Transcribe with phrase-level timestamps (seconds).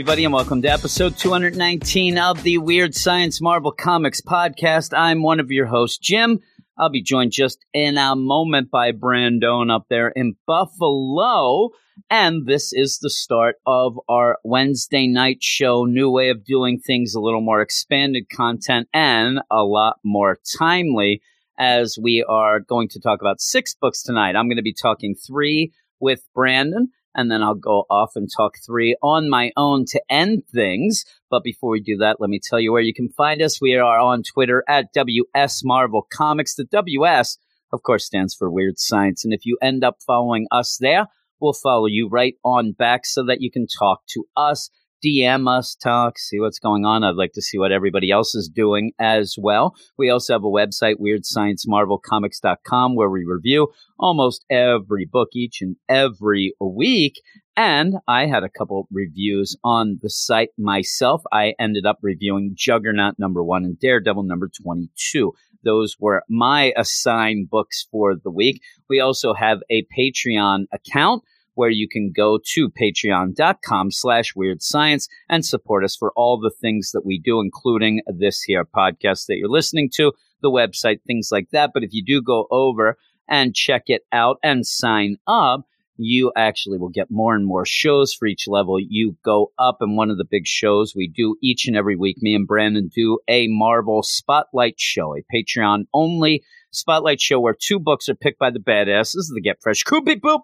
[0.00, 4.96] Everybody, and welcome to episode 219 of the Weird Science Marvel Comics podcast.
[4.96, 6.40] I'm one of your hosts, Jim.
[6.78, 11.68] I'll be joined just in a moment by Brandon up there in Buffalo.
[12.08, 15.84] And this is the start of our Wednesday night show.
[15.84, 21.20] New way of doing things, a little more expanded content and a lot more timely
[21.58, 24.34] as we are going to talk about six books tonight.
[24.34, 28.54] I'm going to be talking three with Brandon and then I'll go off and talk
[28.64, 31.04] three on my own to end things.
[31.30, 33.60] But before we do that, let me tell you where you can find us.
[33.60, 36.54] We are on Twitter at WS Marvel Comics.
[36.54, 37.38] The WS,
[37.72, 39.24] of course, stands for Weird Science.
[39.24, 41.06] And if you end up following us there,
[41.40, 44.70] we'll follow you right on back so that you can talk to us.
[45.04, 47.04] DM us, talk, see what's going on.
[47.04, 49.74] I'd like to see what everybody else is doing as well.
[49.98, 56.54] We also have a website, weirdsciencemarvelcomics.com, where we review almost every book each and every
[56.60, 57.20] week.
[57.56, 61.22] And I had a couple reviews on the site myself.
[61.32, 65.32] I ended up reviewing Juggernaut number one and Daredevil number 22.
[65.62, 68.62] Those were my assigned books for the week.
[68.88, 71.22] We also have a Patreon account
[71.54, 76.50] where you can go to patreon.com slash weird science and support us for all the
[76.50, 81.28] things that we do, including this here podcast that you're listening to, the website, things
[81.30, 81.70] like that.
[81.74, 82.96] But if you do go over
[83.28, 85.66] and check it out and sign up,
[86.02, 89.78] you actually will get more and more shows for each level you go up.
[89.80, 92.90] And one of the big shows we do each and every week, me and Brandon
[92.94, 96.42] do a Marvel Spotlight show, a Patreon only
[96.72, 100.40] Spotlight show where two books are picked by the badasses, the Get Fresh Beep Boop,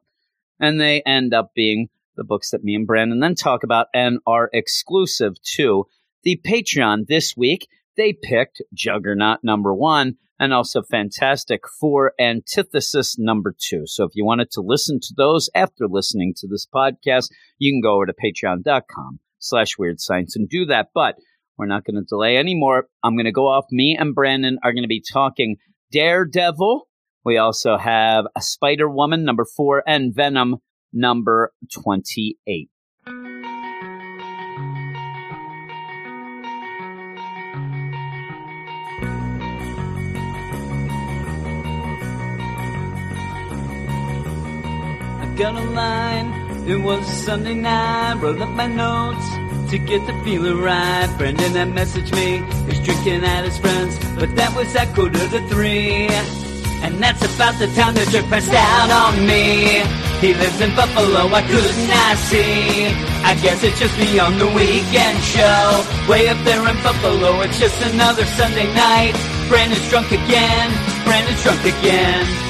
[0.61, 4.19] and they end up being the books that me and Brandon then talk about and
[4.27, 5.87] are exclusive to
[6.23, 7.07] the Patreon.
[7.07, 13.83] This week, they picked Juggernaut number one and also Fantastic Four Antithesis number two.
[13.87, 17.81] So if you wanted to listen to those after listening to this podcast, you can
[17.81, 20.89] go over to patreon.com slash weird science and do that.
[20.95, 21.17] But
[21.57, 22.89] we're not going to delay anymore.
[23.03, 23.65] I'm going to go off.
[23.71, 25.57] Me and Brandon are going to be talking
[25.91, 26.86] Daredevil.
[27.27, 30.59] We also have a Spider Woman number four and Venom
[30.93, 32.71] number 28.
[45.19, 46.69] I got a line.
[46.69, 48.21] It was Sunday night.
[48.23, 51.13] Wrote up my notes to get the feeling right.
[51.19, 52.39] Brendan had messaged me.
[52.71, 56.46] He's drinking at his friends, but that was at quarter to three.
[56.83, 59.83] And that's about the time the jerk passed out on me.
[60.21, 62.87] He lives in Buffalo, I could not I see.
[63.25, 65.85] I guess it's just me on the weekend show.
[66.09, 69.15] Way up there in Buffalo, it's just another Sunday night.
[69.49, 70.69] Brandon's drunk again.
[71.05, 72.46] Brandon's drunk again.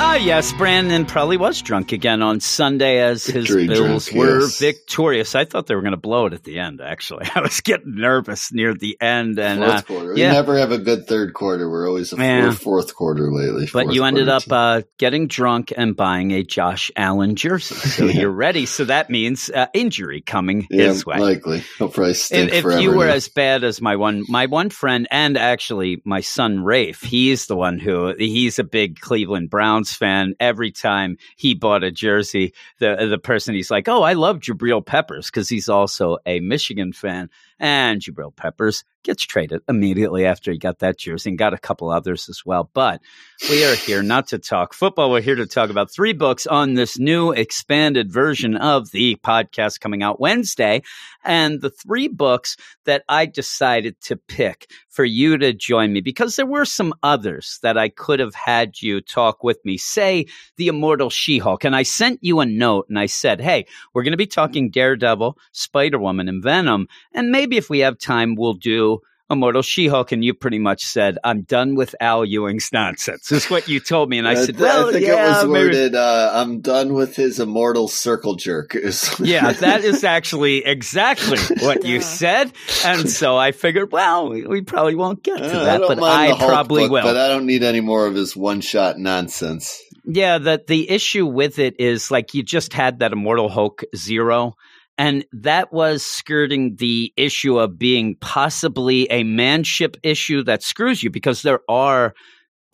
[0.00, 4.40] Ah, yes, Brandon probably was drunk again on Sunday as Victory his Bills drunk, were
[4.42, 4.58] yes.
[4.60, 5.34] victorious.
[5.34, 7.26] I thought they were going to blow it at the end, actually.
[7.34, 9.40] I was getting nervous near the end.
[9.40, 10.14] and fourth uh, quarter.
[10.14, 10.32] We yeah.
[10.32, 11.68] never have a good third quarter.
[11.68, 12.52] We're always a Yeah.
[12.52, 13.68] fourth, quarter lately.
[13.72, 17.74] But you ended up uh, getting drunk and buying a Josh Allen jersey.
[17.98, 18.20] So Yeah.
[18.20, 18.66] you're ready.
[18.66, 21.18] So that means uh, injury coming yeah, his way.
[21.18, 21.64] likely.
[21.78, 23.14] He'll probably stink If, if you were now.
[23.14, 27.56] as bad as my one, my one friend, and actually my son Rafe, he's the
[27.56, 30.34] one who he's a big Cleveland Browns fan.
[30.40, 34.84] Every time he bought a jersey, the the person he's like, "Oh, I love Jabril
[34.84, 40.58] Peppers" because he's also a Michigan fan, and Jabril Peppers gets traded immediately after he
[40.58, 42.68] got that jersey and got a couple others as well.
[42.74, 43.00] But
[43.48, 45.10] we are here not to talk football.
[45.10, 49.80] We're here to talk about three books on this new expanded version of the podcast
[49.80, 50.82] coming out Wednesday.
[51.24, 56.36] And the three books that I decided to pick for you to join me, because
[56.36, 60.26] there were some others that I could have had you talk with me, say
[60.56, 61.64] The Immortal She Hulk.
[61.64, 64.70] And I sent you a note and I said, hey, we're going to be talking
[64.70, 66.88] Daredevil, Spider Woman, and Venom.
[67.14, 69.00] And maybe if we have time, we'll do
[69.30, 73.68] Immortal She-Hulk, and you pretty much said, "I'm done with Al Ewing's nonsense." Is what
[73.68, 75.64] you told me, and I, I, said, th- "Well, I think yeah, it was maybe-
[75.66, 78.74] worded, uh, I'm done with his immortal circle jerk.
[79.20, 82.52] Yeah, that is actually exactly what you said,
[82.86, 86.02] and so I figured, well, we, we probably won't get to Uh, that, don't but
[86.02, 87.02] I probably book, will.
[87.02, 89.78] But I don't need any more of his one shot nonsense.
[90.06, 94.56] Yeah, that the issue with it is like you just had that Immortal Hulk zero,
[94.98, 101.10] And that was skirting the issue of being possibly a manship issue that screws you
[101.10, 102.14] because there are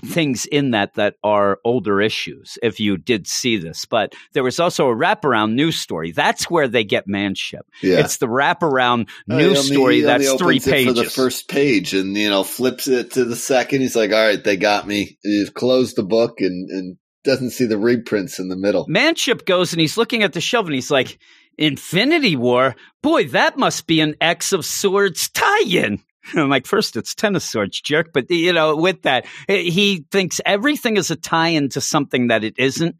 [0.06, 4.58] things in that that are older issues if you did see this but there was
[4.58, 8.00] also a wraparound news story that's where they get manship Yeah.
[8.00, 12.14] it's the wraparound Oh, news only- story that's three pages for the first page, and
[12.16, 13.80] you know flips it to the second.
[13.82, 17.64] He's like, "All right, they got me." He closed the book and and doesn't see
[17.66, 18.84] the reprints in the middle.
[18.88, 21.18] manship goes and he's looking at the shelf and he's like
[21.58, 26.00] infinity war boy that must be an x of swords tie-in
[26.34, 28.12] I'm like, first it's ten of swords, jerk.
[28.14, 32.54] But you know, with that, he thinks everything is a tie-in to something that it
[32.58, 32.96] isn't.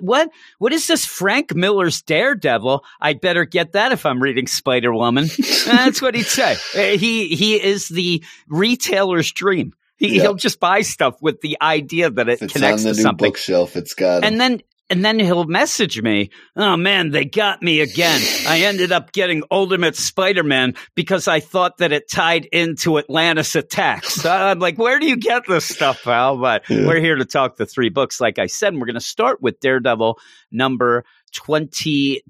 [0.00, 2.84] What what is this Frank Miller's Daredevil?
[3.00, 5.26] I'd better get that if I'm reading Spider Woman.
[5.66, 6.56] That's what he'd say.
[6.74, 9.72] Uh, He he is the retailer's dream.
[9.96, 10.18] He.
[10.20, 12.96] He'll just buy stuff with the idea that it If it's on connects the to
[12.96, 14.24] new something bookshelf, it's got 'em.
[14.24, 18.20] and then and then he'll message me, "Oh man, they got me again.
[18.46, 24.14] I ended up getting Ultimate Spider-Man because I thought that it tied into Atlantis Attacks."
[24.14, 26.86] So I'm like, "Where do you get this stuff, pal?" But Yeah.
[26.86, 28.72] we're here to talk the three books, like I said.
[28.72, 30.18] And we're going to start with Daredevil
[30.50, 32.22] number twenty.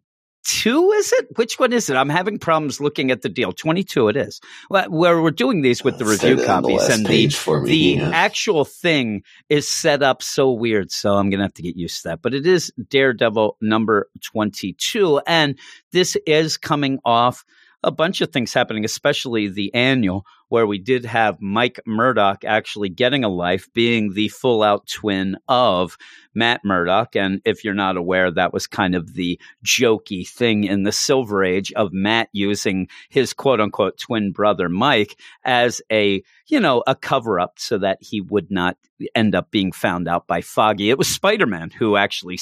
[0.47, 1.27] Two is it?
[1.37, 1.97] Which one is it?
[1.97, 3.53] I'm having problems looking at the deal.
[3.53, 4.41] Twenty two, it is.
[4.71, 7.69] Well, Where we're doing these with the say review on the copies and the me.
[7.69, 8.11] the yeah.
[8.15, 12.09] actual thing is set up so weird, so I'm gonna have to get used to
[12.11, 12.23] that.
[12.23, 15.59] But it is Daredevil number 22, and
[15.91, 17.45] this is coming off
[17.83, 22.89] a bunch of things happening, especially the annual, where we did have Mike Murdock actually
[22.89, 25.97] getting a life, being the full out twin of
[26.35, 27.17] Matt Murdock.
[27.17, 31.43] And if you're not aware, that was kind of the jokey thing in the Silver
[31.43, 36.95] Age of Matt using his quote unquote twin brother Mike as a you know a
[36.95, 38.77] cover up so that he would not
[39.15, 40.91] end up being found out by Foggy.
[40.91, 42.39] It was Spider Man who actually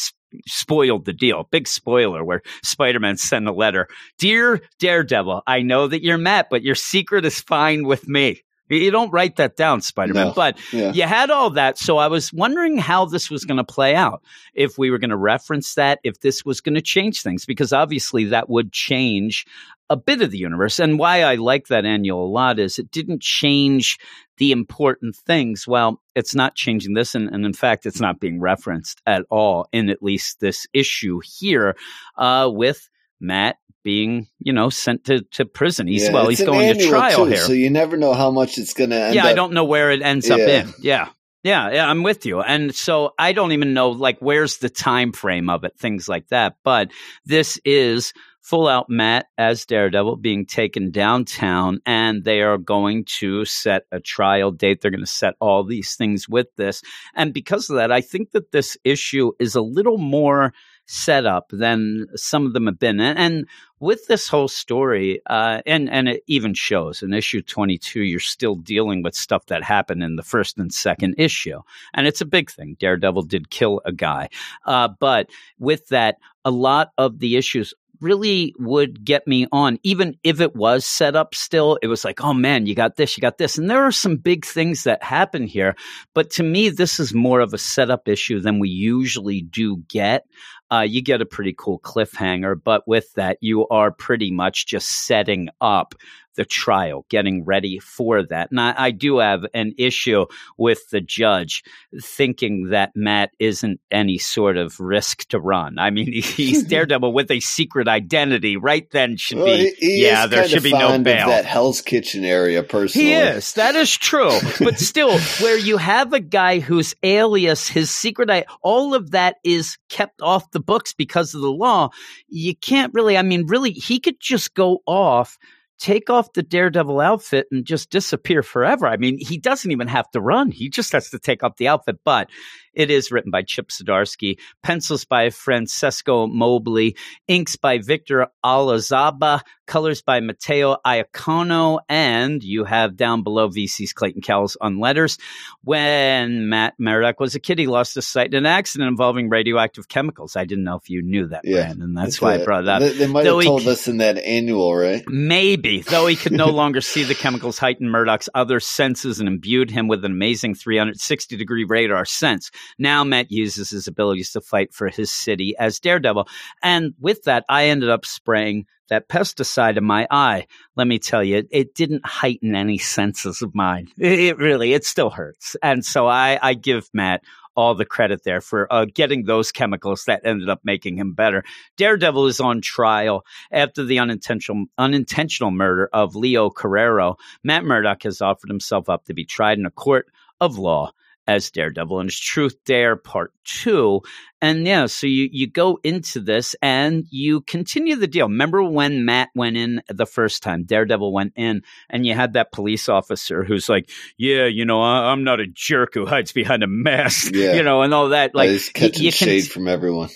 [0.46, 1.48] spoiled the deal.
[1.50, 3.88] Big spoiler where Spider Man sent a letter,
[4.19, 8.42] dear Daredevil, I know that you're Matt, but your secret is fine with me.
[8.69, 10.28] You don't write that down, Spider Man.
[10.28, 10.32] No.
[10.32, 10.93] But yeah.
[10.93, 11.78] you had all that.
[11.78, 14.22] So I was wondering how this was going to play out.
[14.55, 17.72] If we were going to reference that, if this was going to change things, because
[17.72, 19.46] obviously that would change
[19.90, 20.78] a bit of the universe.
[20.78, 23.99] And why I like that annual a lot is it didn't change
[24.38, 25.69] the important things.
[25.69, 27.14] Well, it's not changing this.
[27.14, 31.20] And, and in fact, it's not being referenced at all in at least this issue
[31.22, 31.76] here
[32.16, 32.88] uh, with
[33.20, 35.86] Matt being, you know, sent to, to prison.
[35.86, 38.58] He's, Yeah, well, he's going to trial too, here so you never know how much
[38.58, 39.28] it's going to end yeah, up.
[39.28, 40.72] I don't know where it ends up in.
[40.81, 41.10] Yeah.
[41.44, 42.40] Yeah, yeah, I'm with you.
[42.40, 46.28] And so I don't even know like where's the time frame of it, things like
[46.28, 46.56] that.
[46.64, 46.90] But
[47.26, 53.44] this is full out Matt as Daredevil being taken downtown and they are going to
[53.44, 54.80] set a trial date.
[54.80, 56.82] They're going to set all these things with this.
[57.14, 60.54] And because of that, I think that this issue is a little more
[60.86, 63.00] set up than some of them have been.
[63.00, 63.48] And, and
[63.81, 68.20] with this whole story, uh, and and it even shows in issue twenty two, you're
[68.20, 71.60] still dealing with stuff that happened in the first and second issue,
[71.92, 72.76] and it's a big thing.
[72.78, 74.28] Daredevil did kill a guy,
[74.64, 75.28] uh, but
[75.58, 79.78] with that, a lot of the issues really would get me on.
[79.82, 83.16] Even if it was set up still it was like oh man you got this
[83.16, 83.56] you got this.
[83.56, 85.75] And there are some big things that happen here.
[86.12, 90.26] But to me this is more of a setup issue than we usually do get
[90.72, 92.61] uh, you get a pretty cool cliffhanger.
[92.62, 95.94] But with that, you are pretty much just setting up
[96.36, 98.50] the trial, getting ready for that.
[98.50, 100.26] And I, I do have an issue
[100.59, 101.62] with the judge
[102.02, 105.78] thinking that Matt isn't any sort of risk to run.
[105.78, 108.56] I mean, he's Daredevil with a secret identity.
[108.56, 111.28] Right then should Well, be, he, he yeah, there should be no bail.
[111.28, 113.09] that Hell's Kitchen area, personally.
[113.09, 113.54] He is.
[113.54, 114.38] That is true.
[114.61, 119.37] But still, where you have a guy whose alias, his secret, I- all of that
[119.44, 121.90] is kept off the books because of the law.
[122.28, 125.38] You can't really, I mean, really, he could just go off,
[125.78, 128.87] take off the Daredevil outfit and just disappear forever.
[128.87, 130.50] I mean, he doesn't even have to run.
[130.50, 131.97] He just has to take off the outfit.
[132.04, 132.31] But
[132.76, 136.97] it is written by Chip Zdarsky, pencils by Francesco Mobili,
[137.28, 144.21] inks by Victor Olazaba, colors by Matteo Iacono, and you have down below VC's Clayton
[144.23, 145.16] Cowles on letters.
[145.62, 149.88] When Matt Murdock was a kid, he lost his sight in an accident involving radioactive
[149.88, 150.37] chemicals.
[150.37, 151.62] I didn't know if you knew that, Yeah.
[151.64, 151.95] Brandon.
[151.95, 152.81] That's why I brought it up.
[152.81, 155.02] They, they might Though have told c- us in that annual, right?
[155.09, 159.71] Maybe, though he could no longer see the chemicals heightened Murdock's other senses and imbued
[159.71, 162.50] him with an amazing 360 degree radar sense.
[162.78, 166.28] Now Matt uses his abilities to fight for his city as Daredevil.
[166.62, 170.47] And with that, I ended up spraying that pesticide in my eye.
[170.76, 173.88] Let me tell you, it, didn't heighten any senses of mine.
[173.99, 175.56] It, it really, it still hurts.
[175.62, 177.23] And so I, I give Matt
[177.56, 181.44] all the credit there for uh, getting those chemicals that ended up making him better.
[181.76, 187.16] Daredevil is on trial after the unintentional unintentional murder of Leo Carrero.
[187.42, 190.09] Matt Murdock has offered himself up to be tried in a court
[190.40, 190.92] of law
[191.26, 194.02] as Daredevil and it's Truth Dare Part Two.
[194.43, 198.28] And yeah, so you you go into this and you continue the deal.
[198.28, 202.52] Remember when Matt went in the first time, Daredevil went in, and you had that
[202.52, 203.88] police officer who's like,
[204.19, 207.54] "Yeah, you know, I, am not a jerk who hides behind a mask, yeah.
[207.54, 210.11] you know, and all that." Like, yeah, catching you, shade from everyone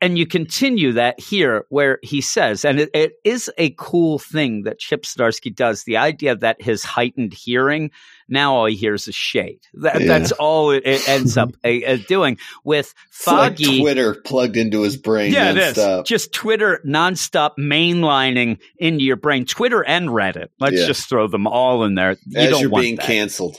[0.00, 4.62] and you continue that here where he says, and it, it is a cool thing
[4.62, 7.90] that Chip Zdarsky does, the idea that his heightened hearing,
[8.28, 9.60] now all he hears is shade.
[9.74, 10.06] That, yeah.
[10.06, 13.64] That's all it, it ends up uh, doing with Foggy.
[13.66, 15.32] Like Twitter plugged into his brain.
[15.32, 15.98] Yeah, nonstop.
[15.98, 16.08] it is.
[16.08, 19.44] Just Twitter nonstop mainlining into your brain.
[19.44, 20.48] Twitter and Reddit.
[20.58, 20.86] Let's yeah.
[20.86, 22.16] just throw them all in there.
[22.26, 23.06] You As you're being that.
[23.06, 23.58] canceled.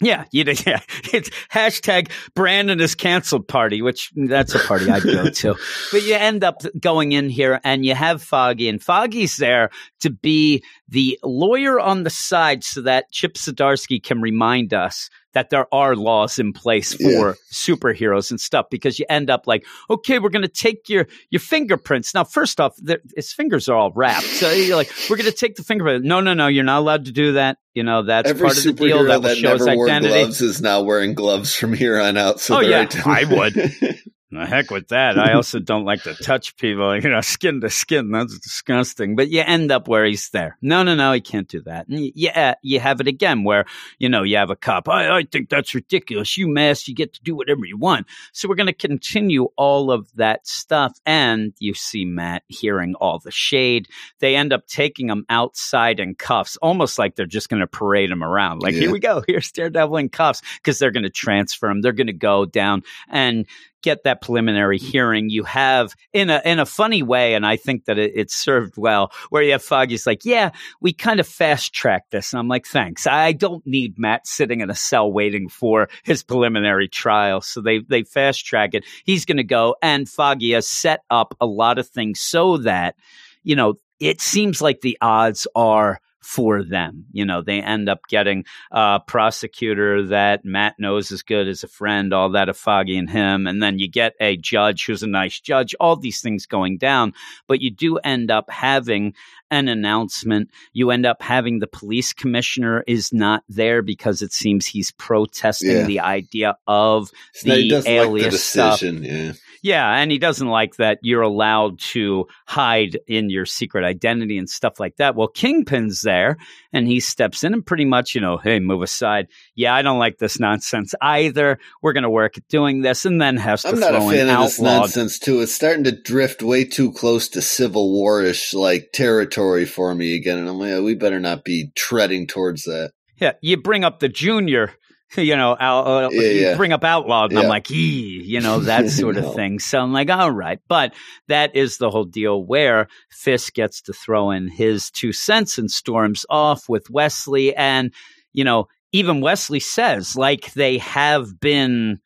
[0.00, 0.80] Yeah, you know, yeah.
[1.12, 5.54] It's hashtag Brandon is canceled party, which mm, that's a party I'd go to.
[5.92, 9.70] But you end up going in here and you have Foggy, and Foggy's there
[10.00, 15.50] to be the lawyer on the side so that Chip Zdarsky can remind us that
[15.50, 17.32] there are laws in place for yeah.
[17.52, 21.40] superheroes and stuff because you end up like, okay, we're going to take your your
[21.40, 22.14] fingerprints.
[22.14, 22.78] Now, first off,
[23.14, 26.04] his fingers are all wrapped, so you're like, we're going to take the fingerprint.
[26.04, 27.58] No, no, no, you're not allowed to do that.
[27.74, 29.04] You know, that's Every part of the deal.
[29.04, 30.14] That, that show his identity.
[30.14, 32.40] Gloves is now wearing gloves from here on out.
[32.40, 34.00] So oh yeah, I would.
[34.34, 35.18] The heck with that.
[35.18, 38.10] I also don't like to touch people, you know, skin to skin.
[38.10, 39.16] That's disgusting.
[39.16, 40.58] But you end up where he's there.
[40.60, 41.88] No, no, no, he can't do that.
[41.88, 43.64] And yeah, you have it again where,
[43.98, 44.88] you know, you have a cop.
[44.88, 46.36] I, I think that's ridiculous.
[46.36, 48.06] You mask, you get to do whatever you want.
[48.32, 50.98] So we're going to continue all of that stuff.
[51.06, 53.88] And you see Matt hearing all the shade.
[54.18, 58.10] They end up taking him outside in cuffs, almost like they're just going to parade
[58.10, 58.62] him around.
[58.62, 58.80] Like, yeah.
[58.80, 59.22] here we go.
[59.26, 61.80] Here's Daredevil in cuffs because they're going to transfer him.
[61.80, 63.46] They're going to go down and
[63.84, 67.84] get that preliminary hearing, you have in a in a funny way, and I think
[67.84, 70.50] that it, it's served well, where you have Foggy's like, yeah,
[70.80, 73.06] we kind of fast tracked this, and I'm like, thanks.
[73.06, 77.80] I don't need Matt sitting in a cell waiting for his preliminary trial, so they
[77.80, 78.84] they fast track it.
[79.04, 82.96] He's going to go, and Foggy has set up a lot of things so that
[83.42, 87.04] you know it seems like the odds are for them.
[87.12, 91.68] You know, they end up getting a prosecutor that Matt knows as good as a
[91.68, 93.46] friend, all that of Foggy and him.
[93.46, 97.12] And then you get a judge who's a nice judge, all these things going down.
[97.46, 99.14] But you do end up having
[99.54, 100.50] an announcement.
[100.72, 105.70] You end up having the police commissioner is not there because it seems he's protesting
[105.70, 105.84] yeah.
[105.84, 108.82] the idea of so the alias like the stuff.
[108.82, 109.32] Yeah.
[109.64, 114.46] Yeah, and he doesn't like that you're allowed to hide in your secret identity and
[114.46, 115.14] stuff like that.
[115.14, 116.36] Well, Kingpin's there
[116.74, 119.28] and he steps in and pretty much, you know, hey, move aside.
[119.54, 121.58] Yeah, I don't like this nonsense either.
[121.80, 124.28] We're going to work at doing this and then has to I'm not a fan
[124.28, 125.40] of this nonsense too.
[125.40, 130.38] It's starting to drift way too close to Civil War-ish like territory for me again.
[130.38, 132.92] And I'm like, we better not be treading towards that.
[133.20, 134.74] Yeah, you bring up the junior
[135.16, 136.56] you know, uh, yeah, yeah.
[136.56, 137.44] bring up outlawed, and yeah.
[137.44, 139.58] I'm like, ee, you know, that sort of thing.
[139.58, 140.94] So I'm like, all right, but
[141.28, 145.70] that is the whole deal where Fisk gets to throw in his two cents and
[145.70, 147.92] storms off with Wesley, and
[148.32, 152.00] you know, even Wesley says like they have been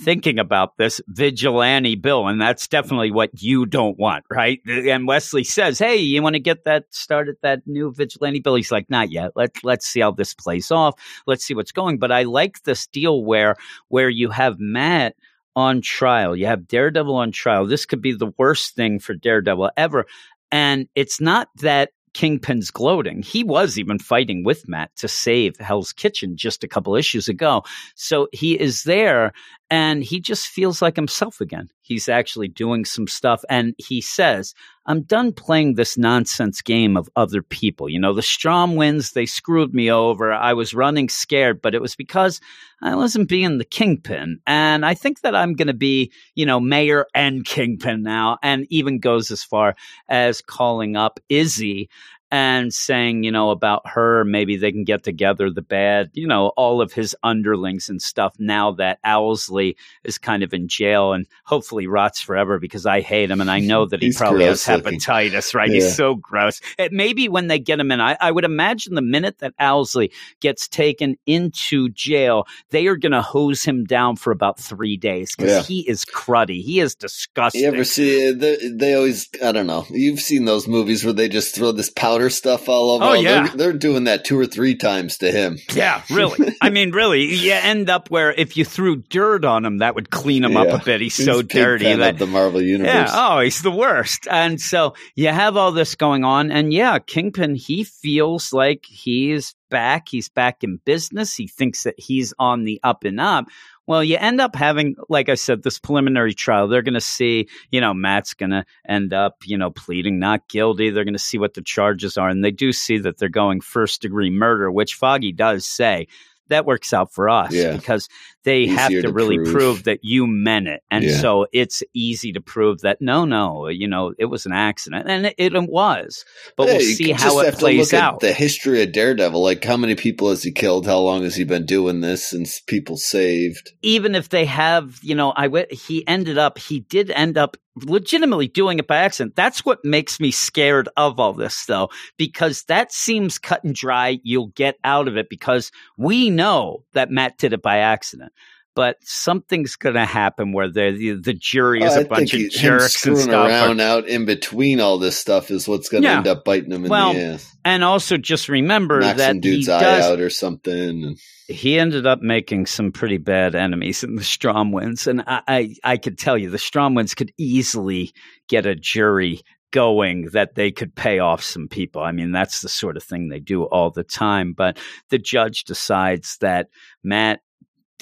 [0.00, 4.60] thinking about this vigilante bill, and that's definitely what you don't want, right?
[4.66, 8.72] And Wesley says, "Hey, you want to get that started that new vigilante bill?" He's
[8.72, 9.32] like, "Not yet.
[9.34, 10.94] Let's let's see how this plays off.
[11.26, 13.56] Let's see what's going." But I like this deal where
[13.88, 15.14] where you have Matt
[15.54, 17.66] on trial, you have Daredevil on trial.
[17.66, 20.06] This could be the worst thing for Daredevil ever.
[20.50, 23.22] And it's not that Kingpin's gloating.
[23.22, 27.62] He was even fighting with Matt to save Hell's Kitchen just a couple issues ago.
[27.94, 29.32] So he is there
[29.72, 31.70] and he just feels like himself again.
[31.80, 33.42] He's actually doing some stuff.
[33.48, 34.52] And he says,
[34.84, 37.88] I'm done playing this nonsense game of other people.
[37.88, 40.30] You know, the Stromwyns, they screwed me over.
[40.30, 42.38] I was running scared, but it was because
[42.82, 44.40] I wasn't being the kingpin.
[44.46, 48.36] And I think that I'm going to be, you know, mayor and kingpin now.
[48.42, 49.74] And even goes as far
[50.06, 51.88] as calling up Izzy
[52.32, 56.48] and saying, you know, about her, maybe they can get together the bad, you know,
[56.56, 61.26] all of his underlings and stuff now that Owlsley is kind of in jail and
[61.44, 65.54] hopefully rots forever because I hate him and I know that he probably has hepatitis,
[65.54, 65.68] right?
[65.68, 65.74] Yeah.
[65.74, 66.62] He's so gross.
[66.78, 70.10] It, maybe when they get him in, I, I would imagine the minute that Owlsley
[70.40, 75.36] gets taken into jail, they are going to hose him down for about three days
[75.36, 75.62] because yeah.
[75.62, 76.62] he is cruddy.
[76.62, 77.60] He is disgusting.
[77.60, 81.12] You ever see, uh, they, they always, I don't know, you've seen those movies where
[81.12, 83.04] they just throw this powder stuff all over.
[83.04, 83.48] Oh, yeah.
[83.48, 85.58] They're, they're, doing that two or three times to him.
[85.72, 86.54] Yeah, really.
[86.62, 90.10] I mean, really, you end up where if you threw dirt on him, that would
[90.10, 90.62] clean him yeah.
[90.62, 91.00] up a bit.
[91.00, 91.94] He's, he's so dirty.
[91.94, 92.92] That, the Marvel Universe.
[92.92, 93.08] Yeah.
[93.10, 94.26] Oh, he's the worst.
[94.30, 96.50] And so you have all this going on.
[96.50, 100.08] And yeah, Kingpin, he feels like he's back.
[100.08, 101.34] He's back in business.
[101.34, 103.46] He thinks that he's on the up and up.
[103.86, 106.68] Well, you end up having, like I said, this preliminary trial.
[106.68, 110.48] They're going to see, you know, Matt's going to end up, you know, pleading not
[110.48, 110.90] guilty.
[110.90, 112.28] They're going to see what the charges are.
[112.28, 116.06] And they do see that they're going first degree murder, which Foggy does say
[116.48, 117.76] that works out for us yeah.
[117.76, 118.08] because
[118.44, 119.52] they Easier have to, to really prove.
[119.52, 119.84] prove.
[119.84, 120.82] that you meant it.
[120.90, 121.18] And yeah.
[121.18, 125.08] so it's easy to prove that no, no, you know, it was an accident.
[125.08, 126.24] And it, it was.
[126.56, 128.20] But yeah, we'll see how it plays out.
[128.20, 130.86] the history of Daredevil, like how many people has he killed?
[130.86, 133.72] How long has he been doing this since people saved?
[133.82, 138.48] Even if they have, you know, I he ended up, he did end up legitimately
[138.48, 139.36] doing it by accident.
[139.36, 144.18] That's what makes me scared of all this, though, because that seems cut and dry.
[144.22, 148.31] You'll get out of it because we know that Matt did it by accident.
[148.74, 152.48] But something's going to happen where the the jury oh, is a bunch of he,
[152.48, 153.48] jerks and stuff.
[153.48, 156.16] around out in between all this stuff is what's going to yeah.
[156.18, 157.56] end up biting him in well, the ass.
[157.64, 161.16] And also, just remember Knock that dude's eye does, out or something.
[161.48, 165.96] He ended up making some pretty bad enemies in the Stromwyns, and I, I, I
[165.98, 168.12] could tell you the Stromwyns could easily
[168.48, 172.02] get a jury going that they could pay off some people.
[172.02, 174.52] I mean, that's the sort of thing they do all the time.
[174.52, 176.68] But the judge decides that
[177.02, 177.40] Matt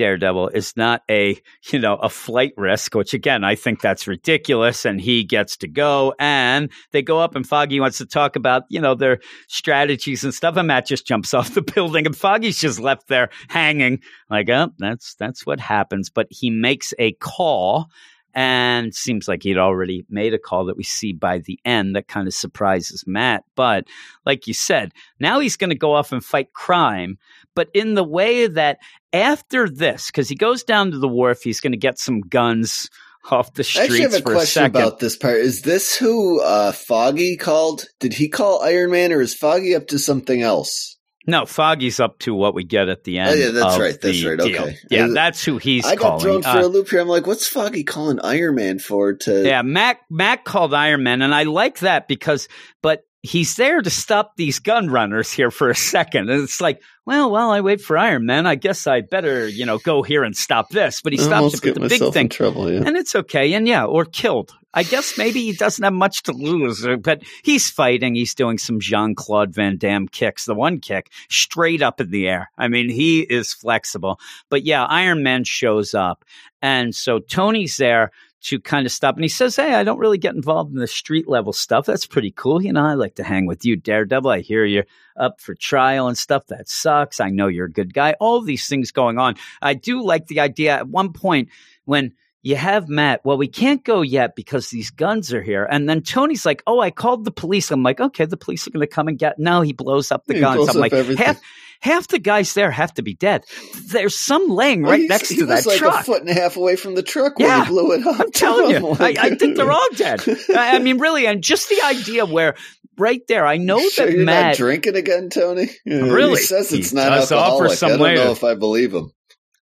[0.01, 1.39] Daredevil is not a,
[1.71, 4.87] you know, a flight risk, which again, I think that's ridiculous.
[4.87, 8.63] And he gets to go and they go up and Foggy wants to talk about,
[8.71, 10.57] you know, their strategies and stuff.
[10.57, 14.71] And Matt just jumps off the building and Foggy's just left there hanging like, oh,
[14.79, 16.09] that's, that's what happens.
[16.09, 17.91] But he makes a call
[18.35, 22.09] and seems like he'd already made a call that we see by the end that
[22.09, 23.45] kind of surprises Matt.
[23.55, 23.87] But
[24.25, 27.19] like you said, now he's going to go off and fight crime,
[27.55, 28.79] but in the way that
[29.13, 32.89] after this, because he goes down to the wharf, he's going to get some guns
[33.31, 33.81] off the streets.
[33.81, 35.37] I actually have a question a about this part.
[35.37, 37.87] Is this who uh, Foggy called?
[37.99, 40.97] Did he call Iron Man, or is Foggy up to something else?
[41.27, 43.31] No, Foggy's up to what we get at the end.
[43.31, 44.01] Oh, yeah, that's right.
[44.01, 44.39] That's right.
[44.39, 44.63] Deal.
[44.63, 44.77] Okay.
[44.91, 47.01] Yeah, that's who he's I got thrown for uh, a loop here.
[47.01, 49.13] I'm like, what's Foggy calling Iron Man for?
[49.13, 52.49] To yeah, Mac Mac called Iron Man, and I like that because,
[52.81, 56.31] but he's there to stop these gun runners here for a second.
[56.31, 59.67] And it's like, well, while I wait for Iron Man, I guess I better, you
[59.67, 61.03] know, go here and stop this.
[61.03, 62.29] But he stops it with the big thing.
[62.31, 62.83] Trouble, yeah.
[62.85, 63.53] And it's okay.
[63.53, 64.53] And yeah, or killed.
[64.73, 68.15] I guess maybe he doesn't have much to lose, uh, but he's fighting.
[68.15, 70.45] He's doing some Jean Claude Van Damme kicks.
[70.45, 72.51] The one kick straight up in the air.
[72.57, 74.21] I mean, he is flexible.
[74.49, 76.25] But yeah, Iron Man shows up.
[76.63, 79.17] And so Tony's there to kind of stop.
[79.17, 81.87] And he says, Hey, I don't really get involved in the street level stuff.
[81.87, 82.63] That's pretty cool.
[82.63, 84.31] You know, I like to hang with you, Daredevil.
[84.31, 86.47] I hear you're up for trial and stuff.
[86.47, 87.21] That sucks.
[87.21, 88.15] I know you're a good guy.
[88.21, 89.35] All these things going on.
[89.61, 91.49] I do like the idea at one point
[91.85, 93.21] when you have Matt.
[93.25, 95.65] Well, we can't go yet because these guns are here.
[95.65, 97.71] And then Tony's like, Oh, I called the police.
[97.71, 99.39] I'm like, Okay, the police are going to come and get.
[99.39, 100.69] No, he blows up the he guns.
[100.69, 101.25] I'm like, everything.
[101.25, 101.41] half
[101.81, 103.45] half the guys there have to be dead.
[103.87, 106.01] There's some laying well, right next to that like truck.
[106.01, 108.21] a foot and a half away from the truck when yeah, he blew it up.
[108.21, 110.23] I'm telling you, I, I, think they're all dead.
[110.55, 112.55] I, I, mean, really, and just the idea where
[112.99, 115.71] right there, I know sure that you're Matt not drinking again, Tony.
[115.87, 117.83] Really, he says it's he not alcoholic.
[117.83, 118.25] I don't later.
[118.25, 119.13] know if I believe him.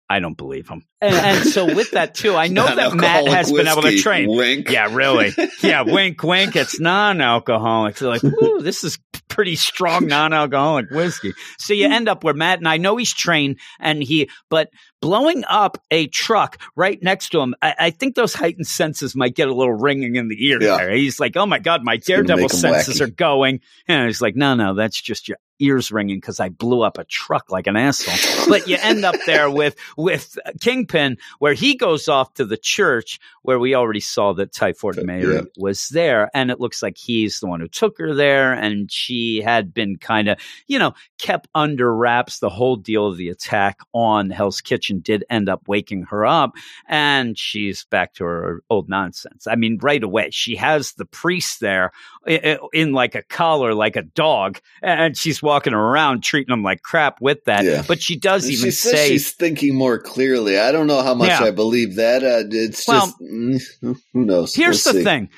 [0.09, 0.85] I don't believe him.
[1.01, 3.57] And, and, so with that too, I know that Matt has whiskey.
[3.57, 4.29] been able to train.
[4.29, 4.69] Wink.
[4.69, 5.31] Yeah, really.
[5.63, 6.55] Yeah, wink, wink.
[6.55, 7.97] It's non-alcoholic.
[7.97, 11.33] So like, ooh, this is pretty strong non-alcoholic whiskey.
[11.57, 11.93] So you hmm.
[11.93, 14.69] end up where Matt and I know he's trained and he, but
[15.01, 19.36] blowing up a truck right next to him, I, I think those heightened senses might
[19.36, 20.77] get a little ringing in the ear yeah.
[20.77, 20.91] there.
[20.91, 23.01] He's like, oh my God, my daredevil senses wacky.
[23.01, 23.62] are going.
[23.88, 27.03] And he's like, no, no, that's just your ears ringing because I blew up a
[27.05, 28.47] truck like an asshole.
[28.49, 33.19] but you end up there with with Kingpin, where he goes off to the church
[33.43, 35.41] where we already saw that Typhoid Mary yeah.
[35.58, 39.41] was there, and it looks like he's the one who took her there, and she
[39.41, 42.39] had been kind of you know kept under wraps.
[42.39, 46.53] The whole deal of the attack on Hell's Kitchen did end up waking her up,
[46.88, 49.47] and she's back to her old nonsense.
[49.47, 51.91] I mean, right away she has the priest there
[52.25, 56.81] in, in like a collar, like a dog, and she's walking around treating him like
[56.81, 57.63] crap with that.
[57.63, 57.84] Yeah.
[57.88, 60.60] But she does even she say she's thinking more clearly.
[60.60, 61.43] I don't know how much yeah.
[61.43, 62.23] I believe that.
[62.23, 64.55] Uh, it's well, just mm, who knows.
[64.55, 65.03] Here's we'll the see.
[65.03, 65.29] thing.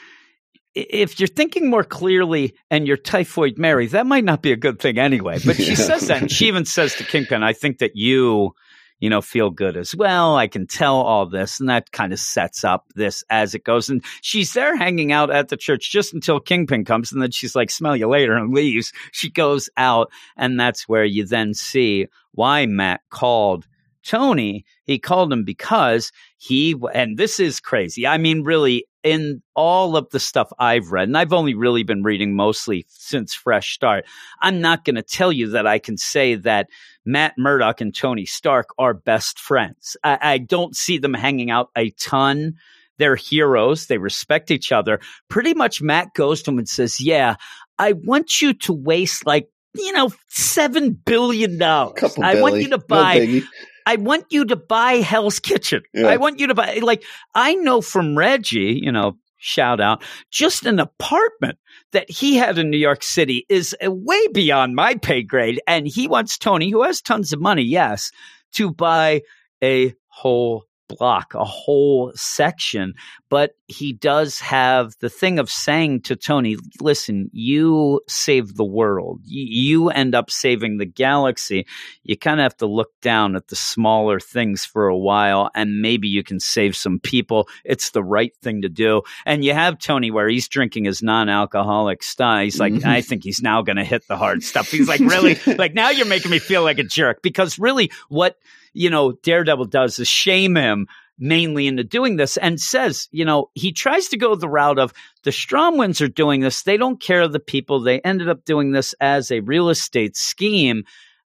[0.73, 4.79] If you're thinking more clearly and you're typhoid Mary, that might not be a good
[4.79, 5.39] thing anyway.
[5.43, 5.75] But she yeah.
[5.75, 6.21] says that.
[6.21, 8.53] And she even says to Kingpin, I think that you
[8.99, 10.35] you know, feel good as well.
[10.35, 11.59] I can tell all this.
[11.59, 13.89] And that kind of sets up this as it goes.
[13.89, 17.11] And she's there hanging out at the church just until Kingpin comes.
[17.11, 18.91] And then she's like, smell you later and leaves.
[19.11, 20.11] She goes out.
[20.35, 23.67] And that's where you then see why Matt called
[24.07, 24.65] Tony.
[24.83, 28.07] He called him because he, and this is crazy.
[28.07, 32.03] I mean, really, in all of the stuff I've read, and I've only really been
[32.03, 34.05] reading mostly since Fresh Start,
[34.41, 36.67] I'm not going to tell you that I can say that
[37.05, 39.95] Matt Murdock and Tony Stark are best friends.
[40.03, 42.55] I, I don't see them hanging out a ton.
[42.97, 43.85] They're heroes.
[43.87, 44.99] They respect each other.
[45.29, 47.35] Pretty much Matt goes to him and says, Yeah,
[47.77, 51.61] I want you to waste like, you know, $7 billion.
[51.61, 53.19] I want you to buy.
[53.19, 53.41] No
[53.87, 55.81] I want you to buy Hell's Kitchen.
[55.93, 56.07] Yeah.
[56.07, 60.65] I want you to buy, like, I know from Reggie, you know, shout out, just
[60.65, 61.57] an apartment
[61.93, 65.61] that he had in New York City is uh, way beyond my pay grade.
[65.65, 68.11] And he wants Tony, who has tons of money, yes,
[68.55, 69.21] to buy
[69.63, 72.93] a whole block, a whole section.
[73.29, 79.21] But he does have the thing of saying to Tony, listen, you save the world.
[79.25, 81.67] You end up saving the galaxy.
[82.03, 85.81] You kind of have to look down at the smaller things for a while and
[85.81, 87.49] maybe you can save some people.
[87.65, 89.01] It's the right thing to do.
[89.25, 92.41] And you have Tony where he's drinking his non alcoholic stuff.
[92.41, 92.87] He's like, mm-hmm.
[92.87, 94.69] I think he's now going to hit the hard stuff.
[94.69, 95.37] He's like, really?
[95.57, 98.37] like, now you're making me feel like a jerk because really what
[98.77, 100.87] you know, Daredevil does is shame him
[101.19, 104.93] mainly into doing this and says, you know, he tries to go the route of
[105.23, 106.61] the Stromwyns are doing this.
[106.61, 107.79] They don't care the people.
[107.79, 110.83] They ended up doing this as a real estate scheme.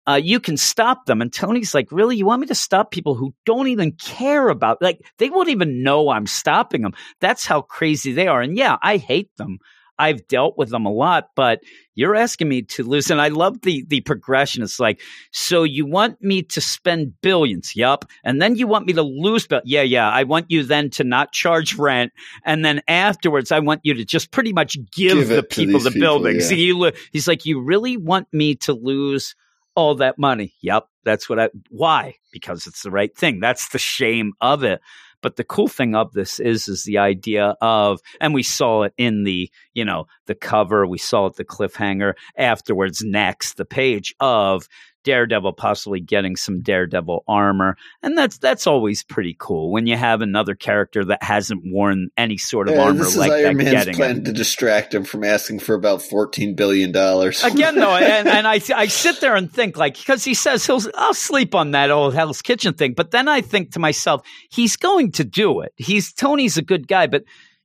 [0.08, 1.22] Uh, you can stop them.
[1.22, 2.18] And Tony's like, really?
[2.18, 5.84] You want me to stop people who don't even care about, like, they won't even
[5.84, 6.94] know I'm stopping them.
[7.20, 8.42] That's how crazy they are.
[8.42, 9.58] And yeah, I hate them.
[10.00, 11.60] I've dealt with them a lot, but
[11.94, 13.12] you're asking me to lose.
[13.12, 14.64] And I love the the progression.
[14.64, 18.94] It's like, so you want me to spend billions, yup, and then you want me
[18.94, 20.10] to lose, but yeah, yeah.
[20.10, 22.14] I want you then to not charge rent,
[22.46, 25.92] and then afterwards, I want you to just pretty much give, give the people the
[25.92, 26.50] buildings.
[26.50, 26.58] Yeah.
[26.58, 29.36] you, he's like, you really want me to lose
[29.76, 30.54] all that money?
[30.62, 31.50] Yep, that's what I.
[31.70, 32.16] Why?
[32.32, 33.40] Because it's the right thing.
[33.42, 34.82] That's the shame of it.
[35.22, 38.94] But the cool thing of this is, is the idea of, and we saw it
[38.98, 44.14] in the, you know, the cover, we saw it the cliffhanger afterwards, next, the page
[44.20, 44.68] of
[45.04, 50.22] Daredevil possibly getting some Daredevil armor, and that's that's always pretty cool when you have
[50.22, 53.64] another character that hasn't worn any sort of yeah, armor this like is Iron that.
[53.64, 54.26] Man's getting plan it.
[54.26, 57.44] to distract him from asking for about fourteen billion dollars.
[57.44, 60.82] Again, though, and, and I I sit there and think like because he says he'll
[60.96, 64.76] I'll sleep on that old Hell's Kitchen thing, but then I think to myself he's
[64.76, 65.74] going to do it.
[65.78, 67.24] He's Tony's a good guy, but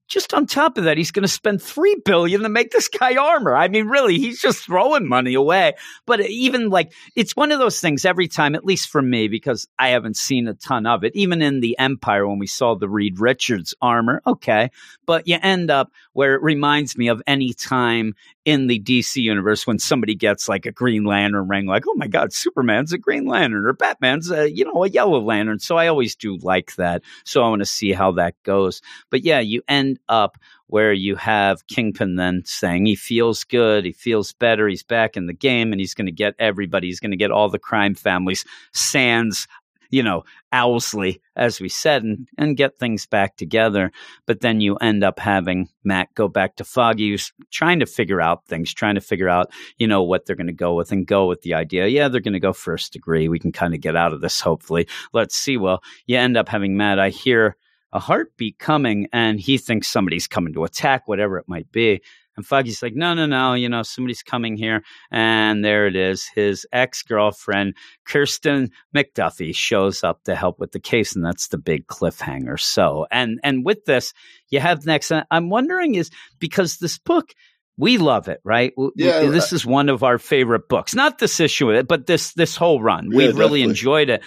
[0.09, 3.17] just on top of that, he's going to spend three billion to make this guy
[3.17, 3.57] armor.
[3.57, 5.75] I mean, really, he's just throwing money away.
[6.07, 9.67] But even like, it's one of those things every time, at least for me, because
[9.79, 11.17] I haven't seen a ton of it.
[11.17, 14.71] Even in the Empire, when we saw the Reed Richards armor, okay,
[15.07, 18.14] but you end up where it reminds me of any time
[18.45, 22.07] in the DC universe when somebody gets like a Green Lantern ring, like, oh my
[22.07, 25.59] God, Superman's a Green Lantern or Batman's a, you know, a Yellow Lantern.
[25.59, 27.03] So I always do like that.
[27.25, 28.83] So I want to see how that goes.
[29.11, 30.37] But yeah, you end up
[30.67, 35.27] where you have Kingpin then saying he feels good, he feels better, he's back in
[35.27, 37.95] the game, and he's going to get everybody, he's going to get all the crime
[37.95, 39.47] families, sans
[39.94, 43.92] you know, Owlsley, as we said, and, and get things back together.
[44.26, 48.20] But then you end up having Matt go back to Foggy, who's trying to figure
[48.20, 51.07] out things, trying to figure out, you know, what they're going to go with and
[51.07, 51.87] go with the idea.
[51.87, 53.28] Yeah, they're going to go first degree.
[53.28, 54.88] We can kind of get out of this, hopefully.
[55.12, 55.57] Let's see.
[55.57, 56.98] Well, you end up having Matt.
[56.98, 57.57] I hear
[57.92, 62.02] a heartbeat coming and he thinks somebody's coming to attack, whatever it might be.
[62.37, 64.83] And Foggy's like, no, no, no, you know, somebody's coming here.
[65.11, 66.27] And there it is.
[66.35, 67.75] His ex girlfriend,
[68.07, 71.14] Kirsten McDuffie, shows up to help with the case.
[71.14, 72.59] And that's the big cliffhanger.
[72.59, 74.12] So, and, and with this,
[74.51, 77.31] you have next, I'm wondering is because this book,
[77.77, 78.73] we love it, right?
[78.94, 80.94] Yeah, this is one of our favorite books.
[80.94, 83.09] Not this issue, but this this whole run.
[83.11, 84.23] Yeah, We've really enjoyed it.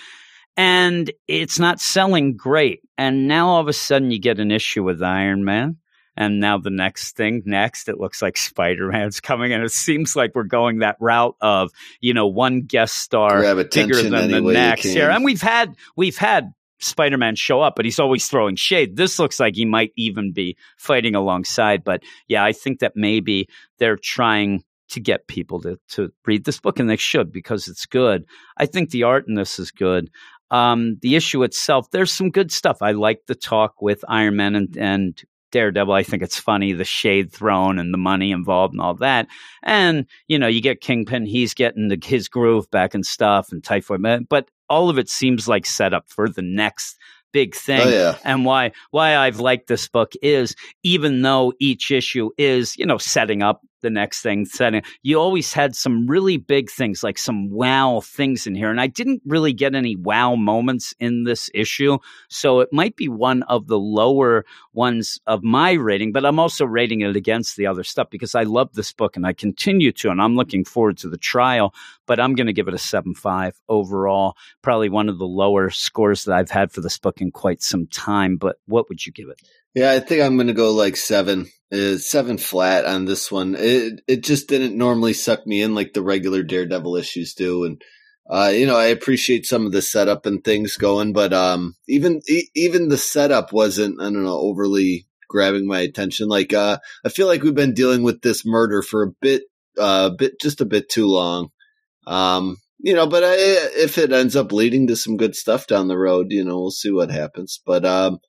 [0.58, 2.82] And it's not selling great.
[2.98, 5.78] And now all of a sudden you get an issue with Iron Man.
[6.18, 10.16] And now the next thing, next, it looks like Spider Man's coming, and it seems
[10.16, 14.84] like we're going that route of you know one guest star bigger than the next
[14.84, 15.10] here.
[15.10, 18.98] And we've had we've had Spider Man show up, but he's always throwing shade.
[18.98, 21.84] This looks like he might even be fighting alongside.
[21.84, 26.60] But yeah, I think that maybe they're trying to get people to, to read this
[26.60, 28.26] book, and they should because it's good.
[28.58, 30.10] I think the art in this is good.
[30.50, 32.82] Um, the issue itself, there's some good stuff.
[32.82, 35.94] I like the talk with Iron Man and, and Daredevil.
[35.94, 39.28] I think it's funny, the shade thrown and the money involved and all that.
[39.64, 43.64] And, you know, you get Kingpin, he's getting the, his groove back and stuff and
[43.64, 44.28] Typhoid.
[44.30, 46.98] But all of it seems like set up for the next
[47.34, 47.82] big thing.
[47.82, 48.18] Oh, yeah.
[48.24, 52.98] And why why I've liked this book is even though each issue is, you know,
[52.98, 54.82] setting up the next thing setting.
[55.02, 58.70] You always had some really big things, like some wow things in here.
[58.70, 61.98] And I didn't really get any wow moments in this issue.
[62.30, 66.66] So it might be one of the lower ones of my rating, but I'm also
[66.66, 70.10] rating it against the other stuff because I love this book and I continue to.
[70.10, 71.74] And I'm looking forward to the trial,
[72.06, 74.36] but I'm going to give it a 7 5 overall.
[74.62, 77.88] Probably one of the lower scores that I've had for this book in quite some
[77.88, 78.38] time.
[78.38, 79.42] But what would you give it?
[79.78, 81.52] Yeah, I think I'm going to go like seven.
[81.72, 83.54] Uh, seven flat on this one.
[83.56, 87.80] It it just didn't normally suck me in like the regular Daredevil issues do, and
[88.28, 92.22] uh, you know I appreciate some of the setup and things going, but um, even
[92.28, 96.28] e- even the setup wasn't I don't know overly grabbing my attention.
[96.28, 99.44] Like uh, I feel like we've been dealing with this murder for a bit,
[99.78, 101.50] uh, bit just a bit too long.
[102.08, 103.36] Um, you know, but I,
[103.84, 106.72] if it ends up leading to some good stuff down the road, you know, we'll
[106.72, 107.62] see what happens.
[107.64, 108.20] But um,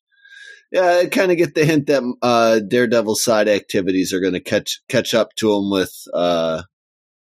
[0.70, 4.40] yeah, I kind of get the hint that uh, Daredevil side activities are going to
[4.40, 6.62] catch catch up to him with uh,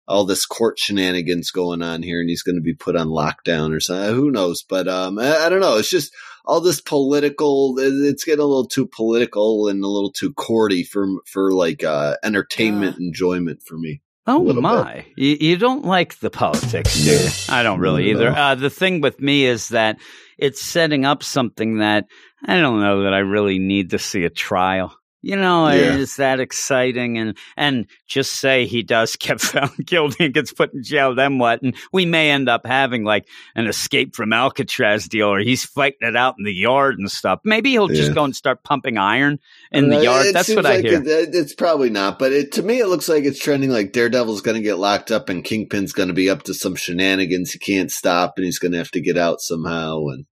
[0.08, 3.76] all this court shenanigans going on here, and he's going to be put on lockdown
[3.76, 4.16] or something.
[4.16, 4.64] Who knows?
[4.64, 5.78] But um, I, I, don't know.
[5.78, 6.12] It's just
[6.46, 7.76] all this political.
[7.78, 12.16] It's getting a little too political and a little too courty for for like uh,
[12.24, 14.02] entertainment enjoyment for me.
[14.30, 15.08] Oh my!
[15.16, 17.30] You, you, don't like the politics, do you?
[17.50, 18.30] I don't really either.
[18.30, 19.98] Uh, the thing with me is that
[20.38, 22.06] it's setting up something that
[22.46, 24.96] I don't know that I really need to see a trial.
[25.22, 25.98] You know, yeah.
[25.98, 27.18] is that exciting?
[27.18, 31.40] And and just say he does get found guilty and gets put in jail, then
[31.40, 31.62] what?
[31.62, 36.08] And we may end up having like an escape from Alcatraz deal, or he's fighting
[36.08, 37.42] it out in the yard and stuff.
[37.44, 37.98] Maybe he'll yeah.
[37.98, 39.40] just go and start pumping iron
[39.72, 40.28] in the yard.
[40.34, 41.02] That's what like I hear.
[41.02, 44.42] It, it's probably not, but it, to me, it looks like it's trending like Daredevil's
[44.42, 47.60] going to get locked up and Kingpin's going to be up to some shenanigans he
[47.60, 50.06] can't stop, and he's going to have to get out somehow.
[50.08, 50.26] And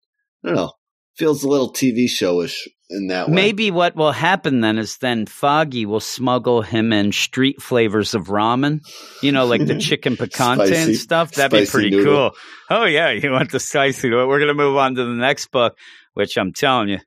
[0.45, 0.73] I don't know
[1.15, 3.35] feels a little TV showish in that way.
[3.35, 8.29] Maybe what will happen then is then Foggy will smuggle him in street flavors of
[8.29, 8.81] ramen,
[9.23, 11.33] you know, like the chicken picante spicy, and stuff.
[11.33, 12.31] That'd be pretty noodle.
[12.31, 12.37] cool.
[12.71, 14.11] Oh yeah, you want the spicy?
[14.11, 15.77] We're gonna move on to the next book,
[16.15, 16.99] which I'm telling you,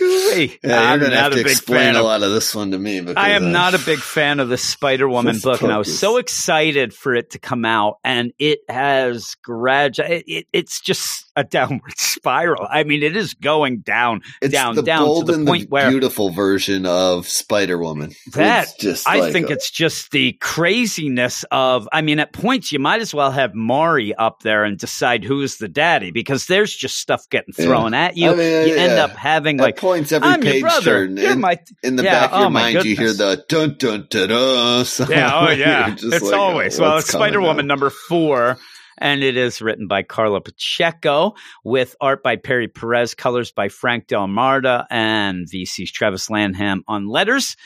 [0.00, 0.48] yeah,
[0.80, 2.98] I'm you're gonna have to explain a lot of this one to me.
[3.16, 5.98] I am uh, not a big fan of the Spider Woman book, and I was
[5.98, 9.98] so excited for it to come out, and it has grad.
[9.98, 12.66] It, it, it's just a downward spiral.
[12.68, 15.90] I mean, it is going down, it's down, the down to the point the where
[15.90, 18.12] beautiful version of Spider Woman.
[18.32, 21.88] That just I like think a, it's just the craziness of.
[21.92, 25.58] I mean, at points you might as well have Maury up there and decide who's
[25.58, 28.04] the daddy because there's just stuff getting thrown yeah.
[28.06, 28.30] at you.
[28.30, 28.80] I mean, you yeah.
[28.80, 31.18] end up having like points every I'm page turn.
[31.18, 33.76] In, my, in the yeah, back of oh your oh mind, you hear the dun
[33.78, 34.86] dun dun dun.
[35.08, 36.98] Yeah, oh yeah, it's like, always oh, well.
[36.98, 38.58] It's Spider Woman number four.
[38.98, 44.06] And it is written by Karla Pacheco with art by Perry Perez, colors by Frank
[44.06, 47.56] D'Armata, and VC's Travis Lanham on letters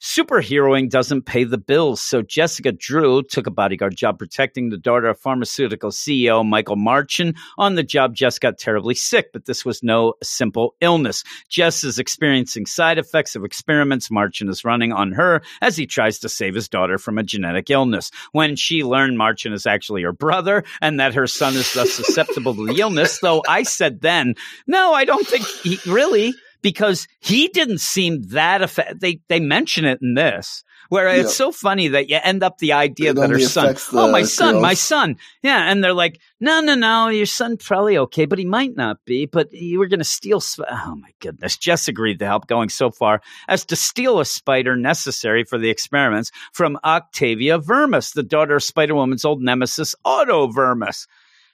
[0.00, 2.00] superheroing doesn't pay the bills.
[2.00, 7.34] So Jessica Drew took a bodyguard job protecting the daughter of pharmaceutical CEO Michael Marchin.
[7.56, 11.24] On the job, Jess got terribly sick, but this was no simple illness.
[11.48, 16.18] Jess is experiencing side effects of experiments Marchin is running on her as he tries
[16.20, 18.10] to save his daughter from a genetic illness.
[18.32, 22.54] When she learned Marchin is actually her brother and that her son is thus susceptible
[22.54, 24.34] to the illness, though I said then,
[24.66, 29.00] no, I don't think he really because he didn't seem that effect.
[29.00, 30.64] They they mention it in this.
[30.88, 31.26] Where yep.
[31.26, 34.22] it's so funny that you end up the idea it that her son, oh my
[34.22, 34.62] son, girls.
[34.62, 38.46] my son, yeah, and they're like, no, no, no, your son's probably okay, but he
[38.46, 39.26] might not be.
[39.26, 40.40] But you were going to steal.
[40.40, 44.24] Sp- oh my goodness, Jess agreed to help, going so far as to steal a
[44.24, 49.94] spider necessary for the experiments from Octavia Vermis, the daughter of Spider Woman's old nemesis,
[50.06, 51.06] Otto Vermis.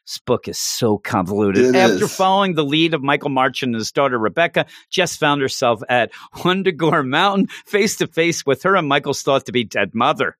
[0.06, 1.64] This book is so convoluted.
[1.64, 2.14] It After is.
[2.14, 7.06] following the lead of Michael March and his daughter Rebecca, Jess found herself at Wundagore
[7.06, 10.36] Mountain, face to face with her and Michael's thought to be dead mother.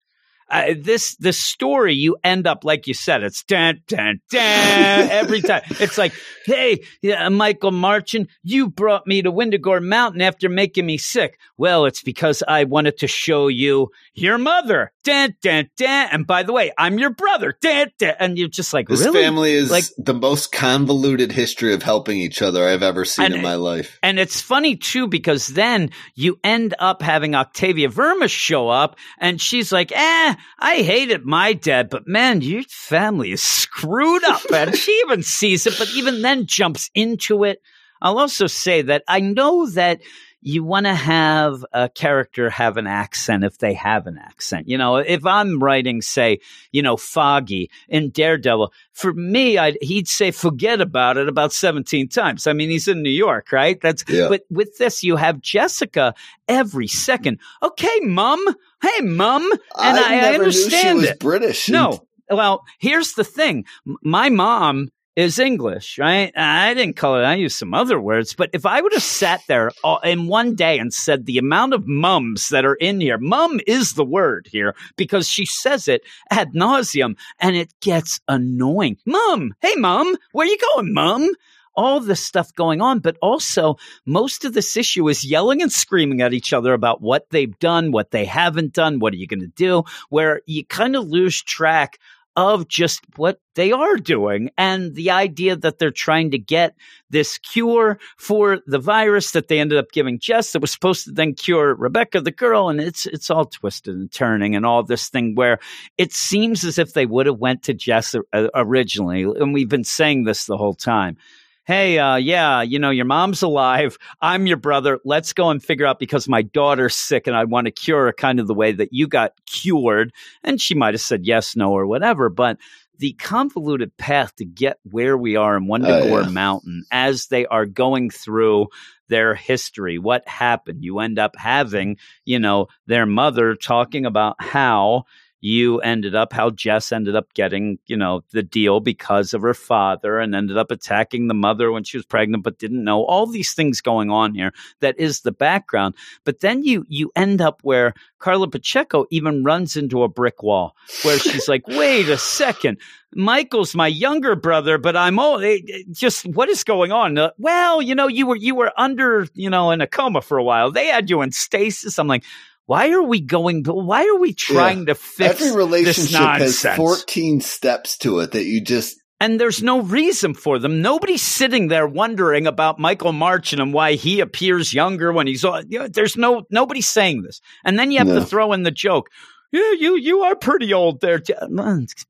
[0.55, 4.40] Uh, this this story you end up like you said it's dun, dun, dun,
[5.11, 6.12] every time it's like
[6.47, 11.87] hey yeah, michael marchin you brought me to Wundagore mountain after making me sick well
[11.87, 16.09] it's because i wanted to show you your mother dun, dun, dun.
[16.12, 18.14] and by the way i'm your brother dun, dun.
[18.21, 22.19] and you're just like This really family is Like- the most convoluted history of helping
[22.21, 23.99] each other I've ever seen And- in my life.
[24.05, 29.40] And it's funny too because then you end up having Octavia Vermis show up and
[29.40, 34.43] she's like, eh, I hated my dad, but man, your family is screwed up.
[34.53, 37.61] And she even sees it, but even then jumps into it.
[38.01, 40.01] I'll also say that I know that
[40.47, 44.69] you want to have a character have an accent if they have an accent.
[44.69, 50.07] You know, if I'm writing, say, you know, Foggy in Daredevil, for me, I'd, he'd
[50.07, 52.47] say, forget about it about 17 times.
[52.47, 53.81] I mean, he's in New York, right?
[53.81, 54.29] That's, Yeah.
[54.29, 56.15] but with this, you have Jessica
[56.47, 57.41] every second.
[57.63, 58.45] Okay, mum.
[58.83, 59.51] Hey, mum.
[59.51, 61.21] And I, I, never understand knew she was it.
[61.21, 61.69] British.
[61.71, 62.07] No.
[62.29, 63.65] Well, here's the thing.
[64.03, 66.33] My mom is English, right?
[66.37, 67.22] I didn't call it.
[67.22, 70.55] I used some other words, but if I would have sat there all- in one
[70.55, 74.48] day and said the amount of mums that are in here, mum is the word
[74.50, 78.96] here because she says it ad nauseum and it gets annoying.
[79.07, 81.31] Mum, hey, mum, where you going, mum?
[81.77, 86.22] All this stuff going on, but also most of this issue is yelling and screaming
[86.22, 89.40] at each other about what they've done, what they haven't done, what are you going
[89.40, 91.98] to do, where you kind of lose track
[92.37, 96.75] of just what they are doing and the idea that they're trying to get
[97.11, 101.12] this cure for the virus that they ended up giving Jess that was supposed to
[101.12, 105.09] then cure Rebecca the girl and it's it's all twisted and turning and all this
[105.09, 105.59] thing where
[105.97, 109.85] it seems as if they would have went to Jess uh, originally and we've been
[109.85, 111.16] saying this the whole time
[111.64, 113.96] hey, uh, yeah, you know, your mom's alive.
[114.20, 115.00] I'm your brother.
[115.05, 118.12] Let's go and figure out because my daughter's sick and I want to cure her
[118.12, 120.12] kind of the way that you got cured.
[120.42, 122.29] And she might have said yes, no, or whatever.
[122.29, 122.59] But
[122.98, 126.31] the convoluted path to get where we are in Wundagore yeah.
[126.31, 128.68] Mountain as they are going through
[129.09, 130.85] their history, what happened?
[130.85, 135.05] You end up having, you know, their mother talking about how
[135.45, 139.53] you ended up how Jess ended up getting, you know, the deal because of her
[139.53, 143.27] father and ended up attacking the mother when she was pregnant but didn't know all
[143.27, 145.97] these things going on here that is the background.
[146.25, 150.77] But then you you end up where Karla Pacheco even runs into a brick wall
[151.03, 152.79] where she's like wait a second.
[153.15, 157.19] Michael's my younger brother but I'm old eh, eh, just what is going on?
[157.19, 160.39] Uh, well you know you were you were under you know in a coma for
[160.39, 160.71] a while.
[160.71, 161.99] They had you in stasis.
[161.99, 162.25] I'm like
[162.66, 167.40] why are we going to, why are we trying to fix Every relationship has 14
[167.40, 170.83] steps to it that you just and there's no reason for them.
[170.83, 175.44] Nobody's sitting there wondering about Michael Marchand and why he appears younger when he's.
[175.44, 178.16] You know, there's no nobody's saying this, and then you have No.
[178.16, 179.09] to throw in the joke.
[179.53, 181.22] Yeah, you you are pretty old there,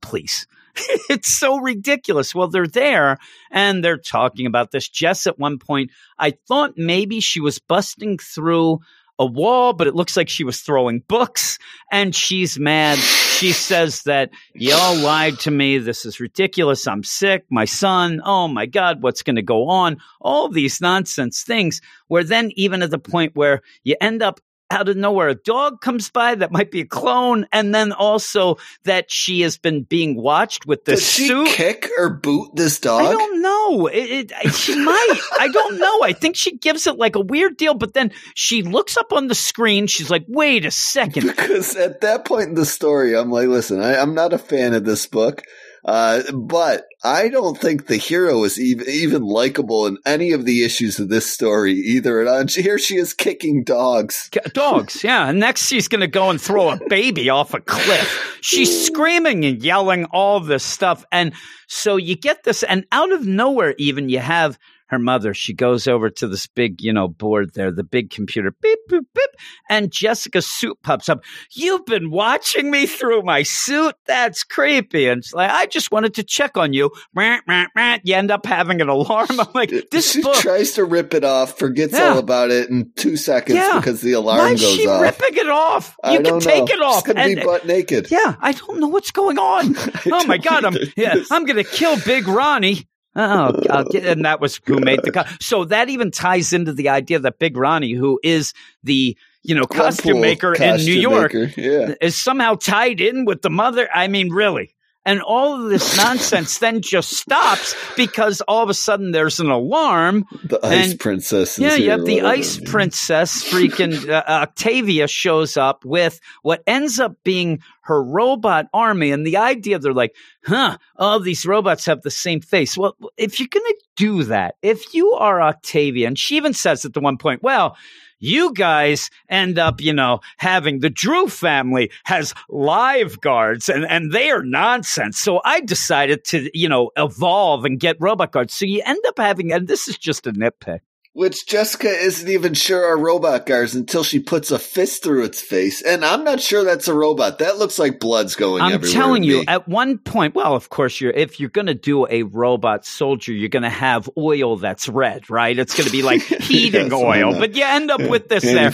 [0.01, 0.47] please.
[1.09, 2.35] it's so ridiculous.
[2.35, 3.17] Well, they're there
[3.51, 4.89] and they're talking about this.
[4.89, 8.79] Jess, at one point, I thought maybe she was busting through
[9.17, 11.57] a wall, but it looks like she was throwing books
[11.91, 12.97] and she's mad.
[12.97, 15.77] She says that y'all lied to me.
[15.77, 16.87] This is ridiculous.
[16.87, 17.45] I'm sick.
[17.49, 18.21] My son.
[18.23, 19.01] Oh my God.
[19.01, 19.97] What's going to go on?
[20.21, 24.39] All these nonsense things where then even at the point where you end up
[24.71, 27.47] out of nowhere, a dog comes by that might be a clone.
[27.51, 31.47] And then also that she has been being watched with this she suit.
[31.49, 33.05] kick or boot this dog?
[33.05, 33.87] I don't know.
[33.87, 35.19] It, it, she might.
[35.39, 36.03] I don't know.
[36.03, 39.27] I think she gives it like a weird deal, but then she looks up on
[39.27, 39.87] the screen.
[39.87, 41.27] She's like, wait a second.
[41.27, 44.73] because at that point in the story, I'm like, listen, I, I'm not a fan
[44.73, 45.43] of this book,
[45.85, 50.63] uh, but I don't think the hero is even even likable in any of the
[50.63, 52.21] issues of this story either.
[52.21, 54.31] And uh, here she is kicking dogs.
[54.53, 55.31] Dogs, yeah.
[55.31, 58.39] Next, she's going to go and throw a baby off a cliff.
[58.41, 61.05] She's screaming and yelling all this stuff.
[61.11, 61.33] And
[61.67, 64.57] so you get this, and out of nowhere, even you have
[64.95, 65.33] her mother.
[65.33, 69.03] She goes over to this big, you know, board there, the big computer, beep, beep,
[69.13, 69.29] beep.
[69.69, 71.23] And Jessica's suit pops up.
[71.51, 73.95] You've been watching me through my suit?
[74.05, 75.07] That's creepy.
[75.07, 76.89] And it's like, I just wanted to check on you.
[77.15, 79.27] You end up having an alarm.
[79.39, 80.35] I'm like, this she book.
[80.35, 82.11] tries to rip it off, forgets Yeah.
[82.13, 83.79] all about it in two seconds Yeah.
[83.79, 85.01] because the alarm Why is goes she off.
[85.01, 85.95] ripping it off?
[86.03, 86.73] I You can don't take know.
[86.75, 87.05] it off.
[87.05, 88.09] She's and- be butt naked.
[88.11, 89.75] yeah, I don't know what's going on.
[90.11, 92.87] oh my god, I'm yeah, I'm gonna kill Big Ronnie.
[93.15, 93.53] Oh,
[93.93, 95.27] and that was who made the cut.
[95.41, 99.63] So that even ties into the idea that Big Ronnie, who is the you know
[99.65, 101.95] costume maker in New York, maker, Yeah.
[102.01, 103.87] is somehow tied in with the mother.
[103.93, 104.74] I mean, really.
[105.05, 109.49] And all of this nonsense then just stops because all of a sudden there's an
[109.51, 110.25] alarm.
[110.43, 111.53] The ice And- princess.
[111.53, 116.99] Is Yeah, you have the ice princess, freaking uh, Octavia shows up with what ends
[116.99, 119.11] up being her robot army.
[119.11, 122.75] And the idea they're like, huh, all these robots have the same face.
[122.75, 126.83] Well, if you're going to do that, if you are Octavia, and she even says
[126.83, 127.77] at the one point, well,
[128.19, 134.11] you guys end up, you know, having the Drew family has live guards and, and
[134.11, 135.19] they are nonsense.
[135.19, 138.53] So I decided to, you know, evolve and get robot guards.
[138.53, 140.79] So you end up having, and this is just a nitpick.
[141.15, 145.41] Which Jessica isn't even sure are robot guards until she puts a fist through its
[145.41, 147.39] face, and I'm not sure that's a robot.
[147.39, 148.93] That looks like blood's going I'm everywhere.
[148.93, 149.45] telling you, me.
[149.47, 153.31] at one point, well, of course, you're if you're going to do a robot soldier,
[153.31, 155.57] you're going to have oil that's red, right?
[155.57, 158.73] It's going to be like heating Yes, oil, but you end up with this there.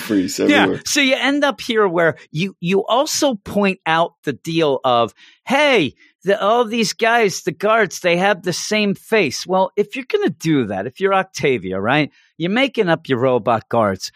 [0.49, 0.79] Yeah.
[0.83, 5.13] So you end up here where you you also point out the deal of,
[5.45, 5.93] hey,
[6.23, 9.45] the, all these guys, the guards, they have the same face.
[9.47, 13.19] Well, if you're going to do that, if you're Octavia, right, you're making up your
[13.19, 14.11] robot guards.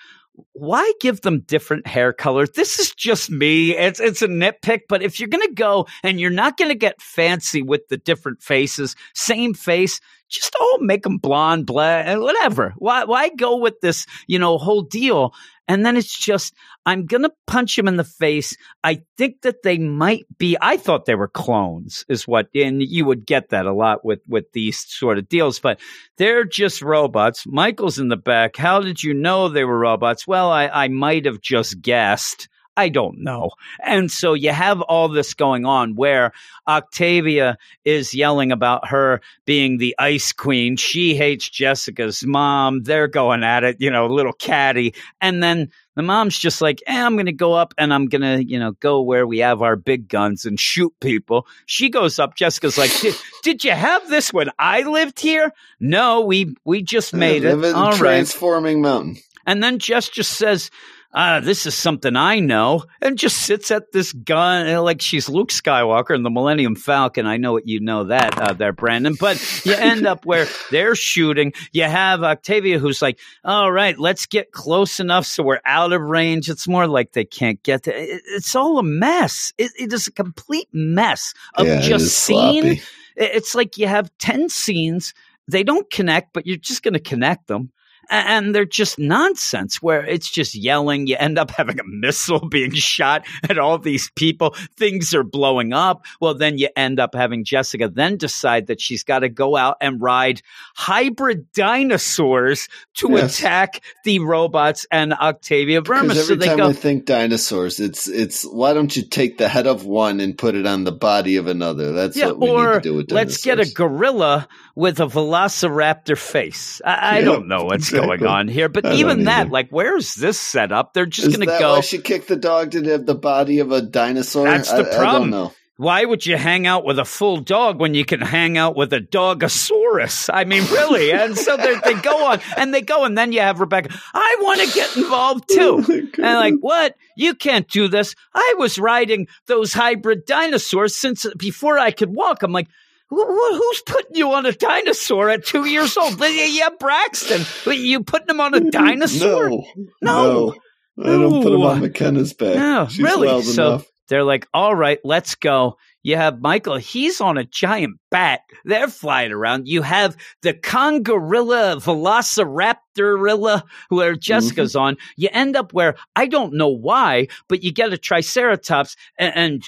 [0.51, 2.51] Why give them different hair colors?
[2.51, 3.75] This is just me.
[3.75, 7.61] It's it's a nitpick, but if you're gonna go and you're not gonna get fancy
[7.61, 10.01] with the different faces, same face,
[10.35, 12.73] just all make them blonde, black, and whatever.
[12.77, 15.33] Why why go with this, you know, whole deal?
[15.67, 16.53] And then it's just,
[16.85, 18.55] I'm to punch him in the face.
[18.83, 23.05] I think that they might be, I thought they were clones, is what, and you
[23.05, 25.79] would get that a lot with, with these sort of deals, but
[26.17, 27.47] they're just robots.
[27.47, 28.57] Michael's in the back.
[28.57, 30.27] How did you know they were robots?
[30.27, 32.47] Well, I, I might have just guessed.
[32.77, 33.51] I don't know.
[33.83, 36.31] And so you have all this going on where
[36.67, 40.75] Octavia is yelling about her being the ice queen.
[40.77, 42.83] She hates Jessica's mom.
[42.83, 44.93] They're going at it, you know, little catty.
[45.21, 48.21] And then the mom's just like, eh, I'm going to go up and I'm going
[48.21, 51.47] to, you know, go where we have our big guns and shoot people.
[51.65, 52.35] She goes up.
[52.35, 55.53] Jessica's like, did, did you have this when I lived here?
[55.79, 57.55] No, we, we just made it.
[57.55, 57.97] live in All right.
[57.97, 59.17] transforming mountain.
[59.45, 60.71] And then Jess just says,
[61.15, 65.49] ah, this is something I know, and just sits at this gun like she's Luke
[65.49, 67.25] Skywalker in the Millennium Falcon.
[67.25, 69.15] I know what you know that uh, there, Brandon.
[69.19, 71.53] But you end up where they're shooting.
[71.71, 76.01] You have Octavia who's like, all right, let's get close enough so we're out of
[76.01, 76.49] range.
[76.49, 79.53] It's more like they can't get to it, It's all a mess.
[79.57, 82.65] It, it is a complete mess of yeah, just scene.
[82.65, 82.79] It-
[83.17, 85.13] It's like you have 10 scenes.
[85.47, 87.71] They don't connect, but you're just going to connect them.
[88.09, 91.07] And they're just nonsense where it's just yelling.
[91.07, 94.55] You end up having a missile being shot at all these people.
[94.77, 96.05] Things are blowing up.
[96.21, 99.77] Well, then you end up having Jessica then decide that she's got to go out
[99.81, 100.41] and ride
[100.75, 103.17] hybrid dinosaurs to Yes.
[103.17, 106.17] attack the robots and Octavia Vermis.
[106.17, 109.37] Because So every they time go, I think dinosaurs, it's it's why don't you take
[109.39, 111.93] the head of one and put it on the body of another?
[111.93, 115.07] That's yeah, what we or need to do with let's get a gorilla with a
[115.07, 116.81] velociraptor face.
[116.85, 118.17] I, I Yeah, don't know what's exactly.
[118.17, 119.49] going on here, but I even that, either.
[119.51, 120.93] like, where's this set up?
[120.93, 121.73] They're just going to go.
[121.75, 124.45] why she kicked the dog to have the body of a dinosaur?
[124.45, 125.29] That's the I- I, problem.
[125.29, 125.53] know.
[125.77, 128.93] Why would you hang out with a full dog when you can hang out with
[128.93, 130.29] a dogosaurus?
[130.33, 131.11] I mean, really?
[131.11, 133.93] And so they, they go on and they go, and then you have Rebecca.
[134.13, 136.09] I want to get involved Oh too.
[136.17, 136.95] and like, what?
[137.17, 138.15] You can't do this.
[138.33, 142.43] I was riding those hybrid dinosaurs since before I could walk.
[142.43, 142.67] I'm like,
[143.15, 146.19] who's putting you on a dinosaur at two years old?
[146.21, 147.41] Yeah, Braxton.
[147.73, 149.49] You putting him on a dinosaur?
[149.49, 149.63] No,
[150.01, 150.23] No.
[150.47, 150.55] no.
[151.03, 152.55] I don't put him on McKenna's back.
[152.55, 153.41] No, She's really.
[153.43, 153.85] So enough.
[154.07, 155.77] they're like, all right, let's go.
[156.03, 158.41] You have Michael, he's on a giant bat.
[158.63, 159.67] They're flying around.
[159.67, 164.81] You have the Congorilla Velociraptorilla, where Jessica's Mm-hmm.
[164.81, 164.97] on.
[165.17, 169.63] You end up where I don't know why, but you get a Triceratops and, and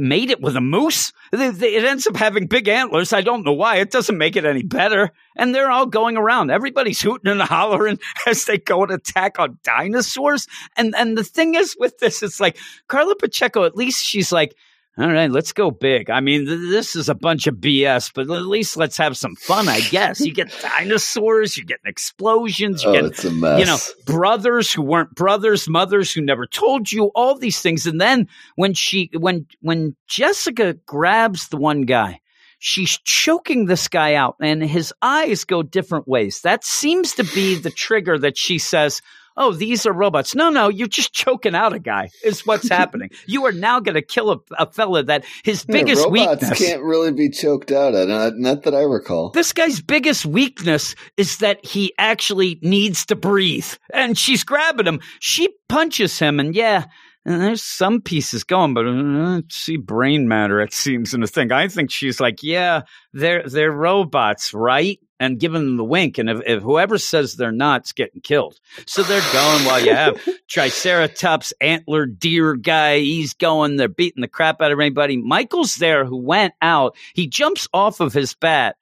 [0.00, 1.12] made it with a moose.
[1.32, 3.12] It ends up having big antlers.
[3.12, 3.76] I don't know why.
[3.76, 5.10] It doesn't make it any better.
[5.36, 6.50] And they're all going around.
[6.50, 10.48] Everybody's hooting and hollering as they go and attack on dinosaurs.
[10.76, 12.56] And and the thing is with this, it's like
[12.88, 13.64] Karla Pacheco.
[13.64, 14.56] At least she's like.
[14.98, 16.10] All right, let's go big.
[16.10, 19.34] I mean, th- this is a bunch of BS, but at least let's have some
[19.36, 20.20] fun, I guess.
[20.20, 23.60] You get dinosaurs, you're getting explosions, you Oh, get it's a mess.
[23.60, 27.86] you know, brothers who weren't brothers, mothers who never told you, all these things.
[27.86, 28.26] And then
[28.56, 32.20] when she, when, when Jessica grabs the one guy,
[32.58, 36.40] she's choking this guy out and his eyes go different ways.
[36.42, 39.00] That seems to be the trigger that she says,
[39.36, 40.34] Oh, these are robots.
[40.34, 43.10] No, no, you're just choking out a guy, is what's happening.
[43.26, 46.58] You are now going to kill a, a fella that his Yeah, biggest robots weakness.
[46.58, 47.94] can't really be choked out.
[47.94, 49.30] At, not, not that I recall.
[49.30, 53.66] This guy's biggest weakness is that he actually needs to breathe.
[53.94, 55.00] And she's grabbing him.
[55.20, 56.84] She punches him, and yeah,
[57.24, 60.60] and there's some pieces going, but uh, see brain matter.
[60.60, 61.52] It seems in the thing.
[61.52, 64.98] I think she's like, yeah, they're they're robots, right?
[65.18, 68.58] And giving them the wink, and if, if whoever says they're not, it's getting killed.
[68.86, 70.18] So they're going while you have
[70.48, 73.00] Triceratops antler deer guy.
[73.00, 73.76] He's going.
[73.76, 75.18] They're beating the crap out of anybody.
[75.18, 76.96] Michael's there, who went out.
[77.14, 78.76] He jumps off of his bat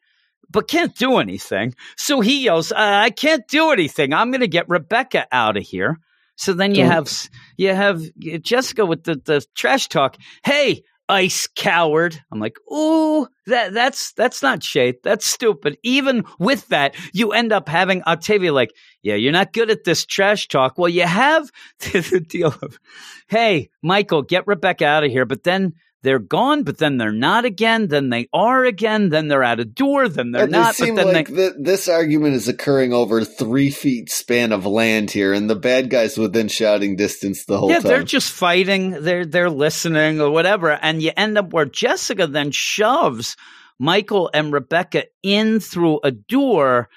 [0.51, 1.75] but can't do anything.
[1.97, 4.15] So he yells, I can't do anything.
[4.15, 5.99] I'm going to get Rebecca out of here.
[6.39, 7.11] So then you have
[7.57, 8.01] you have
[8.43, 10.17] Jessica with the, the trash talk.
[10.45, 12.23] Hey, ice coward.
[12.31, 14.97] I'm like, ooh, that that's that's not shade.
[15.03, 15.79] That's stupid.
[15.83, 18.73] Even with that, you end up having Octavia like,
[19.03, 20.79] yeah, you're not good at this trash talk.
[20.79, 22.79] Well, you have the deal of,
[23.27, 25.25] hey, Michael, get Rebecca out of here.
[25.25, 25.75] But then
[26.09, 27.89] they're gone, but then they're not again.
[27.89, 29.11] Then they are again.
[29.11, 30.09] Then they're at a door.
[30.09, 30.71] Then they're and not.
[30.71, 34.53] It seems but then like they, th- this argument is occurring over three feet span
[34.53, 37.85] of land here, and the bad guys within shouting distance the whole yeah, time.
[37.85, 39.03] Yeah, they're just fighting.
[39.03, 43.37] They're they're listening or whatever, and you end up where Jessica then shoves
[43.79, 46.89] Michael and Rebecca in through a door.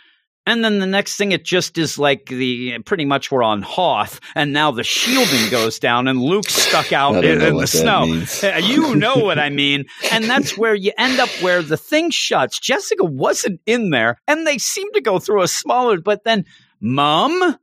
[0.48, 4.20] And then the next thing, it just is like the pretty much we're on Hoth,
[4.36, 8.24] and now the shielding goes down, and Luke's stuck out in, in the snow.
[8.44, 9.86] Uh, you know what I mean.
[10.12, 12.60] And that's where you end up where the thing shuts.
[12.60, 16.46] Jessica wasn't in there, and they seem to go through a smaller, but then,
[16.80, 17.58] Mom?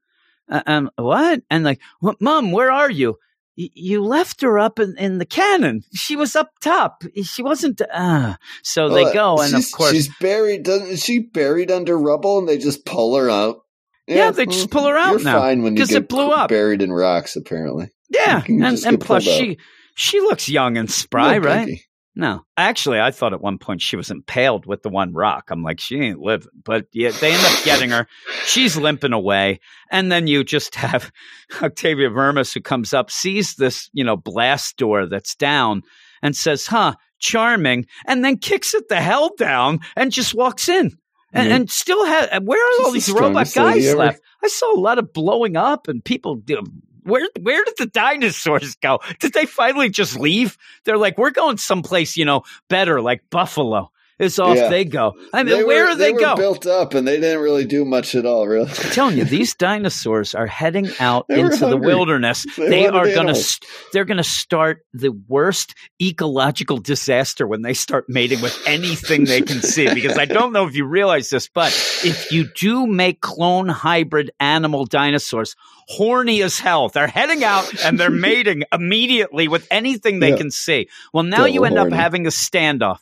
[0.49, 1.43] Uh, um, what?
[1.51, 3.18] And like, what, Mom, where are you?
[3.61, 5.83] You left her up in, in the cannon.
[5.93, 7.03] She was up top.
[7.25, 7.81] She wasn't.
[7.93, 8.37] Uh.
[8.63, 10.63] So they go, and of course, she's buried.
[10.63, 13.63] Doesn't is she buried under rubble, and they just pull her out?
[14.07, 16.51] Yeah, they just pull her out You're now, fine when you get it blew up.
[16.51, 17.35] buried in rocks.
[17.35, 19.59] Apparently, yeah, and, and plus she
[19.97, 21.81] she looks young and spry, right?
[22.19, 22.29] Pinky.
[22.33, 25.45] No, actually, I thought at one point she was impaled with the one rock.
[25.51, 26.49] I'm like, she ain't living.
[26.64, 28.07] But yeah, they end up getting her.
[28.47, 29.61] She's limping away,
[29.91, 31.11] and then you just have
[31.62, 35.83] Octavia Vermis who comes up, sees this, you know, blast door that's down,
[36.23, 40.97] and says, "Huh, charming," and then kicks it the hell down and just walks in.
[41.35, 41.57] And, Yeah.
[41.57, 43.99] and still has where are She's all the these robot guys ever.
[43.99, 44.21] left?
[44.43, 46.37] I saw a lot of blowing up and people.
[46.37, 46.64] do-
[47.03, 49.01] Where where did the dinosaurs go?
[49.20, 50.57] Did they finally just leave?
[50.84, 53.90] They're like, we're going someplace, you know, better, like Buffalo.
[54.19, 54.69] Is off Yeah.
[54.69, 55.14] they go.
[55.33, 56.35] I mean, They where were, do they, were go?
[56.37, 58.47] Built up, and they didn't really do much at all.
[58.49, 62.45] Really, I'm telling you, these dinosaurs are heading out They into the wilderness.
[62.57, 67.62] They They, are going to st- they're going to start the worst ecological disaster when
[67.62, 69.93] they start mating with anything they can see.
[69.95, 71.69] Because I don't know if you realize this, but
[72.05, 75.55] if you do make clone hybrid animal dinosaurs,
[75.87, 80.37] horny as hell, they're heading out and they're mating immediately with anything they Yeah.
[80.39, 80.89] can see.
[81.12, 81.93] Well, now you end horny.
[81.93, 82.99] up having a standoff.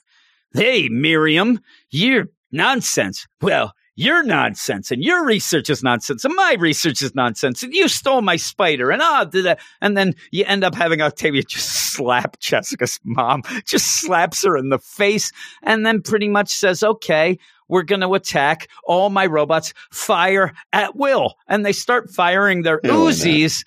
[0.57, 3.27] Hey, Miriam, you're nonsense.
[3.43, 7.89] Well, you're nonsense and your research is nonsense and my research is nonsense and you
[7.89, 12.39] stole my spider and ah that and then you end up having Octavia just slap
[12.39, 15.33] Jessica's mom just slaps her in the face
[15.63, 17.39] and then pretty much says okay
[17.69, 22.81] we're going to attack all my robots fire at will and they start firing their
[22.83, 23.15] Yeah, why not?
[23.15, 23.65] Uzis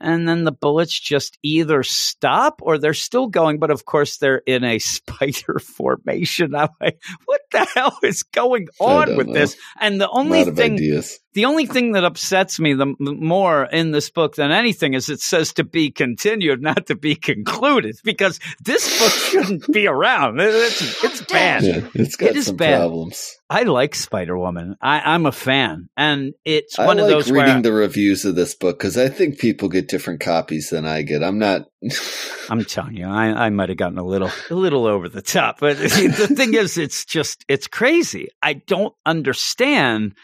[0.00, 4.42] and then the bullets just either stop or they're still going, but of course they're
[4.46, 6.54] in a spider formation.
[6.54, 9.34] I'm like, what the hell is going on with know.
[9.34, 9.56] this?
[9.80, 11.18] And the only thing, ideas.
[11.36, 15.08] The only thing that upsets me the m- more in this book than anything is
[15.08, 19.12] it says to be continued, not to be concluded, because this book
[19.46, 20.40] shouldn't be around.
[20.40, 21.62] It- It's, it's bad.
[21.62, 22.78] Yeah, it's got It is some bad.
[22.80, 23.36] problems.
[23.48, 24.74] I like Spider Woman.
[24.82, 28.34] I'm a fan, and it's I one like of those reading where the reviews of
[28.34, 31.22] this book because I think people get different copies than I get.
[31.22, 31.66] I'm not.
[32.50, 35.60] I'm telling you, I, I might have gotten a little a little over the top,
[35.60, 38.28] but the thing is, it's just it's crazy.
[38.42, 40.14] I don't understand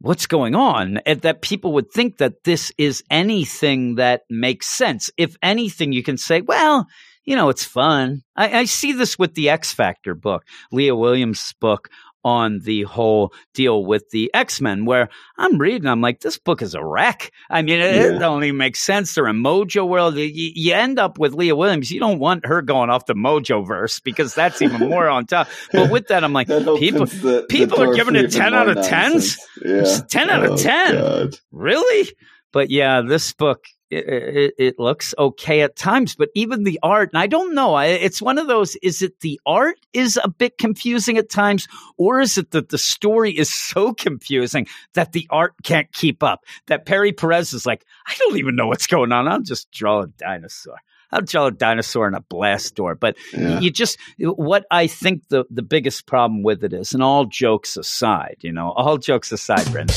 [0.00, 5.10] what's going on, that people would think that this is anything that makes sense.
[5.16, 6.86] If anything, you can say, well,
[7.24, 8.22] you know, it's fun.
[8.36, 11.88] I, I see this with the X Factor book, Leah Williams' book
[12.24, 16.62] on the whole deal with the X Men, where I'm reading, I'm like, this book
[16.62, 17.30] is a wreck.
[17.50, 18.18] I mean, it, it Yeah.
[18.18, 19.14] don't even make sense.
[19.14, 20.16] They're in Mojo World.
[20.16, 21.90] You, you end up with Leah Williams.
[21.90, 25.48] You don't want her going off the Mojo verse because that's even more on top.
[25.72, 28.68] But with that, I'm like, That people, the- the people are giving it 10 out
[28.68, 29.36] of 10s?
[29.64, 30.00] Yeah.
[30.08, 30.94] 10 out of Oh, 10.
[30.94, 31.34] God.
[31.52, 32.10] really?
[32.52, 33.64] But yeah, this book
[33.94, 37.74] it, it, it looks okay at times, but even the art, and I don't know.
[37.74, 38.76] I, it's one of those.
[38.76, 42.78] Is it the art is a bit confusing at times, or is it that the
[42.78, 46.44] story is so confusing that the art can't keep up?
[46.66, 49.28] That Pere Pérez is like, I don't even know what's going on.
[49.28, 50.76] I'll just draw a dinosaur.
[51.12, 52.96] I'll draw a dinosaur in a blast door.
[52.96, 53.60] But Yeah.
[53.60, 57.76] you just what I think the the biggest problem with it is, and all jokes
[57.76, 59.94] aside, you know, all jokes aside, Brendan,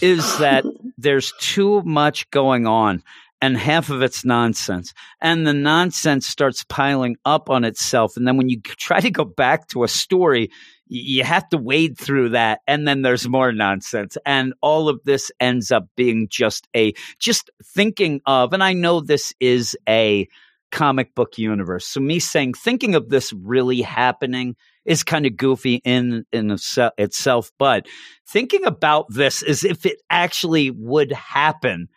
[0.00, 0.64] is that
[0.98, 3.02] there's too much going on.
[3.40, 4.92] and half of it's nonsense.
[5.20, 8.16] And the nonsense starts piling up on itself.
[8.16, 10.50] And then when you try to go back to a story,
[10.88, 15.30] you have to wade through that and then there's more nonsense and all of this
[15.38, 20.26] ends up being just a just thinking of and i know this is a
[20.70, 24.54] comic book universe so me saying thinking of this really happening
[24.84, 26.50] is kind of goofy in in
[26.98, 27.86] itself but
[28.26, 31.88] thinking about this as if it actually would happen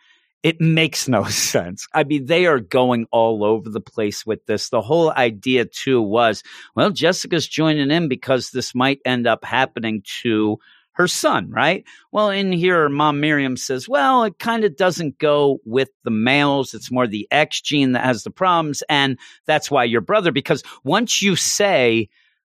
[0.44, 1.88] it makes no sense.
[1.94, 4.70] I mean, they are going all over the place with this.
[4.70, 6.44] The whole idea, too, was
[6.76, 10.58] well, Jessica's joining in because this might end up happening to
[11.02, 11.84] her son, right?
[12.12, 16.76] Well, in here, mom Miriam says, well, it kind of doesn't go with the males.
[16.76, 18.84] It's more the X gene that has the problems.
[18.88, 22.08] And that's why your brother, because once you say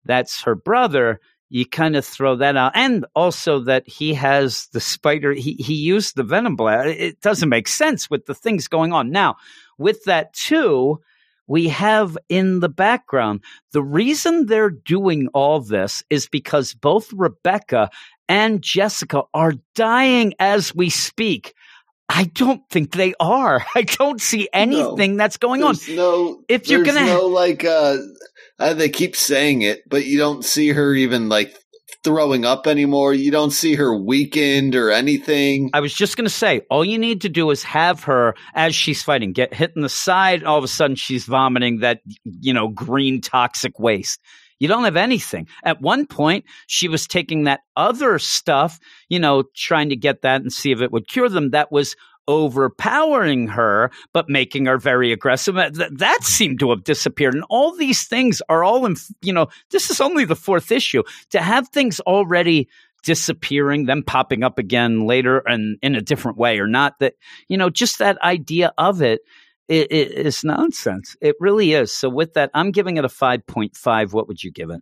[0.07, 1.21] that's her brother,
[1.51, 2.73] you kind of throw that out.
[2.75, 6.89] And also that he has the spider, he, he used the venom blast.
[6.89, 9.11] It doesn't make sense with the things going on.
[9.11, 9.37] Now,
[9.77, 11.01] with that too,
[11.49, 13.43] we have in the background
[13.73, 17.91] the reason they're doing all this is because both Rebecca
[18.29, 21.55] and Jessica are dying as we speak.
[22.09, 23.65] I don't think they are.
[23.75, 25.77] I don't see anything no, that's going on.
[25.91, 27.99] No, if you're gonna no like uh,
[28.59, 31.55] uh, they keep saying it, but you don't see her even like
[32.05, 33.13] throwing up anymore.
[33.13, 35.71] You don't see her weakened or anything.
[35.73, 38.75] I was just going to say, all you need to do is have her as
[38.75, 40.45] she's fighting get hit in the side.
[40.45, 44.21] All of a sudden, she's vomiting that, you know, green toxic waste.
[44.59, 45.49] You don't have anything.
[45.65, 48.79] At one point, she was taking that other stuff,
[49.09, 51.51] you know, trying to get that and see if it would cure them.
[51.51, 51.97] That was
[52.27, 55.55] overpowering her, but making her very aggressive.
[55.55, 57.35] That, that seemed to have disappeared.
[57.35, 61.03] And all these things are all in, you know, this is only the fourth issue.
[61.31, 62.69] To have things already
[63.03, 67.15] disappearing, then popping up again later and in a different way or not, that,
[67.49, 69.21] you know, just that idea of it,
[69.69, 71.17] it, it is nonsense.
[71.21, 71.95] It really is.
[71.95, 74.13] So with that, I'm giving it a 5.5.
[74.13, 74.81] What would you give it?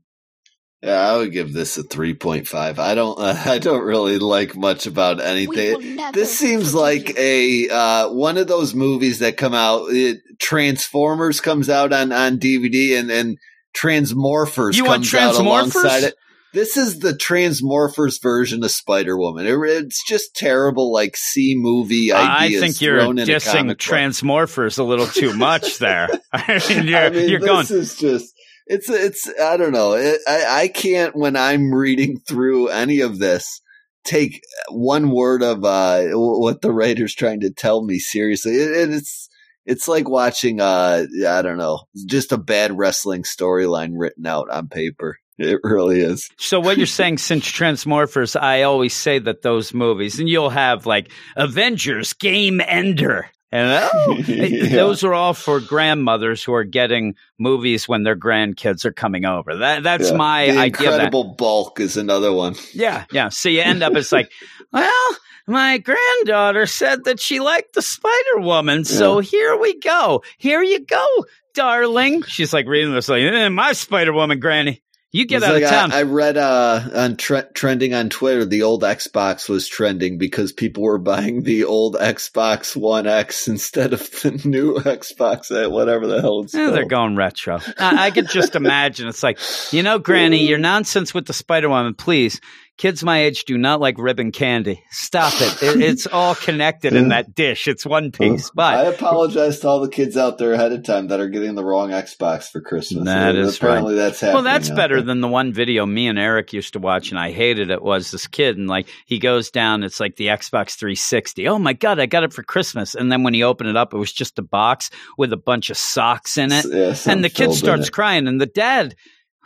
[0.83, 2.79] Yeah, I would give this a 3.5.
[2.79, 5.99] I don't uh, I don't really like much about anything.
[6.13, 11.69] This seems like a uh, one of those movies that come out it, Transformers comes
[11.71, 13.39] out on on DVD and and
[13.77, 16.15] Transmorphers you comes out alongside it.
[16.57, 19.47] This is the Transmorphers version of Spider Woman.
[19.47, 22.63] It, it's just terrible, like C movie ideas.
[22.63, 26.09] I think you're dissing Transmorphers a little too much there.
[26.33, 27.67] I mean, you're, I mean, you're this going.
[27.79, 28.33] is just
[28.67, 29.97] it's it's I don't know.
[29.97, 33.61] It, I I can't when I'm reading through any of this
[34.05, 34.41] take
[34.71, 38.53] one word of uh, what the writer's trying to tell me seriously.
[38.55, 39.29] It, it's
[39.67, 44.69] it's like watching uh I don't know, just a bad wrestling storyline written out on
[44.69, 45.19] paper.
[45.39, 46.31] It really is.
[46.39, 50.87] So what you're saying since Transmorphers, I always say that those movies, and you'll have
[50.87, 53.31] like Avengers Game Ender.
[53.53, 54.69] And oh, yeah.
[54.69, 59.57] those are all for grandmothers who are getting movies when their grandkids are coming over.
[59.57, 60.17] That that's yeah.
[60.17, 60.91] my the idea.
[60.91, 62.57] Incredible Bulk is another one.
[62.73, 63.29] Yeah, yeah.
[63.29, 64.33] So you end up it's like,
[64.73, 65.17] well,
[65.47, 69.29] my granddaughter said that she liked the Spider Woman, so yeah.
[69.29, 70.23] here we go.
[70.39, 71.07] Here you go,
[71.55, 72.23] darling.
[72.25, 74.83] She's like reading this like, eh, my Spider Woman, Granny.
[75.17, 75.93] You get out like of town.
[75.93, 80.53] I, I read uh, on tre- trending on Twitter, the old Xbox was trending because
[80.53, 86.07] people were buying the old Xbox One X instead of the new Xbox, uh, whatever
[86.07, 87.61] the hell it's yeah, They're going retro.
[87.79, 89.09] I, I could just imagine.
[89.09, 89.39] It's like,
[89.73, 92.39] you know, Granny, your nonsense with the Spider Woman, please
[92.77, 94.83] kids my age do not like ribbon candy.
[94.91, 95.63] Stop it.
[95.63, 97.69] it it's all connected in that dish.
[97.69, 98.51] It's one piece.
[98.51, 101.55] But I apologize to all the kids out there ahead of time that are getting
[101.55, 103.05] the wrong Xbox for Christmas.
[103.05, 104.03] That is apparently right.
[104.03, 104.35] that's happening.
[104.35, 105.05] Well, that's better there.
[105.05, 107.83] than the one video me and Eric used to watch, and I hated it.
[107.83, 109.83] Was this kid and like he goes down?
[109.83, 111.49] It's like the Xbox 360.
[111.49, 112.95] Oh my god, I got it for Christmas.
[112.95, 115.71] And then when he opened it up, it was just a box with a bunch
[115.71, 118.95] of socks in it, yeah, and the kid starts crying, and the dad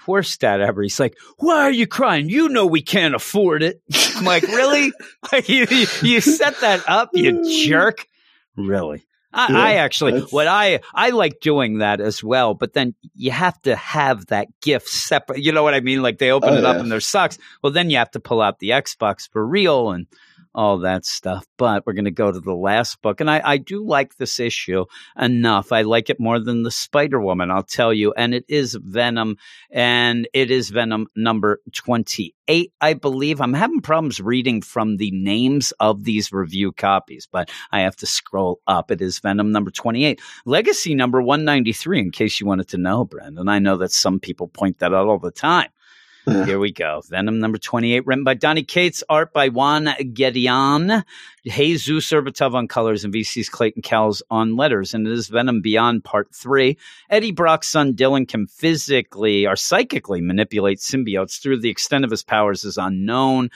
[0.06, 0.82] worst dad ever.
[0.82, 2.28] He's like, "Why are you crying?
[2.28, 3.80] You know we can't afford it."
[4.16, 4.92] I'm like, "Really?
[5.32, 5.66] like you,
[6.02, 7.64] you set that up, you mm.
[7.66, 8.06] jerk?
[8.56, 10.32] Really?" I, yeah, I actually, that's...
[10.32, 14.48] what I I like doing that as well, but then you have to have that
[14.60, 15.40] gift separate.
[15.40, 16.02] You know what I mean?
[16.02, 17.38] Like they open oh, it up and there's sucks.
[17.62, 20.06] Well, then you have to pull out the Xbox for real and
[20.54, 21.46] all that stuff.
[21.56, 23.20] But we're going to go to the last book.
[23.20, 24.84] And I, I do like this issue
[25.18, 25.72] enough.
[25.72, 28.12] I like it more than the Spider Woman, I'll tell you.
[28.16, 29.36] And it is Venom,
[29.70, 33.40] and it is Venom number 28, I believe.
[33.40, 38.06] I'm having problems reading from the names of these review copies, but I have to
[38.06, 38.90] scroll up.
[38.90, 40.20] It is Venom number 28.
[40.46, 43.48] Legacy number 193, in case you wanted to know, Brandon.
[43.48, 45.68] I know that some people point that out all the time.
[46.30, 47.02] Here we go.
[47.08, 51.04] Venom number 28, written by Donny Cates, art by Juan Gedeon,
[51.44, 54.94] Jesus Aburtov on colors, and VC's Clayton Cowles on letters.
[54.94, 56.78] And it is Venom Beyond Part 3.
[57.10, 62.22] Eddie Brock's son Dylan can physically or psychically manipulate symbiotes through the extent of his
[62.22, 63.50] powers is unknown.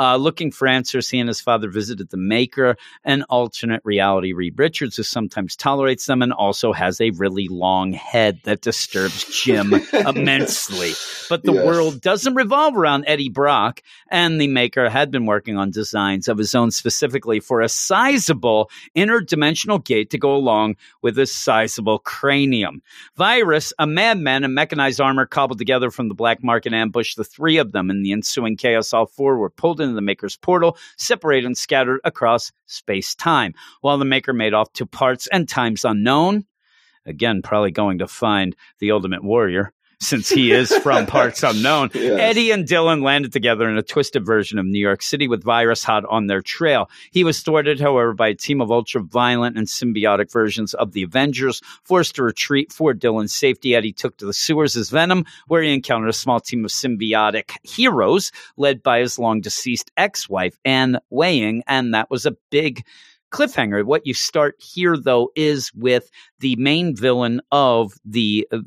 [0.00, 2.74] Uh, looking for answers, he and his father visited the Maker,
[3.04, 7.92] an alternate reality Reed Richards, who sometimes tolerates them and also has a really long
[7.92, 9.74] head that disturbs Jim
[10.06, 10.92] immensely.
[11.28, 11.66] But the Yes.
[11.66, 16.38] world doesn't revolve around Eddie Brock, and the Maker had been working on designs of
[16.38, 22.80] his own specifically for a sizable interdimensional gate to go along with a sizable cranium.
[23.16, 27.58] Virus, a madman in mechanized armor cobbled together from the black market ambushed the three
[27.58, 27.90] of them.
[27.90, 32.52] In the ensuing chaos, all four were pulled the Maker's portal, separated and scattered across
[32.66, 36.44] space time, while the Maker made off to parts and times unknown.
[37.06, 39.72] Again, probably going to find the Ultimate Warrior.
[40.02, 42.18] Since he is from parts unknown, Yes.
[42.18, 45.84] Eddie and Dylan landed together in a twisted version of New York City with Virus
[45.84, 46.88] hot on their trail.
[47.10, 51.02] He was thwarted, however, by a team of ultra violent and symbiotic versions of the
[51.02, 51.60] Avengers.
[51.84, 55.72] Forced to retreat for Dylan's safety, Eddie took to the sewers as Venom, where he
[55.72, 60.98] encountered a small team of symbiotic heroes led by his long deceased ex wife, Anne
[61.10, 62.84] Weying, and that was a big
[63.30, 63.84] cliffhanger.
[63.84, 66.10] What you start here, though, is with
[66.40, 68.58] the main villain of the uh,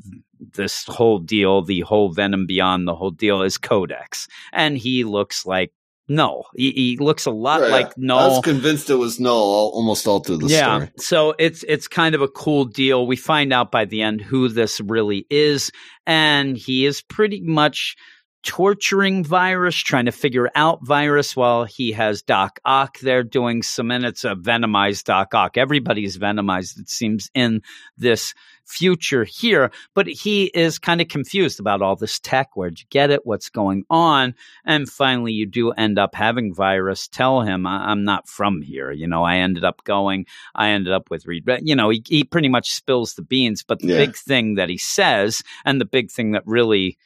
[0.52, 5.46] this whole deal, the whole Venom Beyond, the whole deal is Codex, and he looks
[5.46, 5.72] like
[6.06, 7.70] no, he, he looks a lot Right.
[7.70, 8.18] like Null.
[8.18, 9.32] I was convinced it was Null
[9.72, 10.60] almost all through the story.
[10.60, 10.90] yeah, story.
[10.98, 13.06] so it's it's kind of a cool deal.
[13.06, 15.70] We find out by the end who this really is,
[16.06, 17.96] and he is pretty much
[18.44, 23.90] torturing virus, trying to figure out virus while he has Doc Ock there doing some,
[23.90, 25.56] and it's a venomized Doc Ock.
[25.56, 27.62] Everybody's venomized, it seems, in
[27.96, 28.34] this
[28.66, 32.50] future here, but he is kind of confused about all this tech.
[32.54, 33.26] Where'd you get it?
[33.26, 34.34] What's going on?
[34.64, 38.90] And finally, you do end up having virus tell him, I- I'm not from here.
[38.90, 41.44] You know, I ended up going, I ended up with Reed.
[41.62, 43.96] You know, he, he pretty much spills the beans, but the Yeah.
[44.06, 46.96] big thing that he says, and the big thing that really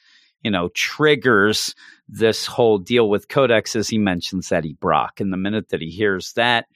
[0.42, 1.74] you know, triggers
[2.08, 5.20] this whole deal with Codex as he mentions Eddie Brock.
[5.20, 6.66] And the minute that he hears that,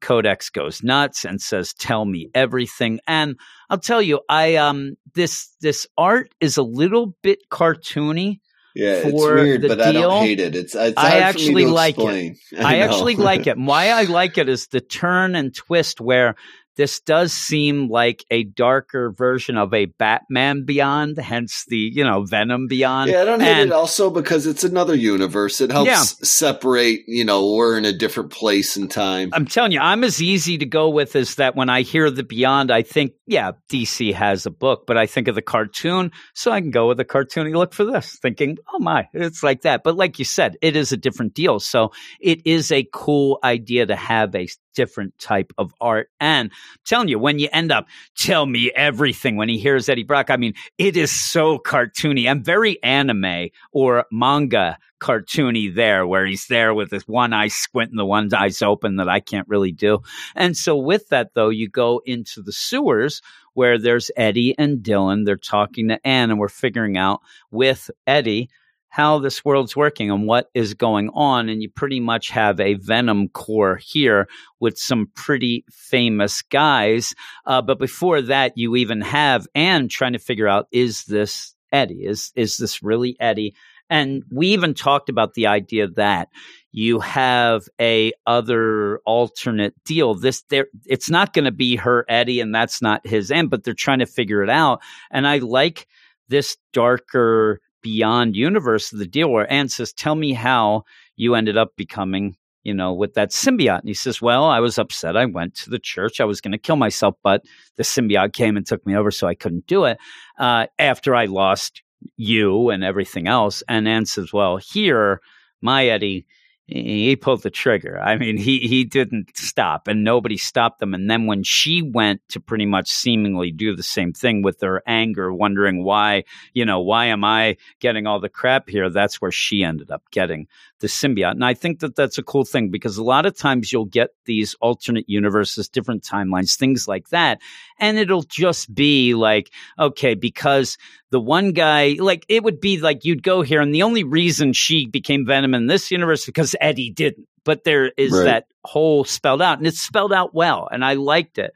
[0.00, 3.38] Codex goes nuts and says, "Tell me everything." And
[3.70, 8.40] I'll tell you, I um this this art is a little bit cartoony.
[8.74, 10.56] Yeah, it's weird, but I don't hate it.
[10.56, 12.02] It's, it's I actually like it.
[12.02, 12.36] explain.
[12.58, 13.56] I, actually like it.
[13.56, 16.34] Why I like it is the turn and twist where
[16.76, 22.24] this does seem like a darker version of a Batman Beyond, hence the, you know,
[22.24, 23.10] Venom Beyond.
[23.10, 25.60] Yeah, I don't hate And- it also because it's another universe.
[25.60, 26.02] It helps Yeah.
[26.02, 29.30] separate, you know, we're in a different place and time.
[29.32, 32.22] I'm telling you, I'm as easy to go with as that when I hear the
[32.24, 36.50] Beyond, I think, yeah, DC has a book, but I think of the cartoon, so
[36.50, 39.62] I can go with the cartoon and look for this, thinking, oh my, it's like
[39.62, 39.82] that.
[39.82, 41.58] But like you said, it is a different deal.
[41.60, 46.10] So it is a cool idea to have a different type of art.
[46.20, 50.04] And I'm telling you, when you end up, tell me everything when he hears Eddie
[50.04, 56.24] Brock, I mean, it is so cartoony and very anime or manga cartoony there, where
[56.24, 59.72] he's there with his one eye squinting, the one eye's open that I can't really
[59.72, 60.00] do.
[60.34, 63.20] And so with that, though, you go into the sewers
[63.52, 65.26] where there's Eddie and Dylan.
[65.26, 68.48] They're talking to Anne, and we're figuring out with Eddie
[68.88, 71.50] how this world's working and what is going on.
[71.50, 74.26] And you pretty much have a Venom core here
[74.58, 77.14] with some pretty famous guys.
[77.44, 82.06] Uh, but before that, you even have Anne trying to figure out is this Eddie?
[82.06, 83.54] Is is this really Eddie?
[83.90, 86.28] And we even talked about the idea that
[86.72, 90.14] you have a other alternate deal.
[90.14, 93.62] This there it's not going to be her Eddie and that's not his end, but
[93.62, 94.80] they're trying to figure it out.
[95.10, 95.86] And I like
[96.28, 101.56] this darker beyond universe of the deal where Anne says, Tell me how you ended
[101.56, 103.80] up becoming, you know, with that symbiote.
[103.80, 105.16] And he says, Well, I was upset.
[105.16, 106.20] I went to the church.
[106.20, 107.44] I was going to kill myself, but
[107.76, 109.98] the symbiote came and took me over, so I couldn't do it.
[110.38, 111.82] Uh, after I lost
[112.16, 113.62] you and everything else.
[113.68, 115.20] And Anne says, Well, here,
[115.60, 116.26] my Eddie,
[116.66, 118.00] he pulled the trigger.
[118.00, 120.94] I mean, he he didn't stop, and nobody stopped them.
[120.94, 124.82] And then when she went to pretty much seemingly do the same thing with her
[124.86, 128.88] anger, wondering why, you know, why am I getting all the crap here?
[128.88, 130.46] That's where she ended up getting
[130.80, 131.32] the symbiote.
[131.32, 134.10] And I think that that's a cool thing because a lot of times you'll get
[134.24, 137.40] these alternate universes, different timelines, things like that,
[137.78, 140.78] and it'll just be like, okay, because
[141.10, 144.52] the one guy, like it would be like you'd go here, and the only reason
[144.52, 147.26] she became Venom in this universe is Eddie didn't.
[147.44, 148.24] But there is Right.
[148.24, 151.52] that whole spelled out, and it's spelled out well, and I liked it.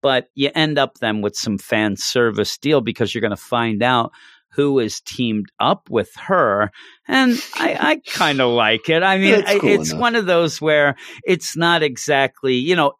[0.00, 3.82] But you end up then with some fan service deal because you're going to find
[3.82, 4.12] out
[4.54, 6.70] who is teamed up with her.
[7.08, 9.02] And I, I kind of like it.
[9.02, 10.00] I mean, cool it's enough.
[10.00, 12.92] one of those where it's not exactly, you know,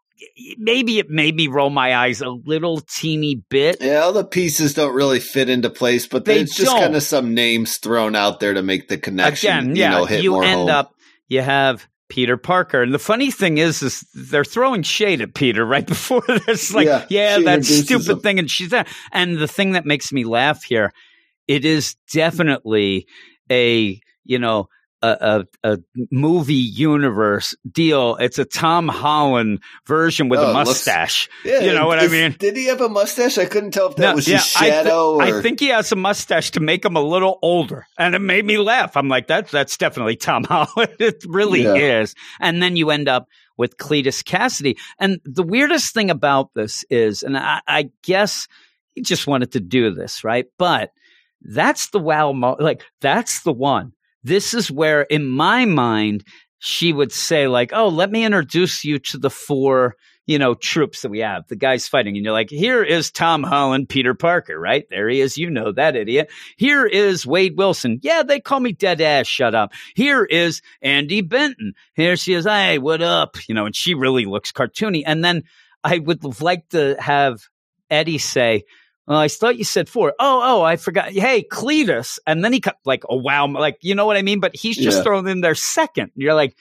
[0.58, 3.78] maybe it made me roll my eyes a little teeny bit.
[3.80, 7.02] Yeah, all the pieces don't really fit into place, but they it's just kind of
[7.02, 9.50] some names thrown out there to make the connection.
[9.50, 10.68] Again, yeah, you, know, you end home.
[10.70, 10.94] up
[11.28, 12.82] you have Peter Parker.
[12.82, 16.72] And the funny thing is, is they're throwing shade at Peter right before this.
[16.74, 18.20] Like, yeah, yeah that stupid him.
[18.20, 18.38] thing.
[18.38, 18.86] And she's there.
[19.12, 20.92] And the thing that makes me laugh here,
[21.48, 23.06] it is definitely
[23.50, 24.68] a, you know,
[25.02, 25.78] a, a,
[26.10, 28.16] movie universe deal.
[28.16, 31.28] It's a Tom Holland version with oh, a mustache.
[31.44, 32.36] Looks, yeah, you know what is, I mean?
[32.38, 33.38] Did he have a mustache?
[33.38, 35.18] I couldn't tell if that no, was yeah, his shadow.
[35.18, 38.14] I, th- I, think he has a mustache to make him a little older, and
[38.14, 38.96] it made me laugh.
[38.96, 40.96] I'm like, that's that's definitely Tom Holland.
[40.98, 42.00] it really yeah.
[42.00, 42.14] is.
[42.40, 44.78] And then you end up with Cletus Kasady.
[44.98, 48.48] And the weirdest thing about this is, and I, I guess
[48.94, 50.46] he just wanted to do this, right?
[50.58, 50.92] But
[51.42, 53.92] that's the wow, mo- like that's the one
[54.22, 56.24] this is where, in my mind,
[56.58, 59.96] she would say, like, oh, let me introduce you to the four,
[60.26, 62.16] you know, troops that we have, the guys fighting.
[62.16, 64.84] And you're like, here is Tom Holland, Peter Parker, right?
[64.88, 65.36] There he is.
[65.36, 66.30] You know that idiot.
[66.56, 67.98] Here is Wade Wilson.
[68.02, 69.26] Yeah, they call me dead ass.
[69.26, 69.72] Shut up.
[69.96, 71.72] Here is Andi Benton.
[71.94, 72.44] Here she is.
[72.44, 73.36] Hey, what up?
[73.48, 75.02] You know, and she really looks cartoony.
[75.04, 75.42] And then
[75.82, 77.42] I would like to have
[77.90, 78.62] Eddie say,
[79.06, 80.14] well, I thought you said four.
[80.18, 81.10] Oh, oh, I forgot.
[81.10, 82.18] Hey, Cletus.
[82.26, 83.46] And then he cut like, oh, wow.
[83.48, 84.40] Like, you know what I mean?
[84.40, 85.02] But he's just yeah.
[85.02, 86.12] thrown in there second.
[86.14, 86.56] You're like,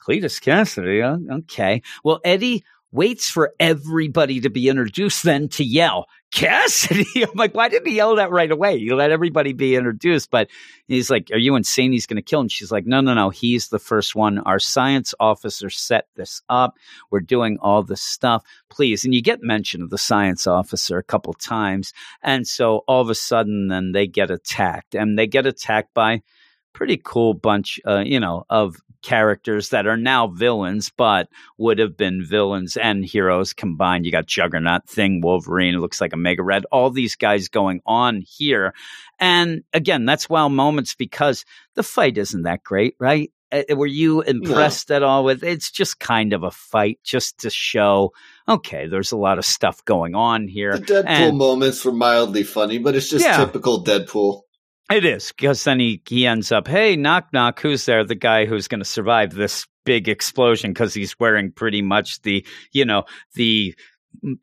[0.00, 1.02] Cletus Kasady.
[1.02, 1.82] Uh, okay.
[2.04, 7.22] Well, Eddie waits for everybody to be introduced then to yell, Kasady.
[7.28, 8.76] I'm like, why didn't he yell that right away?
[8.76, 10.30] You let everybody be introduced.
[10.30, 10.48] But
[10.86, 11.92] he's like, Are you insane?
[11.92, 12.48] He's going to kill him.
[12.48, 13.30] She's like, No, no, no.
[13.30, 14.38] He's the first one.
[14.40, 16.76] Our science officer set this up.
[17.10, 18.42] We're doing all this stuff.
[18.68, 19.04] Please.
[19.04, 21.92] And you get mention of the science officer a couple times.
[22.22, 26.22] And so all of a sudden, then they get attacked and they get attacked by
[26.74, 31.96] pretty cool bunch, uh, you know, of characters that are now villains, but would have
[31.96, 34.06] been villains and heroes combined.
[34.06, 37.80] You got Juggernaut, Thing, Wolverine, it looks like a Mega Red, all these guys going
[37.86, 38.74] on here.
[39.18, 41.44] And again, that's wow moments because
[41.74, 43.32] the fight isn't that great, right?
[43.50, 44.96] Uh, were you impressed no.
[44.96, 48.12] at all with it's just kind of a fight just to show
[48.46, 52.42] okay there's a lot of stuff going on here the deadpool and, moments were mildly
[52.42, 53.38] funny but it's just yeah.
[53.38, 54.42] typical deadpool
[54.90, 58.04] it is because then he he ends up, hey, knock knock, who's there?
[58.04, 62.46] The guy who's going to survive this big explosion because he's wearing pretty much the
[62.72, 63.74] you know the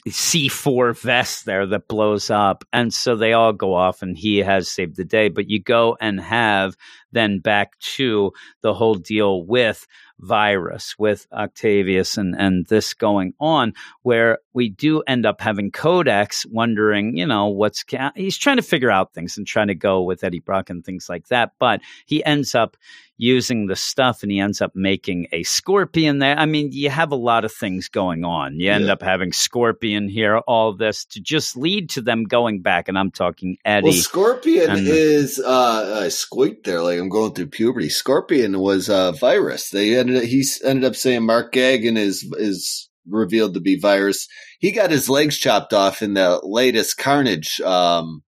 [0.08, 2.64] C4 vest there that blows up.
[2.72, 5.30] And so they all go off and he has saved the day.
[5.30, 6.76] But you go and have
[7.12, 8.32] then back to
[8.62, 9.86] the whole deal with
[10.20, 16.46] virus with Octavius and, and this going on, where we do end up having Codex
[16.46, 17.84] wondering, you know, what's
[18.16, 21.10] he's trying to figure out things and trying to go with Eddie Brock and things
[21.10, 21.52] like that.
[21.60, 22.78] But he ends up
[23.18, 26.38] using the stuff and he ends up making a scorpion there.
[26.38, 28.60] I mean, you have a lot of things going on.
[28.60, 28.94] You end yeah.
[28.94, 32.90] up having scorpion here, all this to just lead to them going back.
[32.90, 33.86] And I'm talking Eddie.
[33.86, 37.90] Well, scorpion and, is, uh, I squeaked there like I'm going through puberty.
[37.90, 39.70] Scorpion was a virus.
[39.70, 44.28] They ended up, he ended up saying Mark Gargan is, is revealed to be virus.
[44.60, 48.24] He got his legs chopped off in the latest Carnage, um,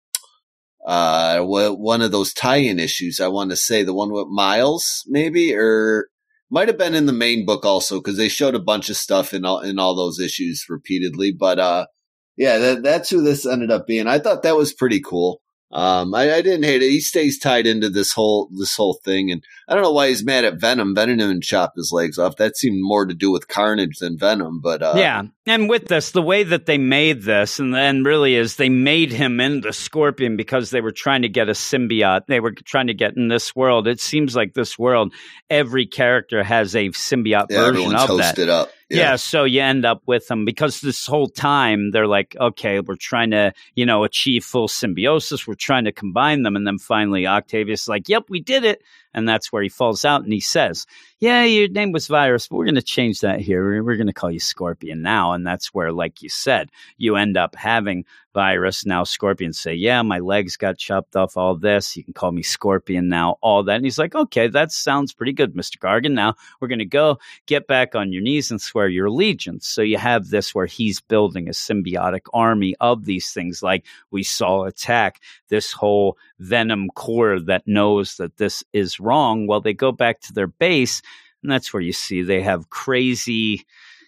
[0.87, 3.20] uh, one of those tie-in issues.
[3.20, 6.09] I want to say the one with Miles, maybe, or
[6.51, 9.33] might have been in the main book also because they showed a bunch of stuff
[9.33, 11.33] in all in all those issues repeatedly.
[11.33, 11.87] But uh,
[12.37, 14.07] yeah, that, that's who this ended up being.
[14.07, 15.41] I thought that was pretty cool.
[15.73, 16.91] Um, I, I, didn't hate it.
[16.91, 20.23] He stays tied into this whole this whole thing, and I don't know why he's
[20.23, 20.95] mad at Venom.
[20.95, 22.37] Venom didn't chop his legs off.
[22.37, 24.61] That seemed more to do with Carnage than Venom.
[24.61, 28.35] But uh, yeah, and with this, the way that they made this, and then really
[28.35, 32.27] is they made him into Scorpion because they were trying to get a symbiote.
[32.27, 33.89] They were trying to get in this world.
[33.89, 35.14] It seems like this world,
[35.49, 38.39] every character has a symbiote yeah, version of that.
[38.43, 38.70] Up.
[38.93, 39.11] Yeah.
[39.11, 39.16] yeah.
[39.16, 43.30] So you end up with them because this whole time they're like, okay, we're trying
[43.30, 45.47] to, you know, achieve full symbiosis.
[45.47, 46.57] We're trying to combine them.
[46.57, 48.82] And then finally Octavius is like, yep, we did it.
[49.14, 50.86] And that's where he falls out and he says,
[51.18, 53.82] Yeah, your name was Virus, but we're going to change that here.
[53.82, 55.32] We're, going to call you Scorpion now.
[55.32, 58.04] And that's where, like you said, you end up having
[58.34, 58.86] Virus.
[58.86, 61.96] Now Scorpion say, Yeah, my legs got chopped off, all this.
[61.96, 63.76] You can call me Scorpion now, all that.
[63.76, 65.78] And he's like, Okay, that sounds pretty good, Mr.
[65.78, 66.12] Gargan.
[66.12, 69.68] Now we're going to go get back on your knees and swear your allegiance.
[69.68, 74.22] So you have this where he's building a symbiotic army of these things, like we
[74.22, 79.47] saw attack this whole Venom core that knows that this is wrong.
[79.47, 81.03] Well, they go back to their base,
[81.43, 83.64] and that's where you see they have crazy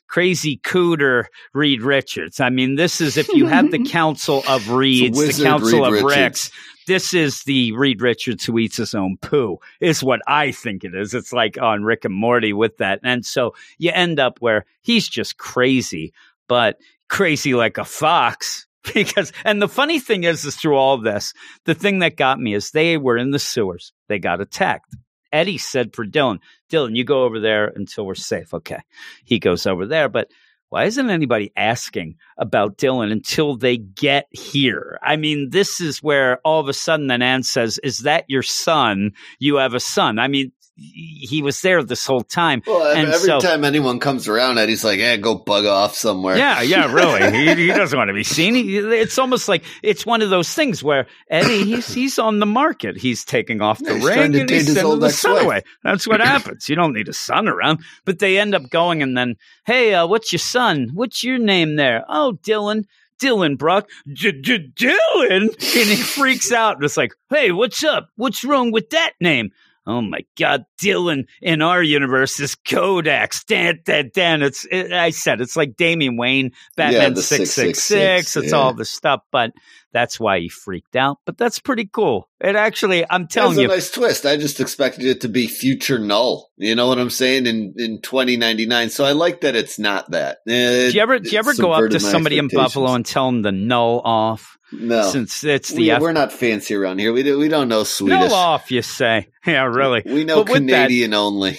[0.07, 2.39] crazy cooter Reed Richards.
[2.39, 5.93] I mean, this is if you have the Council of Reeds, the Council Reed of
[6.05, 6.17] Richards.
[6.17, 6.51] Ricks.
[6.87, 10.95] This is the Reed Richards who eats his own poo, is what I think it
[10.95, 11.15] is.
[11.15, 13.01] It's like on Rick and Morty with that.
[13.03, 16.13] And so you end up where he's just crazy,
[16.47, 16.79] but
[17.09, 21.33] crazy like a fox because and the funny thing is is through all this
[21.65, 23.93] the thing that got me is they were in the sewers.
[24.09, 24.95] They got attacked.
[25.33, 26.39] Eddie said for dylan
[26.71, 28.53] dylan you go over there until we're safe.
[28.53, 28.81] Okay.
[29.25, 30.29] He goes over there but
[30.69, 34.99] why isn't anybody asking about dylan until they get here?
[35.03, 38.43] I mean this is where all of a sudden then anne says is that your
[38.43, 39.13] son?
[39.39, 40.19] You have a son.
[40.19, 42.63] I mean he was there this whole time.
[42.67, 46.37] Well, and every so, time anyone comes around, Eddie's like, "Yeah, go bug off somewhere."
[46.37, 47.31] Yeah, yeah, really.
[47.31, 48.55] he, he, doesn't want to be seen.
[48.55, 52.47] He, it's almost like it's one of those things where Eddie, he's he's on the
[52.47, 52.97] market.
[52.97, 55.63] He's taking off the yeah, ring and he's sending the son away.
[55.85, 56.69] That's what happens.
[56.69, 60.07] You don't need a son around, but they end up going and then, hey, uh,
[60.07, 60.91] what's your son?
[60.93, 62.05] What's your name there?
[62.09, 62.85] Oh, Dylan.
[63.23, 64.97] Dylan Brock, Dylan,
[65.31, 66.77] and he freaks out.
[66.77, 68.09] And it's like, hey, what's up?
[68.17, 69.51] What's wrong with that name?
[69.87, 73.45] Oh my God, Dylan in our universe is Codex.
[73.45, 74.43] Dan, dan, dan.
[74.43, 78.37] It's, it, I said, it's like Damian Wayne, Batman yeah, 666.
[78.37, 78.57] It's yeah.
[78.57, 79.53] all the stuff, but
[79.95, 81.21] that's why he freaked out.
[81.25, 82.29] But that's pretty cool.
[82.41, 83.67] It actually, I'm telling you.
[83.67, 84.27] a nice twist.
[84.27, 86.51] I just expected it to be future null.
[86.57, 87.47] You know what I'm saying?
[87.47, 88.91] In, in 2099.
[88.91, 90.39] So I like that it's not that.
[90.47, 93.27] It, do you ever, do you ever go up to somebody in Buffalo and tell
[93.27, 94.59] them the null off?
[94.73, 97.13] No, since it's the we, F- we're not fancy around here.
[97.13, 98.31] We do, we don't know Swedish.
[98.31, 99.29] No off, you say?
[99.47, 100.03] Yeah, really.
[100.07, 101.59] We know but Canadian that, only.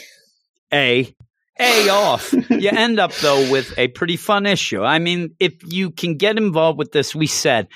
[0.74, 1.16] A
[1.60, 2.34] a off.
[2.50, 4.84] you end up though with a pretty fun issue.
[4.84, 7.68] I mean, if you can get involved with this, we said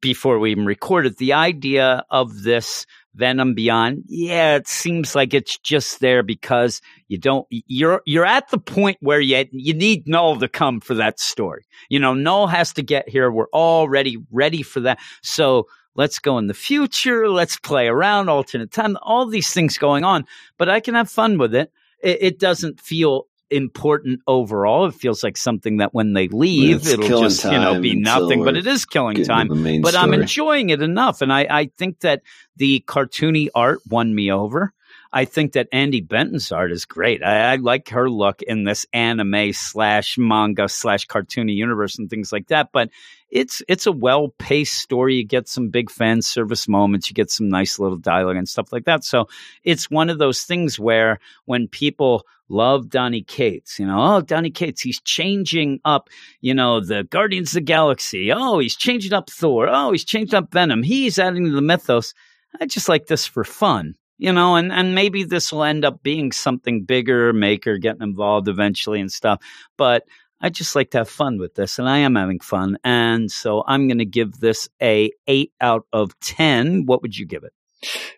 [0.00, 5.58] before we even recorded the idea of this Venom Beyond, yeah, it seems like it's
[5.58, 10.38] just there because you don't you're you're at the point where you you need Null
[10.38, 11.64] to come for that story.
[11.88, 13.30] You know, Null has to get here.
[13.30, 14.98] We're already ready for that.
[15.22, 17.28] So let's go in the future.
[17.28, 20.26] Let's play around, alternate time, all these things going on.
[20.58, 21.72] But I can have fun with it.
[22.06, 24.86] It, it doesn't feel important overall.
[24.86, 28.44] It feels like something that when they leave, it's it'll just you know be nothing.
[28.44, 29.48] But it is killing time.
[29.48, 29.96] But story.
[29.96, 32.22] I'm enjoying it enough, and I, I think that
[32.56, 34.72] the cartoony art won me over.
[35.12, 37.22] I think that Andi Benton's art is great.
[37.22, 42.32] I, I, like her look in this anime slash manga slash cartoony universe and things
[42.32, 42.70] like that.
[42.72, 42.90] But
[43.30, 45.16] it's it's a well paced story.
[45.16, 47.08] You get some big fan service moments.
[47.08, 49.04] You get some nice little dialogue and stuff like that.
[49.04, 49.28] So
[49.64, 53.78] it's one of those things where when people love Donny Cates.
[53.78, 56.08] You know, oh, Donny Cates, he's changing up,
[56.40, 58.32] you know, the Guardians of the Galaxy.
[58.32, 59.68] Oh, he's changing up Thor.
[59.68, 60.82] Oh, he's changing up Venom.
[60.82, 62.14] He's adding to the mythos.
[62.60, 66.02] I just like this for fun, you know, and, and maybe this will end up
[66.02, 69.40] being something bigger, Maker getting involved eventually and stuff.
[69.76, 70.04] But
[70.40, 72.78] I just like to have fun with this, and I am having fun.
[72.84, 76.86] And so I'm going to give this a 8 out of 10.
[76.86, 77.52] What would you give it?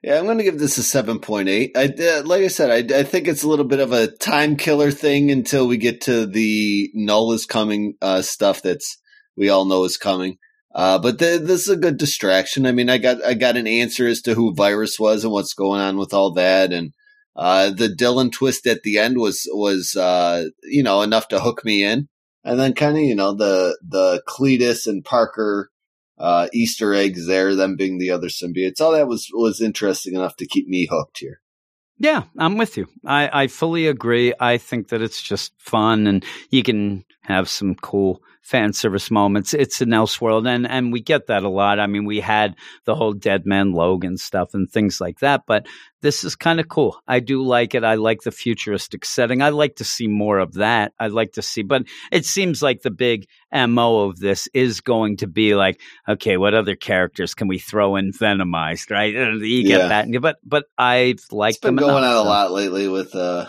[0.03, 1.71] Yeah, I'm going to give this a 7.8.
[1.77, 4.57] I, uh, like I said, I, I, think it's a little bit of a time
[4.57, 8.99] killer thing until we get to the Knull is coming uh, stuff that's
[9.37, 10.39] we all know is coming.
[10.79, 12.65] Uh, but the, this is a good distraction.
[12.65, 15.53] I mean, I got I got an answer as to who Virus was and what's
[15.53, 16.93] going on with all that, and
[17.35, 21.65] uh, the Dylan twist at the end was was uh, you know enough to hook
[21.65, 22.07] me in,
[22.45, 25.69] and then kind of you know the the Cletus and Parker
[26.17, 28.81] uh, Easter eggs there, them being the other symbiotes.
[28.81, 31.41] All that was was interesting enough to keep me hooked here.
[31.99, 32.87] Yeah, I'm with you.
[33.05, 34.33] I, I fully agree.
[34.39, 39.53] I think that it's just fun and you can have some cool fan service moments.
[39.53, 41.79] It's an Elseworld, and and we get that a lot.
[41.79, 45.67] I mean, we had the whole Dead Man Logan stuff and things like that, but
[46.01, 46.99] this is kind of cool.
[47.07, 47.85] I do like it.
[47.85, 49.43] I like the futuristic setting.
[49.43, 50.93] I like to see more of that.
[50.99, 55.19] I'd like to see, but it seems like the big mo of this is going
[55.19, 59.15] to be like, okay, what other characters can we throw in Venomized, right?
[59.49, 59.89] You get yeah.
[59.89, 63.15] that, but but I've liked it's been them going enough, on a lot lately with
[63.15, 63.47] uh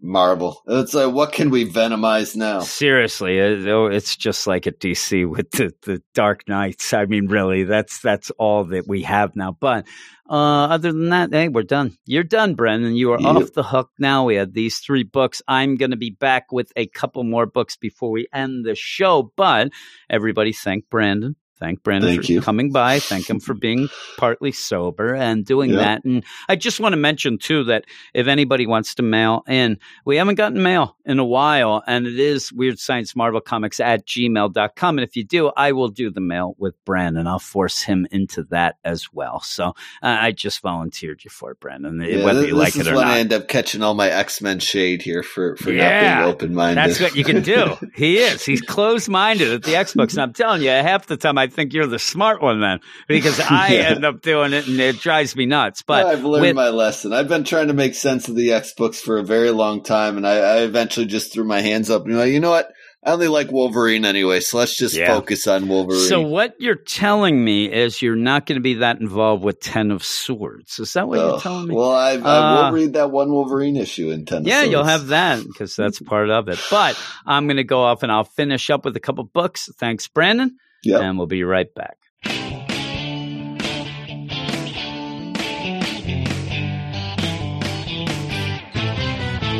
[0.00, 0.62] Marvel.
[0.66, 2.60] It's like, what can we venomize now?
[2.60, 6.92] Seriously, it's just like at DC with the, the Dark Knights.
[6.92, 9.56] I mean, really, that's that's all that we have now.
[9.58, 9.86] But
[10.28, 11.96] uh, other than that, hey, we're done.
[12.04, 12.96] You're done, Brendan.
[12.96, 13.36] You are yep.
[13.36, 14.24] off the hook now.
[14.24, 15.42] We had these three books.
[15.48, 19.32] I'm going to be back with a couple more books before we end the show.
[19.36, 19.70] But
[20.10, 22.40] everybody, thank Brandon Thank Brandon Thank for you.
[22.42, 22.98] coming by.
[23.00, 23.88] Thank him for being
[24.18, 25.76] partly sober and doing Yeah.
[25.78, 26.04] that.
[26.04, 30.16] And I just want to mention too that if anybody wants to mail in, we
[30.16, 34.98] haven't gotten mail in a while, and it is Weird Science Marvel Comics at gmail.com.
[34.98, 37.26] And if you do, I will do the mail with Brandon.
[37.26, 39.40] I'll force him into that as well.
[39.40, 42.86] So uh, I just volunteered you for it, Brandon, Yeah, whether this you like it
[42.88, 43.14] or when not.
[43.14, 46.28] I end up catching all my X Men shade here for for Yeah, not being
[46.34, 46.84] open minded.
[46.84, 47.76] That's what you can do.
[47.94, 48.44] He is.
[48.44, 50.14] He's closed minded at the X books.
[50.14, 53.38] And I'm telling you, half the time I think you're the smart one then because
[53.50, 53.80] I Yeah.
[53.90, 55.82] end up doing it and it drives me nuts.
[55.82, 57.12] But I've learned with- my lesson.
[57.12, 60.16] I've been trying to make sense of the X books for a very long time,
[60.16, 62.68] and I, I eventually just threw my hands up and like, you know what?
[63.04, 65.06] I only like Wolverine anyway, so let's just Yeah.
[65.14, 66.00] focus on Wolverine.
[66.08, 69.92] so what you're telling me is you're not going to be that involved with Ten
[69.92, 70.80] of Swords.
[70.80, 71.74] Is that what you're telling me?
[71.76, 74.44] Well, I, I Uh, will read that one Wolverine issue in ten.
[74.44, 76.58] yeah, you'll have that because that's part of it.
[76.68, 79.68] But I'm going to go off and I'll finish up with a couple books.
[79.78, 80.56] Thanks, Brandon.
[80.86, 81.00] Yep.
[81.02, 81.96] And we'll be right back.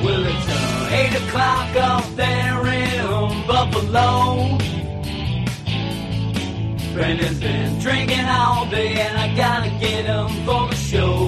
[0.04, 4.56] Well, it's uh, 8 o'clock up there in Buffalo.
[6.94, 11.25] Brendan's been drinking all day, and I gotta get him for the show.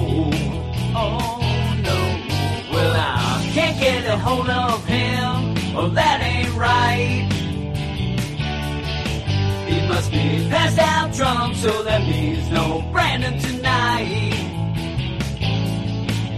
[11.61, 14.33] So that means no Brandon tonight.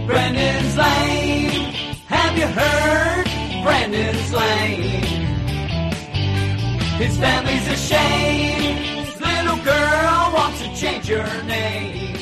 [0.04, 1.72] Brandon's lame.
[2.08, 3.24] Have you heard?
[3.62, 5.02] Brandon's lame.
[6.98, 9.06] His family's ashamed.
[9.06, 12.18] His little girl wants to change her name.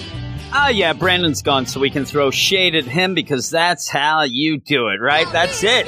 [0.52, 4.58] Ah, yeah, Brandon's gone, so we can throw shade at him because that's how you
[4.58, 5.26] do it, right?
[5.32, 5.86] That's it.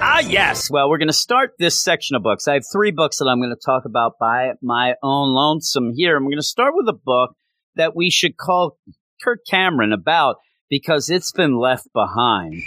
[0.00, 0.70] Ah, yes.
[0.70, 2.46] Well, we're going to start this section of books.
[2.46, 6.16] I have three books that I'm going to talk about by my own lonesome here.
[6.16, 7.34] And we're going to start with a book
[7.74, 8.78] that we should call
[9.22, 10.36] Kirk Cameron about
[10.70, 12.62] because it's been left behind.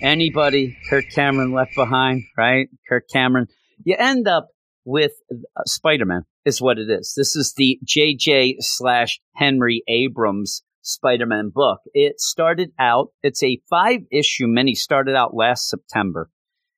[0.00, 2.68] Anybody, Kirk Cameron left behind, right?
[2.88, 3.48] Kirk Cameron.
[3.84, 4.48] You end up
[4.86, 7.12] with uh, Spider-Man is what it is.
[7.16, 11.80] This is the JJ slash Henry Abrams Spider-Man book.
[11.92, 16.30] It started out, it's a five issue mini, started out last September.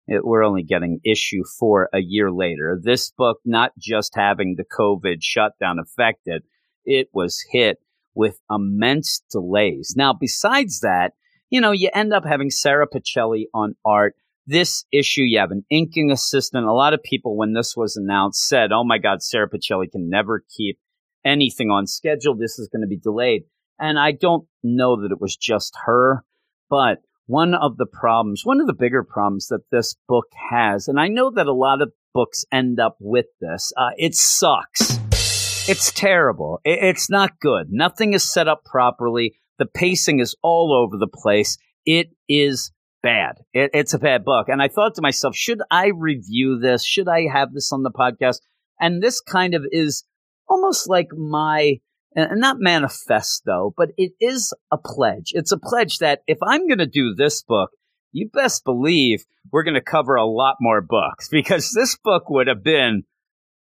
[0.09, 2.81] It, we're only getting issue four a year later.
[2.83, 6.43] This book, not just having the COVID shutdown affected,
[6.85, 7.79] it was hit
[8.15, 9.95] with immense delays.
[9.97, 11.13] Now, besides that,
[11.51, 14.15] you know, you end up having Sara Pichelli on art.
[14.47, 16.67] This issue, you have an inking assistant.
[16.67, 20.09] A lot of people, when this was announced, said, Oh my God, Sara Pichelli can
[20.09, 20.79] never keep
[21.25, 22.35] anything on schedule.
[22.35, 23.43] This is going to be delayed.
[23.79, 26.25] And I don't know that it was just her,
[26.71, 26.99] but
[27.29, 31.09] one of the problems, one of the bigger problems that this book has, and I
[31.09, 34.99] know that a lot of books end up with this, uh, it sucks.
[35.69, 36.61] It's terrible.
[36.65, 37.67] It's not good.
[37.71, 39.37] Nothing is set up properly.
[39.59, 41.59] The pacing is all over the place.
[41.85, 42.73] It is
[43.03, 43.37] bad.
[43.53, 44.49] It, it's a bad book.
[44.49, 46.83] And I thought to myself, should I review this?
[46.83, 48.41] Should I have this on the podcast?
[48.81, 50.05] And this kind of is
[50.49, 51.81] almost like my,
[52.19, 55.33] and not manifesto, but it is a pledge.
[55.33, 57.71] It's a pledge that if I'm going to do this book,
[58.13, 62.49] you best believe we're going to cover a lot more books because this book would
[62.49, 63.05] have been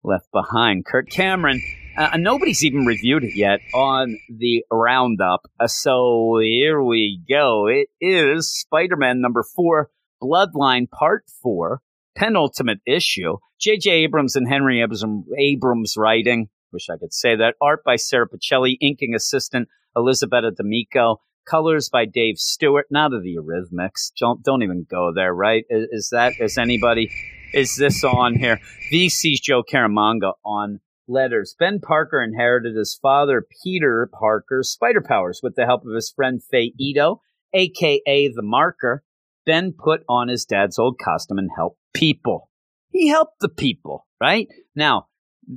[0.03, 0.85] left behind.
[0.85, 1.61] Kirk Cameron,
[1.97, 5.41] uh, nobody's even reviewed it yet on the roundup.
[5.59, 7.67] Uh, so here we go.
[7.67, 9.89] It is Spider Man number four,
[10.21, 11.81] Bloodline Part Four,
[12.15, 13.37] penultimate issue.
[13.59, 13.91] J.J.
[13.91, 15.03] Abrams and Henry Abrams,
[15.37, 16.49] Abrams writing.
[16.71, 17.55] Wish I could say that.
[17.61, 22.87] Art by Sara Pichelli, inking assistant Elisabetta D'Amico, colors by Dave Stewart.
[22.89, 24.11] Not of the Eurythmics.
[24.19, 25.33] Don't don't even go there.
[25.33, 25.65] Right?
[25.69, 27.11] Is, is that is anybody?
[27.53, 28.59] Is this on here?
[28.91, 31.55] VC's Joe Caramagna on letters.
[31.59, 36.41] Ben Parker inherited his father Peter Parker's spider powers with the help of his friend
[36.41, 37.21] Faye Ito,
[37.53, 39.03] aka the Marker.
[39.45, 42.49] Ben put on his dad's old costume and helped people.
[42.91, 44.47] He helped the people, right?
[44.75, 45.07] Now,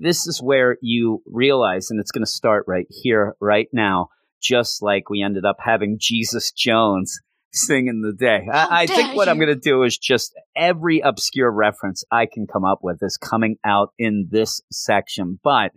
[0.00, 4.08] this is where you realize, and it's going to start right here, right now,
[4.42, 7.20] just like we ended up having Jesus Jones
[7.52, 8.48] singing the day.
[8.52, 12.46] I, I think what I'm going to do is just every obscure reference I can
[12.46, 15.38] come up with is coming out in this section.
[15.42, 15.70] But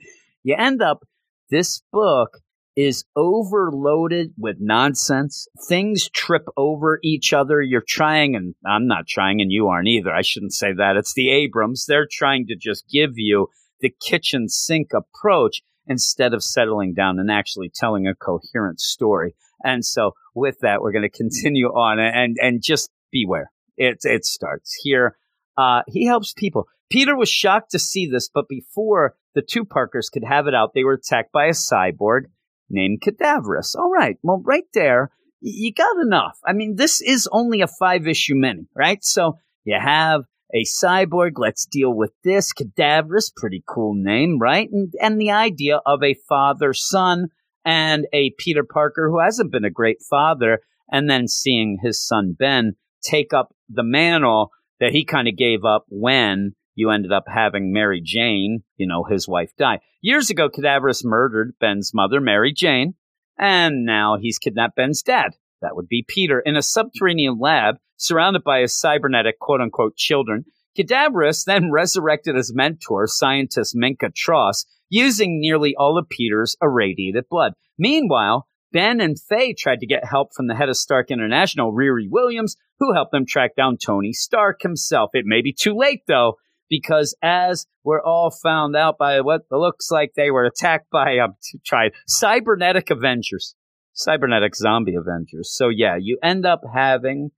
[0.43, 1.03] you end up,
[1.51, 2.39] this book
[2.75, 5.47] is overloaded with nonsense.
[5.67, 7.61] Things trip over each other.
[7.61, 10.13] You're trying, and I'm not trying, and you aren't either.
[10.13, 10.95] I shouldn't say that.
[10.97, 11.85] It's the Abrams.
[11.87, 13.47] They're trying to just give you
[13.81, 19.35] the kitchen sink approach instead of settling down and actually telling a coherent story.
[19.63, 23.51] And so with that, we're going to continue on and, and just beware.
[23.77, 25.17] It, it starts here.
[25.57, 26.67] Uh, he helps people.
[26.89, 30.71] Peter was shocked to see this, but before the two Parkers could have it out.
[30.73, 32.23] They were attacked by a cyborg
[32.71, 33.75] named Cadaverous.
[33.75, 34.17] All right.
[34.23, 35.11] Well, right there,
[35.41, 36.39] you got enough.
[36.43, 39.03] I mean, this is only a five issue mini, right?
[39.03, 40.23] So you have
[40.53, 41.33] a cyborg.
[41.37, 42.53] Let's deal with this.
[42.53, 44.69] Cadaverous, pretty cool name, right?
[44.71, 47.27] And, and the idea of a father son
[47.65, 52.35] and a Peter Parker who hasn't been a great father, and then seeing his son
[52.37, 57.25] Ben take up the mantle that he kind of gave up when you ended up
[57.27, 59.79] having Mary Jane, you know, his wife die.
[60.01, 62.93] Years ago, Cadaverous murdered Ben's mother, Mary Jane,
[63.37, 65.31] and now he's kidnapped Ben's dad.
[65.61, 70.45] That would be Peter in a subterranean lab surrounded by his cybernetic quote unquote children.
[70.75, 77.53] Cadaverous then resurrected his mentor, scientist Minka Tross, using nearly all of Peter's irradiated blood.
[77.77, 82.07] Meanwhile, Ben and Faye tried to get help from the head of Stark International, Riri
[82.09, 85.11] Williams, who helped them track down Tony Stark himself.
[85.13, 86.35] It may be too late, though,
[86.69, 91.35] because as we're all found out by what looks like they were attacked by, um,
[91.65, 93.55] tried cybernetic Avengers,
[93.93, 95.55] cybernetic zombie Avengers.
[95.55, 97.31] So yeah, you end up having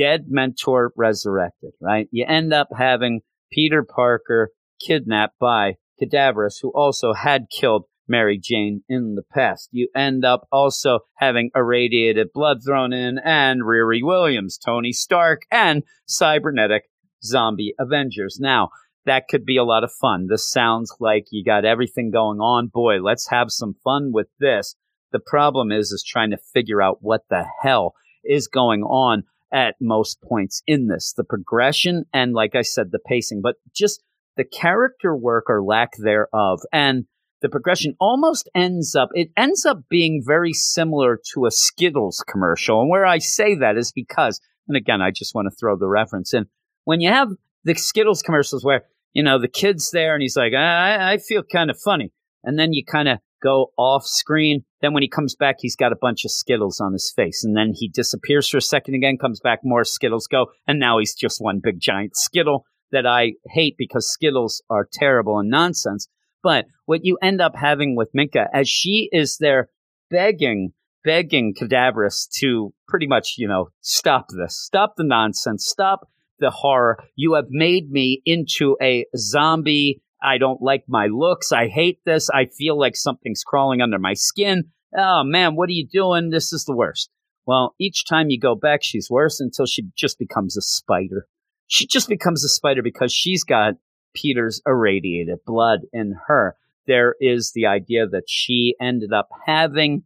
[0.00, 2.08] dead mentor resurrected, right?
[2.10, 3.20] You end up having
[3.52, 4.50] Peter Parker
[4.80, 9.68] kidnapped by Cadaverous, who also had killed Mary Jane in the past.
[9.72, 15.82] You end up also having irradiated blood thrown in and Riri Williams, Tony Stark, and
[16.06, 16.84] cybernetic
[17.22, 18.38] zombie Avengers.
[18.40, 18.70] Now,
[19.04, 20.28] that could be a lot of fun.
[20.28, 22.68] This sounds like you got everything going on.
[22.68, 24.76] Boy, let's have some fun with this.
[25.12, 27.92] The problem is, is trying to figure out what the hell
[28.24, 31.12] is going on at most points in this.
[31.16, 34.02] The progression and, like I said, the pacing, but just
[34.36, 36.60] the character work or lack thereof.
[36.72, 37.06] And
[37.42, 42.80] the progression almost ends up, it ends up being very similar to a Skittles commercial.
[42.80, 45.88] And where I say that is because, and again, I just want to throw the
[45.88, 46.46] reference in
[46.84, 47.28] when you have
[47.64, 51.42] the Skittles commercials where, you know, the kid's there and he's like, I, I feel
[51.42, 52.12] kind of funny.
[52.44, 54.64] And then you kind of go off screen.
[54.80, 57.44] Then when he comes back, he's got a bunch of Skittles on his face.
[57.44, 60.46] And then he disappears for a second again, comes back, more Skittles go.
[60.66, 65.38] And now he's just one big giant Skittle that I hate because Skittles are terrible
[65.38, 66.08] and nonsense.
[66.42, 69.68] But what you end up having with Minka, as she is there
[70.10, 70.72] begging,
[71.04, 76.08] begging Cadaverous to pretty much, you know, stop this, stop the nonsense, stop
[76.38, 76.98] the horror.
[77.16, 80.00] You have made me into a zombie.
[80.22, 81.52] I don't like my looks.
[81.52, 82.28] I hate this.
[82.30, 84.64] I feel like something's crawling under my skin.
[84.96, 86.30] Oh man, what are you doing?
[86.30, 87.10] This is the worst.
[87.46, 91.26] Well, each time you go back, she's worse until she just becomes a spider.
[91.66, 93.74] She just becomes a spider because she's got
[94.14, 96.56] Peter's irradiated blood in her.
[96.86, 100.02] There is the idea that she ended up having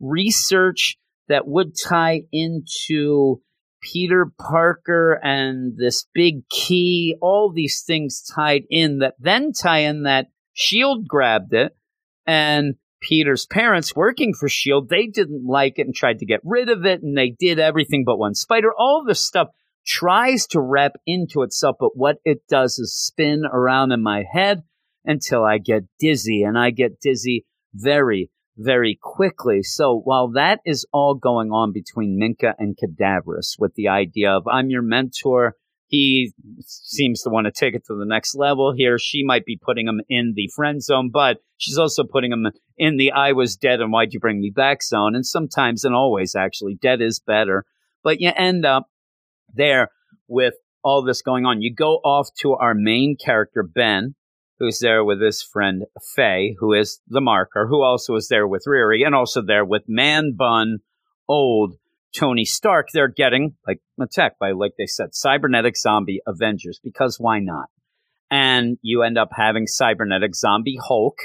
[0.00, 0.96] research
[1.28, 3.40] that would tie into
[3.82, 10.04] Peter Parker and this big key, all these things tied in that then tie in
[10.04, 10.26] that
[10.56, 11.06] S.H.I.E.L.D.
[11.08, 11.76] grabbed it
[12.26, 16.68] and Peter's parents working for S.H.I.E.L.D., they didn't like it and tried to get rid
[16.68, 18.70] of it and they did everything but one spider.
[18.76, 19.48] All this stuff
[19.84, 24.62] tries to wrap into itself, but what it does is spin around in my head
[25.04, 27.44] until I get dizzy and I get dizzy
[27.74, 29.62] very, very quickly.
[29.62, 34.46] So while that is all going on between Minka and Cadaverous with the idea of
[34.46, 35.56] I'm your mentor,
[35.86, 38.98] he seems to want to take it to the next level here.
[38.98, 42.46] She might be putting him in the friend zone, but she's also putting him
[42.78, 45.14] in the I was dead and why'd you bring me back zone.
[45.14, 47.66] And sometimes and always actually dead is better.
[48.02, 48.86] But you end up
[49.54, 49.88] there
[50.28, 51.60] with all this going on.
[51.60, 54.14] You go off to our main character, Ben,
[54.62, 55.82] who's there with his friend
[56.14, 59.82] Faye, who is the marker, who also is there with Riri, and also there with
[59.88, 60.78] Man Bun,
[61.28, 61.74] old
[62.16, 62.86] Tony Stark.
[62.92, 67.70] They're getting like attacked by, like they said, cybernetic zombie Avengers, because why not?
[68.30, 71.18] And you end up having cybernetic zombie Hulk.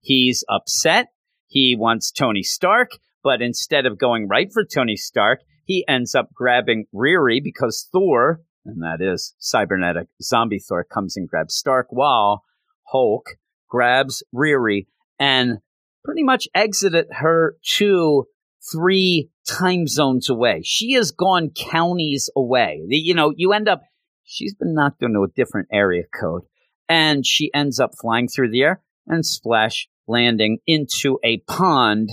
[0.00, 1.08] He's upset.
[1.48, 2.92] He wants Tony Stark,
[3.24, 8.40] but instead of going right for Tony Stark, he ends up grabbing Riri because Thor,
[8.64, 12.44] and that is cybernetic zombie Thor, comes and grabs Stark while
[12.90, 13.26] Hulk
[13.68, 14.86] grabs Riri
[15.18, 15.58] and
[16.04, 18.26] pretty much exited her to
[18.72, 20.62] three time zones away.
[20.64, 22.82] She has gone counties away.
[22.88, 23.82] You know, you end up,
[24.24, 26.42] she's been knocked into a different area code
[26.88, 32.10] and she ends up flying through the air and splash landing into a pond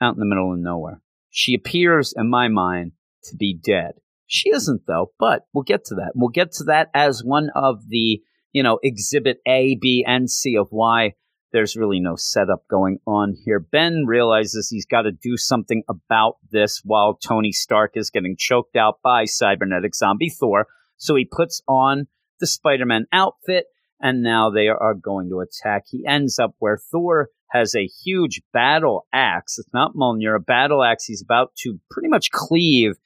[0.00, 1.00] out in the middle of nowhere.
[1.30, 2.92] She appears in my mind
[3.24, 3.92] to be dead.
[4.26, 6.12] She isn't though, but we'll get to that.
[6.14, 8.22] We'll get to that as one of the
[8.54, 11.12] you know, exhibit A, B, and C of why
[11.52, 13.60] there's really no setup going on here.
[13.60, 18.76] Ben realizes he's got to do something about this while Tony Stark is getting choked
[18.76, 20.66] out by cybernetic zombie Thor.
[20.96, 22.06] So he puts on
[22.40, 23.66] the Spider Man outfit
[24.00, 25.84] and now they are going to attack.
[25.88, 29.58] He ends up where Thor has a huge battle axe.
[29.58, 31.04] It's not Mjolnir, a battle axe.
[31.04, 32.96] He's about to pretty much cleave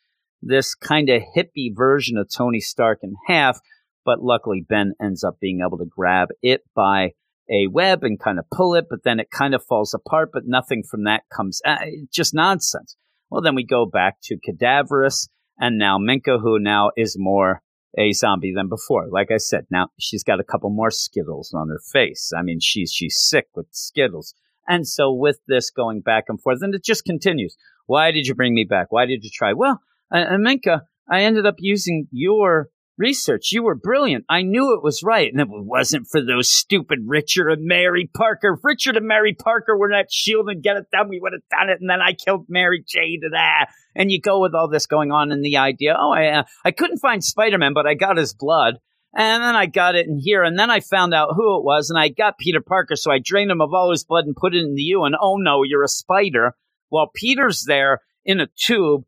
[0.41, 3.61] this kind of hippie version of Tony Stark in half.
[4.09, 7.11] But luckily, Ben ends up being able to grab it by
[7.51, 10.45] a web and kind of pull it, but then it kind of falls apart, but
[10.47, 11.61] nothing from that comes.
[11.63, 11.77] Uh,
[12.11, 12.97] just nonsense.
[13.29, 15.29] Well, then we go back to Cadaverous
[15.59, 17.61] and now Minka, who now is more
[17.99, 19.09] a zombie than before.
[19.11, 22.33] Like I said, now she's got a couple more Skittles on her face.
[22.35, 24.33] I mean, she's she's sick with Skittles.
[24.67, 27.59] And so with this going back and forth, and it just continues.
[27.85, 28.87] Why did you bring me back?
[28.89, 29.53] Why did you try?
[29.53, 33.53] Well, uh, Minka, I ended up using your research.
[33.53, 34.25] You were brilliant.
[34.29, 35.33] I knew it was right.
[35.33, 39.35] And if it wasn't for those stupid Richard and Mary Parker, if Richard and Mary
[39.35, 41.81] Parker were that shield and get it done, we would have done it.
[41.81, 43.71] And then I killed Mary Jane to that.
[43.95, 46.73] And you go with all this going on and the idea, oh, I, uh, I
[46.73, 48.79] couldn't find Spider-Man, but I got his blood.
[49.15, 51.89] And then I got it in here, and then I found out who it was,
[51.89, 54.55] and I got Peter Parker, so I drained him of all his blood and put
[54.55, 56.55] it into you, and oh no, you're a spider.
[56.91, 59.05] While Peter's there in a tube,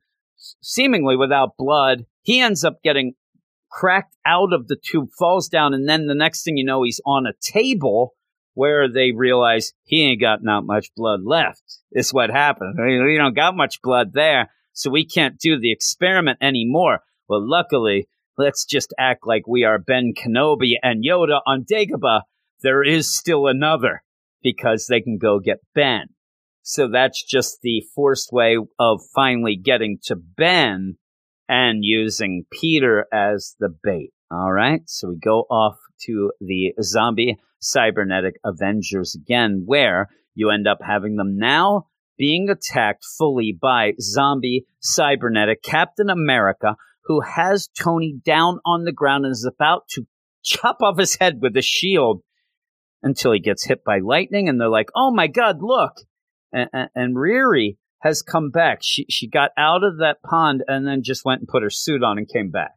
[0.62, 3.14] seemingly without blood, he ends up getting
[3.70, 7.00] cracked out of the tube, falls down, and then the next thing you know, he's
[7.06, 8.14] on a table
[8.54, 11.62] where they realize he ain't got not much blood left.
[11.92, 12.76] Is what happened.
[12.78, 17.00] We don't got much blood there, so we can't do the experiment anymore.
[17.28, 22.22] Well, luckily, let's just act like we are Ben Kenobi and Yoda on Dagobah.
[22.62, 24.02] There is still another
[24.42, 26.08] because they can go get Ben.
[26.62, 30.96] So that's just the forced way of finally getting to Ben
[31.50, 34.12] and using Peter as the bait.
[34.30, 34.82] All right.
[34.86, 41.16] So we go off to the zombie cybernetic Avengers again, where you end up having
[41.16, 48.84] them now being attacked fully by zombie cybernetic Captain America, who has Tony down on
[48.84, 50.06] the ground and is about to
[50.44, 52.22] chop off his head with a shield
[53.02, 54.48] until he gets hit by lightning.
[54.48, 55.94] And they're like, oh my God, look.
[56.52, 57.18] And, and, and
[58.00, 58.78] has come back.
[58.82, 62.02] She she got out of that pond and then just went and put her suit
[62.02, 62.72] on and came back.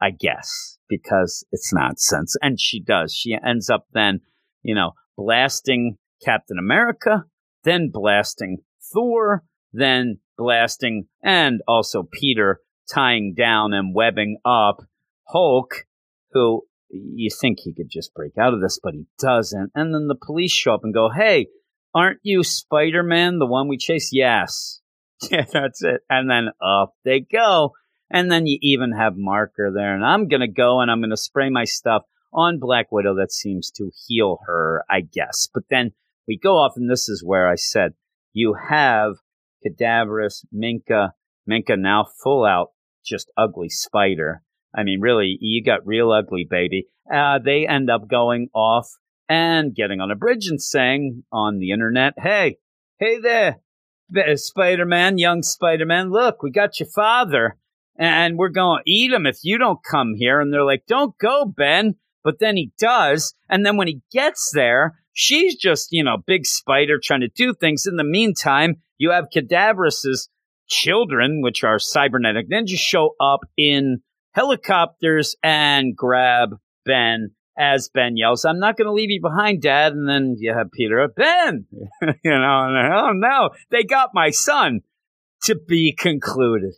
[0.00, 3.14] I guess because it's nonsense, and she does.
[3.14, 4.20] She ends up then,
[4.62, 7.24] you know, blasting Captain America,
[7.64, 8.58] then blasting
[8.92, 12.60] Thor, then blasting and also Peter
[12.92, 14.82] tying down and webbing up
[15.28, 15.86] Hulk,
[16.32, 19.70] who you think he could just break out of this, but he doesn't.
[19.74, 21.46] And then the police show up and go, "Hey,
[21.94, 24.10] Aren't you Spider Man, the one we chase?
[24.12, 24.80] Yes.
[25.30, 26.00] Yeah, that's it.
[26.08, 27.72] And then up they go.
[28.10, 29.94] And then you even have Marker there.
[29.94, 33.16] And I'm going to go and I'm going to spray my stuff on Black Widow
[33.16, 35.48] that seems to heal her, I guess.
[35.52, 35.92] But then
[36.26, 37.94] we go off, and this is where I said
[38.32, 39.16] you have
[39.62, 41.12] Cadaverous, Minka,
[41.46, 42.68] Minka now full out,
[43.04, 44.42] just ugly spider.
[44.74, 46.86] I mean, really, you got real ugly, baby.
[47.12, 48.86] Uh, they end up going off
[49.30, 52.58] and getting on a bridge and saying on the internet, Hey,
[52.98, 53.60] hey there,
[54.14, 57.56] uh, Spider Man, young Spider Man, look, we got your father
[57.96, 60.40] and we're going to eat him if you don't come here.
[60.40, 61.94] And they're like, Don't go, Ben.
[62.22, 63.34] But then he does.
[63.48, 67.54] And then when he gets there, she's just, you know, big spider trying to do
[67.54, 67.86] things.
[67.86, 70.28] In the meantime, you have Cadaverous's
[70.68, 74.02] children, which are cybernetic ninjas, show up in
[74.32, 77.30] helicopters and grab Ben
[77.60, 79.92] as Ben yells, I'm not going to leave you behind, Dad.
[79.92, 81.66] And then you have Peter, Ben,
[82.02, 84.80] you know, and, oh no, they got my son
[85.42, 86.74] to be concluded.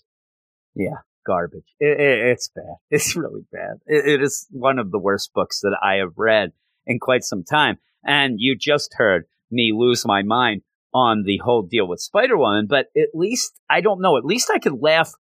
[0.74, 1.72] Yeah, garbage.
[1.78, 2.76] It, it, it's bad.
[2.90, 3.78] It's really bad.
[3.86, 6.50] It, it is one of the worst books that I have read
[6.84, 7.78] in quite some time.
[8.04, 12.66] And you just heard me lose my mind on the whole deal with Spider Woman,
[12.68, 15.12] but at least, I don't know, at least I could laugh.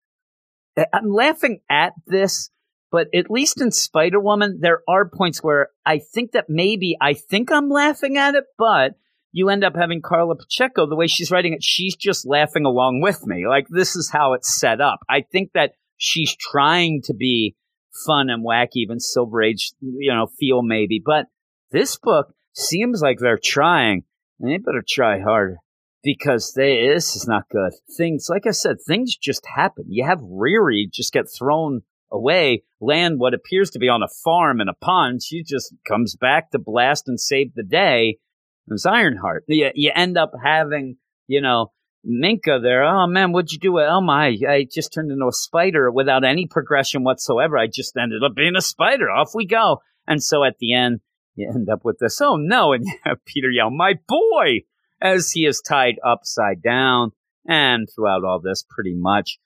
[0.91, 2.49] I'm laughing at this
[2.91, 7.13] but at least in Spider Woman, there are points where I think that maybe I
[7.13, 8.95] think I'm laughing at it, but
[9.31, 12.99] you end up having Karla Pacheco, the way she's writing it, she's just laughing along
[13.01, 13.47] with me.
[13.47, 14.99] Like, this is how it's set up.
[15.09, 17.55] I think that she's trying to be
[18.05, 21.01] fun and wacky, even Silver Age, you know, feel maybe.
[21.03, 21.27] But
[21.71, 24.03] this book seems like they're trying,
[24.39, 25.57] and they better try harder
[26.03, 27.71] because they, this is not good.
[27.95, 29.85] Things, like I said, things just happen.
[29.87, 34.61] You have Riri just get thrown away, land what appears to be on a farm
[34.61, 35.21] in a pond.
[35.23, 38.17] She just comes back to blast and save the day.
[38.67, 39.45] It's Ironheart.
[39.47, 40.97] You, you end up having,
[41.27, 41.71] you know,
[42.03, 42.83] Minka there.
[42.83, 43.79] Oh man, what'd you do?
[43.79, 47.57] Oh my, I just turned into a spider without any progression whatsoever.
[47.57, 49.09] I just ended up being a spider.
[49.09, 49.81] Off we go.
[50.07, 51.01] And so at the end,
[51.35, 52.19] you end up with this.
[52.21, 52.73] Oh no.
[52.73, 52.85] And
[53.25, 54.61] Peter yell, my boy,
[55.01, 57.11] as he is tied upside down.
[57.47, 59.39] And throughout all this, pretty much,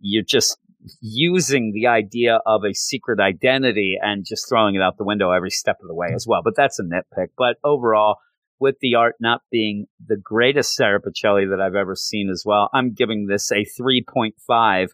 [0.00, 0.58] you're just
[1.00, 5.50] using the idea of a secret identity and just throwing it out the window every
[5.50, 6.40] step of the way as well.
[6.42, 7.28] But that's a nitpick.
[7.36, 8.18] But overall,
[8.60, 12.70] with the art not being the greatest Sara Pichelli that I've ever seen as well,
[12.72, 14.88] I'm giving this a 3.5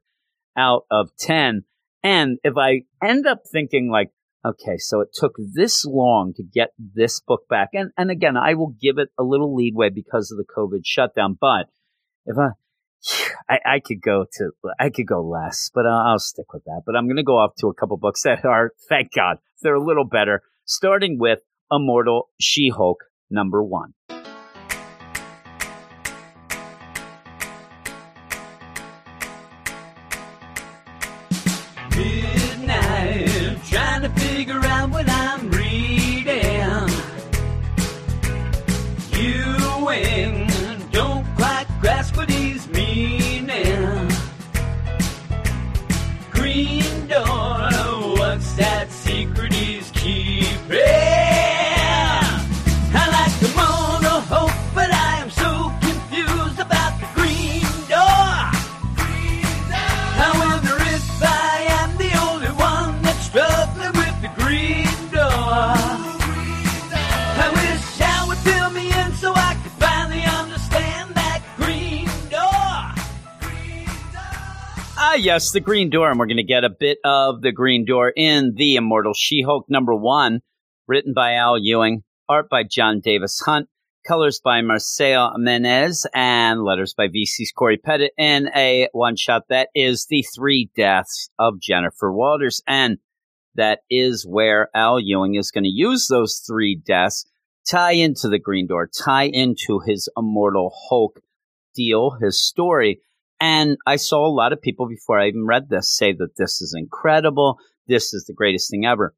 [0.57, 1.65] out of 10.
[2.03, 4.11] And if I end up thinking like,
[4.45, 7.71] okay, so it took this long to get this book back.
[7.73, 11.39] And, and again, I will give it a little leadway because of the COVID shutdown.
[11.41, 11.67] But
[12.27, 12.51] if I,
[13.49, 16.83] I, I could go to, I could go less, but I'll, I'll stick with that.
[16.87, 19.75] But I'm going to go off to a couple books that are, thank God, they're
[19.75, 21.41] a little better, starting with
[21.71, 22.99] Immortal She Hulk
[23.31, 23.95] number one.
[75.15, 77.85] Ah, yes, the Green Door, and we're going to get a bit of the Green
[77.85, 80.41] Door in the Immortal She-Hulk number one,
[80.89, 83.69] written by Al Ewing, art by Jon Davis-Hunt,
[84.05, 90.07] colors by Marcio Menyz, and letters by VC's Cory Petit, in a one-shot that is
[90.07, 92.99] the three deaths of Jennifer Walters, and
[93.55, 97.25] that is where Al Ewing is going to use those three deaths,
[97.71, 101.21] tie into the Green Door, tie into his Immortal Hulk
[101.73, 103.01] deal, his story.
[103.41, 106.61] And I saw a lot of people before I even read this say that this
[106.61, 107.59] is incredible.
[107.87, 109.15] This is the greatest thing ever.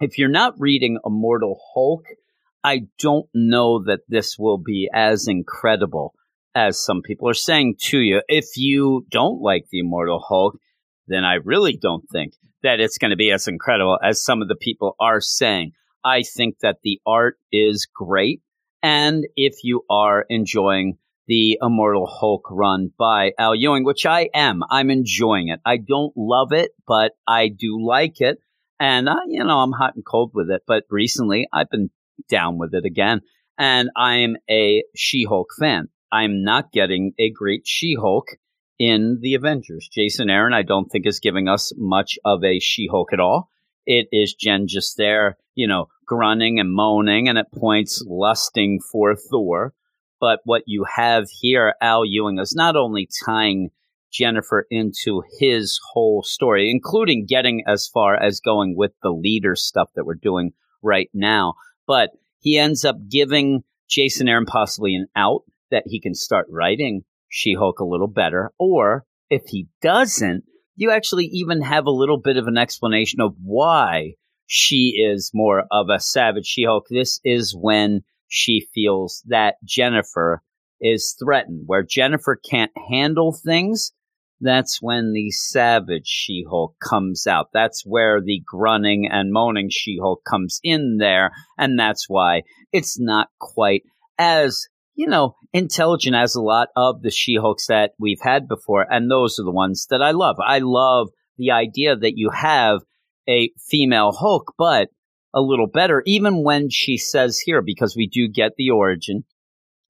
[0.00, 2.04] If you're not reading Immortal Hulk,
[2.62, 6.14] I don't know that this will be as incredible
[6.54, 8.22] as some people are saying to you.
[8.28, 10.58] If you don't like the Immortal Hulk,
[11.06, 14.48] then I really don't think that it's going to be as incredible as some of
[14.48, 15.72] the people are saying.
[16.04, 18.40] I think that the art is great.
[18.82, 24.62] And if you are enjoying the Immortal Hulk run by Al Ewing, which I am,
[24.70, 25.60] I'm enjoying it.
[25.64, 28.38] I don't love it, but I do like it.
[28.78, 30.62] And, uh, you know, I'm hot and cold with it.
[30.66, 31.90] But recently I've been
[32.28, 33.20] down with it again.
[33.58, 35.88] And I'm a She Hulk fan.
[36.10, 38.26] I'm not getting a great She Hulk
[38.78, 39.88] in the Avengers.
[39.92, 43.48] Jason Aaron, I don't think is giving us much of a She Hulk at all.
[43.86, 49.14] It is Jen just there, you know, grunting and moaning and at points lusting for
[49.14, 49.74] Thor.
[50.24, 53.68] But what you have here, Al Ewing is not only tying
[54.10, 59.90] Jennifer into his whole story, including getting as far as going with the leader stuff
[59.94, 60.52] that we're doing
[60.82, 61.56] right now,
[61.86, 67.04] but he ends up giving Jason Aaron possibly an out that he can start writing
[67.28, 68.50] She Hulk a little better.
[68.58, 70.44] Or if he doesn't,
[70.74, 74.14] you actually even have a little bit of an explanation of why
[74.46, 76.86] she is more of a savage She Hulk.
[76.88, 80.42] This is when she feels that Jennifer
[80.80, 83.92] is threatened, where Jennifer can't handle things.
[84.40, 87.48] That's when the savage She Hulk comes out.
[87.52, 91.30] That's where the grunting and moaning She Hulk comes in there.
[91.56, 92.42] And that's why
[92.72, 93.82] it's not quite
[94.18, 98.86] as, you know, intelligent as a lot of the She Hulks that we've had before.
[98.90, 100.36] And those are the ones that I love.
[100.44, 102.80] I love the idea that you have
[103.28, 104.88] a female Hulk, but
[105.34, 109.24] a little better, even when she says here, because we do get the origin.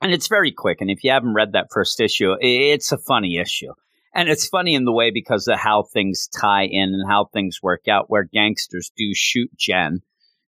[0.01, 0.81] And it's very quick.
[0.81, 3.73] And if you haven't read that first issue, it's a funny issue.
[4.15, 7.59] And it's funny in the way because of how things tie in and how things
[7.63, 10.01] work out, where gangsters do shoot Jen.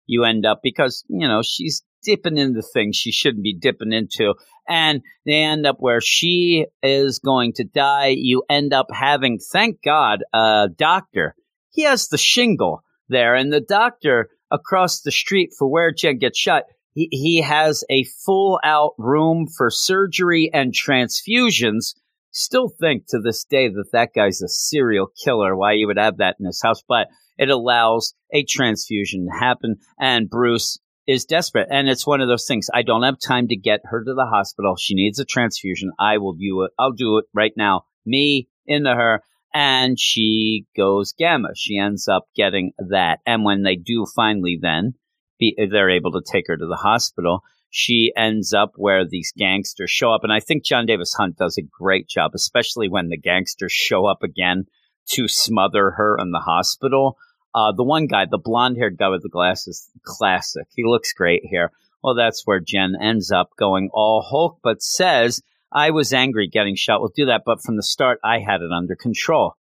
[0.06, 4.34] You end up because, you know, she's dipping into things she shouldn't be dipping into.
[4.68, 8.14] And they end up where she is going to die.
[8.16, 11.34] You end up having, thank God, a doctor.
[11.70, 16.38] He has the shingle there, and the doctor across the street for where Jen gets
[16.38, 16.64] shot.
[16.94, 21.94] He, he has a full out room for surgery and transfusions.
[22.30, 25.56] Still think to this day that that guy's a serial killer.
[25.56, 27.08] Why he would have that in his house, but
[27.38, 29.76] it allows a transfusion to happen.
[29.98, 32.68] And Bruce is desperate, and it's one of those things.
[32.72, 34.76] I don't have time to get her to the hospital.
[34.76, 35.92] She needs a transfusion.
[35.98, 36.72] I will do it.
[36.78, 37.82] I'll do it right now.
[38.04, 39.22] Me into her
[39.54, 41.48] and she goes gamma.
[41.54, 43.20] She ends up getting that.
[43.26, 44.94] And when they do finally then,
[45.38, 49.90] be, they're able to take her to the hospital, she ends up where these gangsters
[49.90, 50.24] show up.
[50.24, 54.22] And I think Jon Davis-Hunt does a great job, especially when the gangsters show up
[54.22, 54.64] again
[55.10, 57.18] to smother her in the hospital.
[57.54, 60.66] Uh, the one guy, the blonde haired guy with the glasses, classic.
[60.74, 61.70] He looks great here.
[62.02, 65.42] Well, that's where Jen ends up going all Hulk, but says,
[65.76, 67.00] I was angry getting shot.
[67.00, 69.56] We'll do that, but from the start, I had it under control.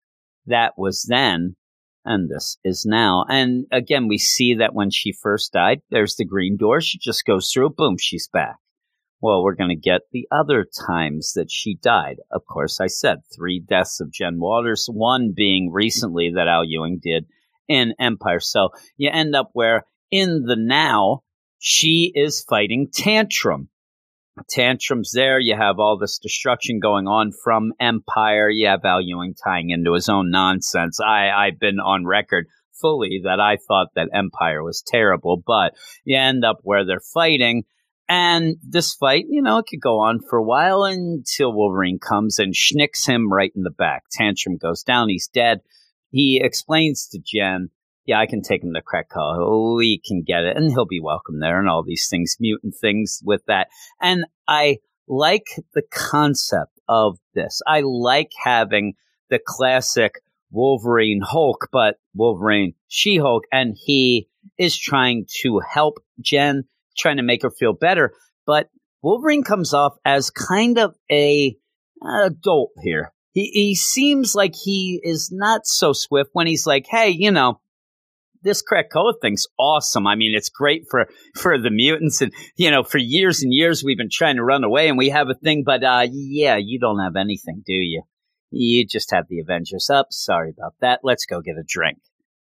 [0.46, 1.58] That was then,
[2.06, 3.26] and this is now.
[3.28, 6.80] And again, we see that when she first died, there's the green door.
[6.80, 8.56] She just goes through, boom, she's back.
[9.20, 12.18] Well, we're going to get the other times that she died.
[12.32, 17.02] Of course, I said three deaths of Jen Waters, one being recently that Al Ewing
[17.04, 17.26] did
[17.68, 18.40] in Empire.
[18.40, 21.24] So you end up where in the now,
[21.60, 23.68] she is fighting Tantrum.
[24.50, 25.40] Tantrum's there.
[25.40, 28.50] You have all this destruction going on from Empire.
[28.50, 31.00] You have Al Ewing tying into his own nonsense.
[31.00, 32.48] I, I've been on record
[32.82, 37.64] fully that I thought that Empire was terrible, but you end up where they're fighting
[38.08, 42.38] and this fight, you know, it could go on for a while until Wolverine comes
[42.38, 44.04] and schnicks him right in the back.
[44.12, 45.10] Tantrum goes down.
[45.10, 45.62] He's dead.
[46.12, 47.70] He explains to Jen,
[48.06, 49.76] yeah, I can take him to Krakoa.
[49.78, 50.56] We can get it.
[50.56, 53.68] And he'll be welcome there and all these things, mutant things with that.
[54.02, 54.78] And I
[55.08, 57.62] like the concept of this.
[57.68, 58.94] I like having
[59.30, 60.22] the classic
[60.52, 63.44] Wolverine Hulk, but Wolverine She Hulk.
[63.52, 66.66] And he is trying to help Jen
[66.98, 68.14] trying to make her feel better.
[68.46, 68.70] But
[69.02, 71.58] Wolverine comes off as kind of a
[72.24, 73.12] adult here.
[73.34, 77.60] He, he seems like he is not so swift when he's like, hey, you know,
[78.46, 80.08] this Krakoa thing's awesome.
[80.08, 82.22] I mean, it's great for, for the mutants.
[82.22, 85.10] And, you know, for years and years, we've been trying to run away and we
[85.10, 85.64] have a thing.
[85.66, 88.04] But, uh, yeah, you don't have anything, do you?
[88.52, 90.08] You just have the Avengers up.
[90.12, 91.02] Sorry about that.
[91.04, 91.98] Let's go get a drink.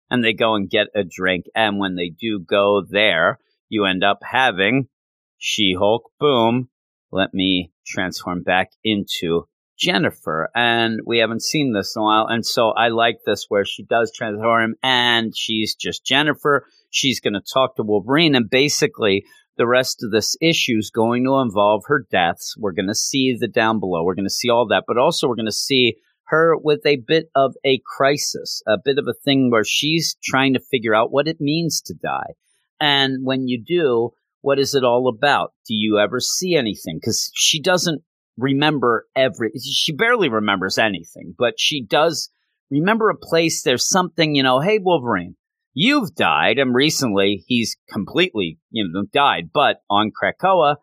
[0.09, 1.45] And they go and get a drink.
[1.55, 4.89] And when they do go there, you end up having
[5.37, 6.11] She Hulk.
[6.19, 6.69] Boom.
[7.11, 9.47] Let me transform back into
[9.81, 10.49] Jennifer.
[10.53, 12.27] And we haven't seen this in a while.
[12.27, 16.65] And so I like this where she does transform and she's just Jennifer.
[16.91, 18.35] She's going to talk to Wolverine.
[18.35, 19.25] And basically,
[19.57, 22.55] the rest of this issue is going to involve her deaths.
[22.57, 24.03] We're going to see the down below.
[24.03, 24.83] We're going to see all that.
[24.87, 25.95] But also, we're going to see
[26.27, 30.53] her with a bit of a crisis, a bit of a thing where she's trying
[30.53, 32.35] to figure out what it means to die.
[32.79, 35.53] And when you do, what is it all about?
[35.67, 36.97] Do you ever see anything?
[36.99, 38.01] Because she doesn't
[38.37, 42.29] remember every, she barely remembers anything, but she does
[42.69, 43.61] remember a place.
[43.61, 45.35] There's something, you know, hey, Wolverine,
[45.73, 46.57] you've died.
[46.57, 49.49] And recently he's completely, you know, died.
[49.53, 50.77] But on Krakoa,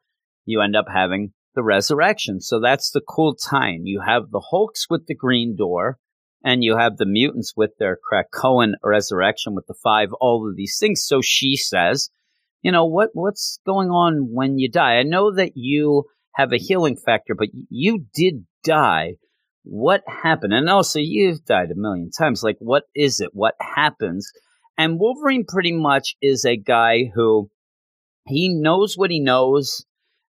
[0.44, 2.40] you end up having the resurrection.
[2.40, 3.82] So that's the cool time.
[3.84, 5.98] You have the Hulks with the green door
[6.44, 10.76] and you have the mutants with their Krakoan resurrection with the five, all of these
[10.78, 11.04] things.
[11.04, 12.10] So she says,
[12.62, 14.98] you know, what, what's going on when you die?
[14.98, 16.04] I know that you
[16.38, 19.16] have a healing factor, but you did die.
[19.64, 20.54] What happened?
[20.54, 22.42] And also, you've died a million times.
[22.42, 23.30] Like, what is it?
[23.32, 24.30] What happens?
[24.78, 27.50] And Wolverine pretty much is a guy who
[28.26, 29.84] he knows what he knows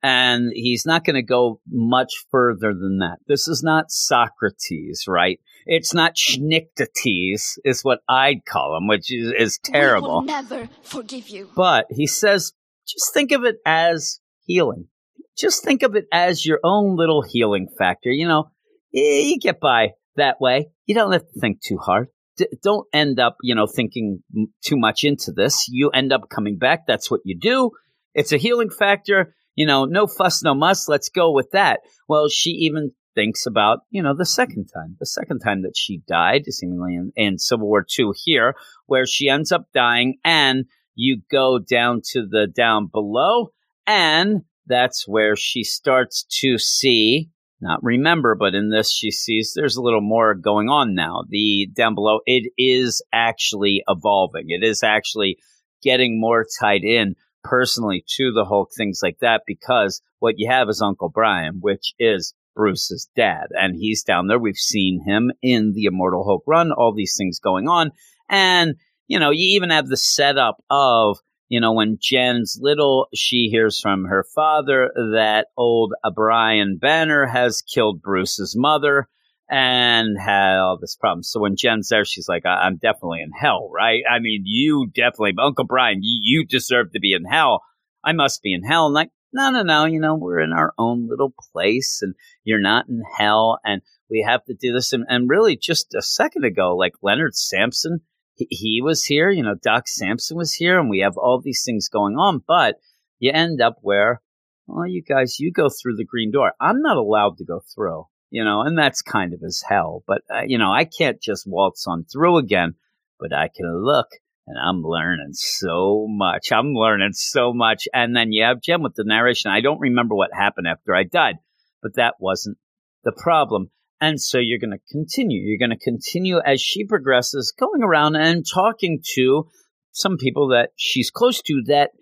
[0.02, 3.16] and he's not going to go much further than that.
[3.26, 5.40] This is not Socrates, right?
[5.64, 10.20] It's not Schnictates, is what I'd call him, which is, is terrible.
[10.20, 11.48] Never forgive you.
[11.56, 12.52] But he says,
[12.86, 14.88] just think of it as healing.
[15.36, 18.10] Just think of it as your own little healing factor.
[18.10, 18.50] You know,
[18.94, 20.68] eh, you get by that way.
[20.86, 22.08] You don't have to think too hard.
[22.36, 24.22] D- don't end up, you know, thinking
[24.64, 25.66] too much into this.
[25.68, 26.86] You end up coming back.
[26.86, 27.70] That's what you do.
[28.14, 30.88] It's a healing factor you know, no fuss, no muss.
[30.88, 31.80] Let's go with that.
[32.08, 36.02] Well, she even thinks about, you know, the second time, the second time that she
[36.08, 38.54] died, seemingly in, in Civil War II here,
[38.86, 40.64] where she ends up dying and
[40.96, 43.50] you go down to the down below
[43.86, 47.30] and that's where she starts to see
[47.60, 51.22] not remember, but in this she sees there's a little more going on now.
[51.28, 54.46] The down below, it is actually evolving.
[54.48, 55.38] It is actually
[55.82, 60.68] getting more tied in personally to the Hulk, things like that, because what you have
[60.68, 64.38] is Uncle Brian, which is Bruce's dad, and he's down there.
[64.38, 67.90] We've seen him in the Immortal Hulk run, all these things going on.
[68.28, 68.74] And,
[69.08, 73.80] you know, you even have the setup of, you know, when Jen's little, she hears
[73.80, 79.08] from her father that old Brian Banner has killed Bruce's mother
[79.48, 81.22] and had all this problem.
[81.22, 84.02] So when Jen's there, she's like, I- am definitely in hell, right?
[84.10, 87.62] I mean, you definitely, Uncle Brian, you-, you deserve to be in hell.
[88.02, 88.86] I must be in hell.
[88.86, 92.14] And like, no, no, no, you know, we're in our own little place and
[92.44, 94.92] you're not in hell and we have to do this.
[94.92, 98.00] And, and really just a second ago, like Leonard Samson,
[98.36, 101.88] he, was here, you know, Doc Samson was here and we have all these things
[101.88, 102.76] going on, but
[103.18, 104.20] you end up where,
[104.66, 106.52] well, you guys, you go through the green door.
[106.60, 108.06] I'm not allowed to go through.
[108.34, 110.02] you know, and that's kind of as hell.
[110.08, 112.74] But, uh, you know, I can't just waltz on through again,
[113.20, 114.08] but I can look
[114.48, 116.50] and I'm learning so much.
[116.50, 117.86] I'm learning so much.
[117.94, 119.52] And then you have Jim with the narration.
[119.52, 121.36] I don't remember what happened after I died,
[121.80, 122.58] but that wasn't
[123.04, 123.70] the problem.
[124.04, 125.40] And so you're going to continue.
[125.40, 129.48] You're going to continue as she progresses, going around and talking to
[129.92, 131.92] some people that she's close to that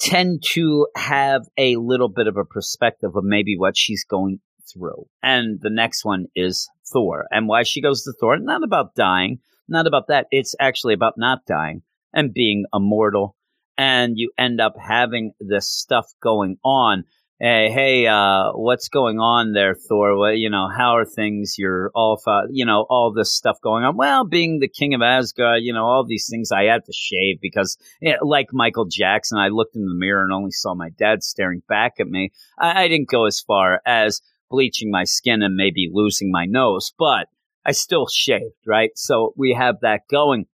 [0.00, 4.40] tend to have a little bit of a perspective of maybe what she's going
[4.72, 5.06] through.
[5.22, 8.36] And the next one is Thor and why she goes to Thor.
[8.36, 10.26] Not about dying, not about that.
[10.32, 11.82] It's actually about not dying
[12.12, 13.36] and being immortal.
[13.78, 17.04] And you end up having this stuff going on
[17.44, 20.16] hey, hey, uh, what's going on there, Thor?
[20.16, 21.56] What, you know, how are things?
[21.58, 22.18] You're all,
[22.48, 23.98] you know, all this stuff going on.
[23.98, 27.42] Well, being the king of Asgard, you know, all these things I had to shave
[27.42, 30.88] because, you know, like Michael Jackson, I looked in the mirror and only saw my
[30.88, 32.32] dad staring back at me.
[32.58, 36.94] I, I didn't go as far as bleaching my skin and maybe losing my nose,
[36.98, 37.28] but
[37.66, 38.92] I still shaved, right?
[38.94, 40.46] So we have that going.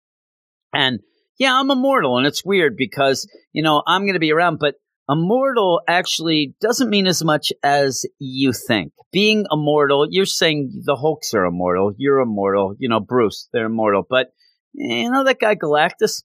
[0.73, 1.01] And
[1.37, 4.77] yeah, I'm immortal and it's weird because, you know, I'm going to be around, but
[5.09, 8.93] immortal actually doesn't mean as much as you think.
[9.11, 11.95] Being immortal, you're saying the Hulks are immortal.
[11.97, 12.75] You're immortal.
[12.79, 14.05] You know, Bruce, they're immortal.
[14.09, 14.29] But,
[14.73, 16.23] you know, that guy Galactus,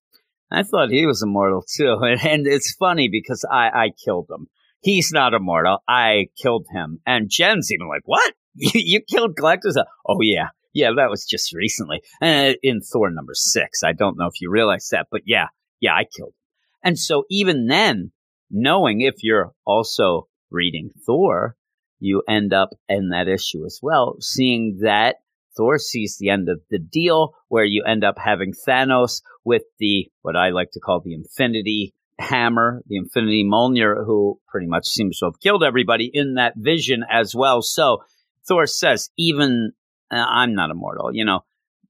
[0.51, 1.97] I thought he was immortal too.
[2.03, 4.47] And, it's funny because I, I killed him.
[4.81, 5.79] He's not immortal.
[5.87, 6.99] I killed him.
[7.05, 8.33] And Jen's even like, what?
[8.55, 9.81] you killed Galactus?
[10.07, 10.49] Oh, yeah.
[10.73, 12.01] Yeah, that was just recently.
[12.21, 13.83] Uh, in Thor number six.
[13.83, 15.47] I don't know if you realize that, but yeah,
[15.79, 16.43] yeah, I killed him.
[16.83, 18.11] And so even then,
[18.53, 21.57] knowing if you're also reading Thor,
[21.99, 25.17] you end up in that issue as well, seeing that
[25.57, 30.09] Thor sees the end of the deal where you end up having Thanos with the,
[30.21, 35.19] what I like to call the Infinity Hammer, the Infinity Mjolnir, who pretty much seems
[35.19, 37.61] to have killed everybody in that vision as well.
[37.61, 38.03] So
[38.47, 39.73] Thor says, even
[40.11, 41.41] uh, I'm not immortal, you know,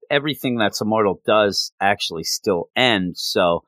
[0.10, 3.18] everything that's immortal does actually still end.
[3.18, 3.64] So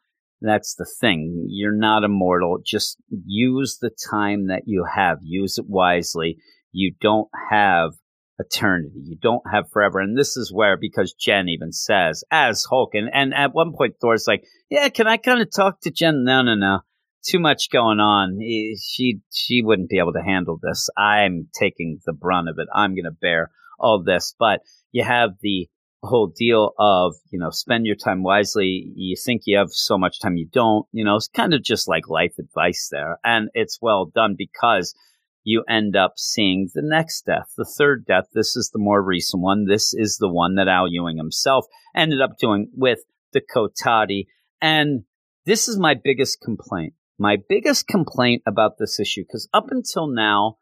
[0.47, 1.47] that's the thing.
[1.49, 2.59] You're not immortal.
[2.65, 5.19] Just use the time that you have.
[5.21, 6.37] Use it wisely.
[6.71, 7.91] You don't have
[8.37, 9.01] eternity.
[9.03, 9.99] You don't have forever.
[9.99, 13.95] And this is where, because Jen even says, as Hulk, and, and at one point
[14.01, 16.23] Thor's like, yeah, can I kind of talk to Jen?
[16.25, 16.79] No, no, no.
[17.25, 18.39] Too much going on.
[18.39, 20.89] She, she wouldn't be able to handle this.
[20.97, 22.67] I'm taking the brunt of it.
[22.73, 24.35] I'm going to bear all this.
[24.37, 24.59] But
[24.91, 25.67] you have the
[26.05, 28.91] whole deal of, you know, spend your time wisely.
[28.95, 31.87] You think you have so much time, you don't, you know, it's kind of just
[31.87, 33.17] like life advice there.
[33.23, 34.95] And it's well done because
[35.43, 38.25] you end up seeing the next death, the third death.
[38.33, 39.65] This is the more recent one.
[39.65, 41.65] This is the one that Al Ewing himself
[41.95, 42.99] ended up doing with
[43.31, 44.25] the Kotati.
[44.59, 45.03] And
[45.45, 46.93] this is my biggest complaint.
[47.19, 50.57] My biggest complaint about this issue, because up until now,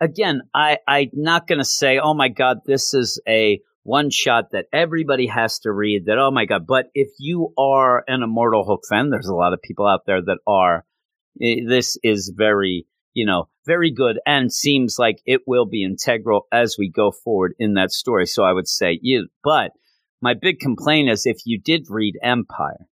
[0.00, 4.50] again, I, I'm not going to say, oh my God, this is a one shot
[4.52, 6.66] that everybody has to read that, oh my God.
[6.66, 10.20] But if you are an Immortal Hulk fan, there's a lot of people out there
[10.20, 10.84] that are,
[11.40, 16.46] eh, this is very, you know, very good and seems like it will be integral
[16.52, 18.26] as we go forward in that story.
[18.26, 19.72] So I would say you, but
[20.20, 22.86] my big complaint is if you did read Empire,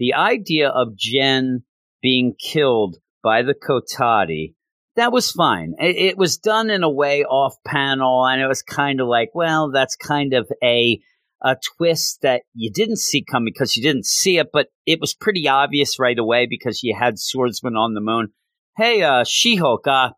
[0.00, 1.62] the idea of Jen
[2.02, 4.54] being killed by the Kotati
[4.96, 5.74] that was fine.
[5.78, 9.30] It, it, was done in a way off panel, and it was kind of like,
[9.34, 11.00] well, that's kind of a
[11.44, 15.12] a twist that you didn't see come because you didn't see it, but it was
[15.12, 18.28] pretty obvious right away because you had Swordsman on the moon.
[18.76, 20.10] Hey, uh, She-Hulk, uh,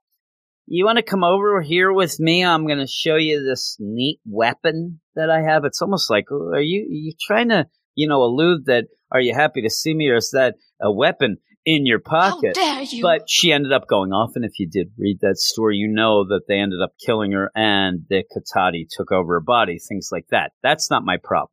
[0.66, 2.44] you want to come over here with me?
[2.44, 5.64] I'm going to show you this neat weapon that I have.
[5.64, 9.34] It's almost like, are you, are you trying to, you know, allude that, are you
[9.34, 11.38] happy to see me or is that a weapon?
[11.64, 12.56] In your pocket.
[12.56, 13.02] How dare you?
[13.02, 16.24] But she ended up going off, and if you did read that story, you know
[16.28, 20.26] that they ended up killing her, and the Kotati took over her body, things like
[20.30, 20.52] that.
[20.62, 21.50] That's not my problem.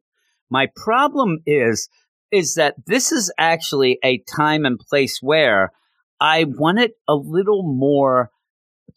[0.49, 1.89] My problem is
[2.31, 5.71] is that this is actually a time and place where
[6.19, 8.31] I wanted a little more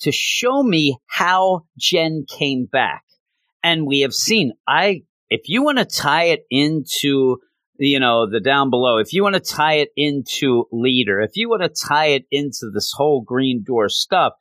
[0.00, 3.02] to show me how Jen came back.
[3.62, 7.38] And we have seen I if you want to tie it into
[7.76, 11.48] you know, the down below, if you want to tie it into leader, if you
[11.48, 14.34] want to tie it into this whole green door stuff,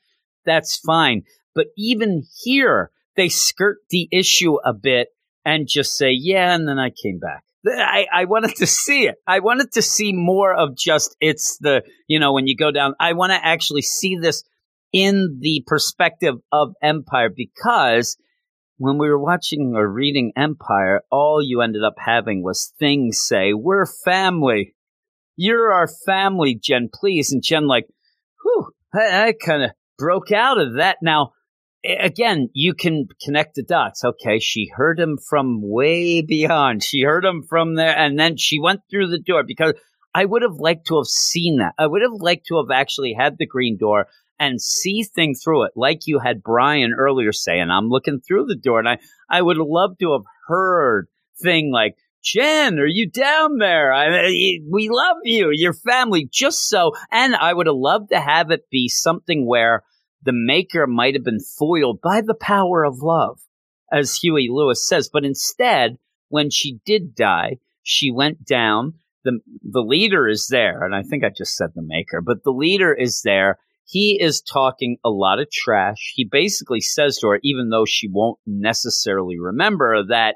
[0.45, 1.23] that's fine.
[1.55, 5.09] But even here, they skirt the issue a bit
[5.45, 7.43] and just say, yeah, and then I came back.
[7.65, 9.15] I, I wanted to see it.
[9.25, 12.95] I wanted to see more of just it's the, you know, when you go down,
[12.99, 14.43] I want to actually see this
[14.91, 18.17] in the perspective of Empire because
[18.77, 23.53] when we were watching or reading Empire, all you ended up having was things say,
[23.53, 24.75] We're family.
[25.35, 27.31] You're our family, Jen, please.
[27.31, 27.87] And Jen, like,
[28.43, 30.97] whew, I, I kind of broke out of that.
[31.01, 31.31] Now,
[31.83, 34.03] again, you can connect the dots.
[34.03, 36.83] Okay, she heard him from way beyond.
[36.83, 39.73] She heard him from there, and then she went through the door because
[40.13, 41.73] I would have liked to have seen that.
[41.77, 44.07] I would have liked to have actually had the green door
[44.39, 47.69] and see things through it, like you had Brian earlier saying.
[47.69, 48.97] I'm looking through the door, and I
[49.29, 51.07] I would love to have heard
[51.41, 51.95] thing like.
[52.25, 53.93] Jen, are you down there?
[53.93, 54.29] I,
[54.71, 56.93] we love you, your family, just so.
[57.11, 59.83] And I would have loved to have it be something where
[60.23, 63.41] the maker might have been foiled by the power of love,
[63.91, 65.09] as Huey Lewis says.
[65.11, 65.97] But instead,
[66.29, 68.93] when she did die, she went down.
[69.25, 72.51] The, the leader is there, and I think I just said the maker, but the
[72.51, 73.59] leader is there.
[73.85, 76.13] He is talking a lot of trash.
[76.15, 80.35] He basically says to her, even though she won't necessarily remember, that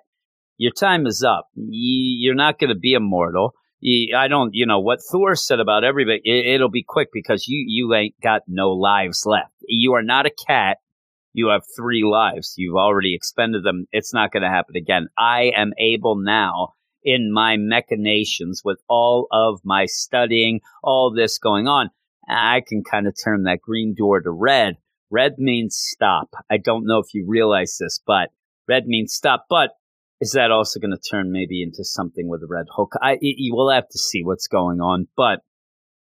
[0.57, 1.47] your time is up.
[1.55, 3.53] You're not going to be immortal.
[4.15, 7.63] I don't, you know, what Thor said about everybody, it, will be quick because you,
[7.67, 9.53] you ain't got no lives left.
[9.67, 10.77] You are not a cat.
[11.33, 12.55] You have three lives.
[12.57, 13.85] You've already expended them.
[13.91, 15.07] It's not going to happen again.
[15.17, 21.67] I am able now in my machinations with all of my studying, all this going
[21.67, 21.91] on.
[22.27, 24.75] I can kind of turn that green door to red.
[25.09, 26.29] Red means stop.
[26.49, 28.29] I don't know if you realize this, but
[28.67, 29.45] red means stop.
[29.49, 29.71] But
[30.19, 32.93] is that also going to turn maybe into something with a red hook?
[33.01, 35.07] I you will have to see what's going on.
[35.15, 35.41] But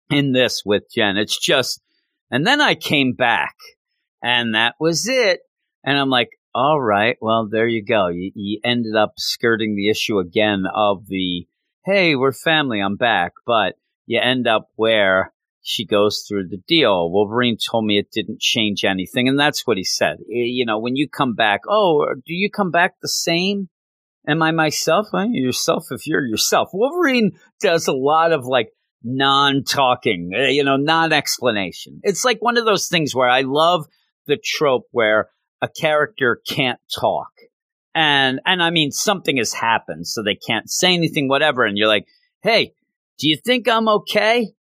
[0.09, 1.81] in this with Jen, it's just,
[2.31, 3.55] and then I came back,
[4.23, 5.41] and that was it.
[5.83, 8.07] And I'm like, all right, well, there you go.
[8.07, 11.45] You, you ended up skirting the issue again of the,
[11.85, 13.75] hey, we're family, I'm back, but
[14.07, 15.33] you end up where
[15.67, 17.09] she goes through the deal.
[17.09, 20.17] Wolverine told me it didn't change anything, and that's what he said.
[20.27, 23.69] You know, when you come back, oh, do you come back the same?
[24.27, 25.07] Am I myself?
[25.11, 26.69] Well, yourself if you're yourself.
[26.71, 27.31] Wolverine
[27.61, 28.69] does a lot of like
[29.03, 31.99] non-talking, uh, you know, non-explanation.
[32.03, 33.87] It's like one of those things where I love
[34.27, 35.29] the trope where
[35.63, 37.31] a character can't talk.
[37.95, 41.87] And and I mean something has happened so they can't say anything whatever and you're
[41.87, 42.05] like,
[42.43, 42.73] "Hey,
[43.17, 44.53] do you think I'm okay?"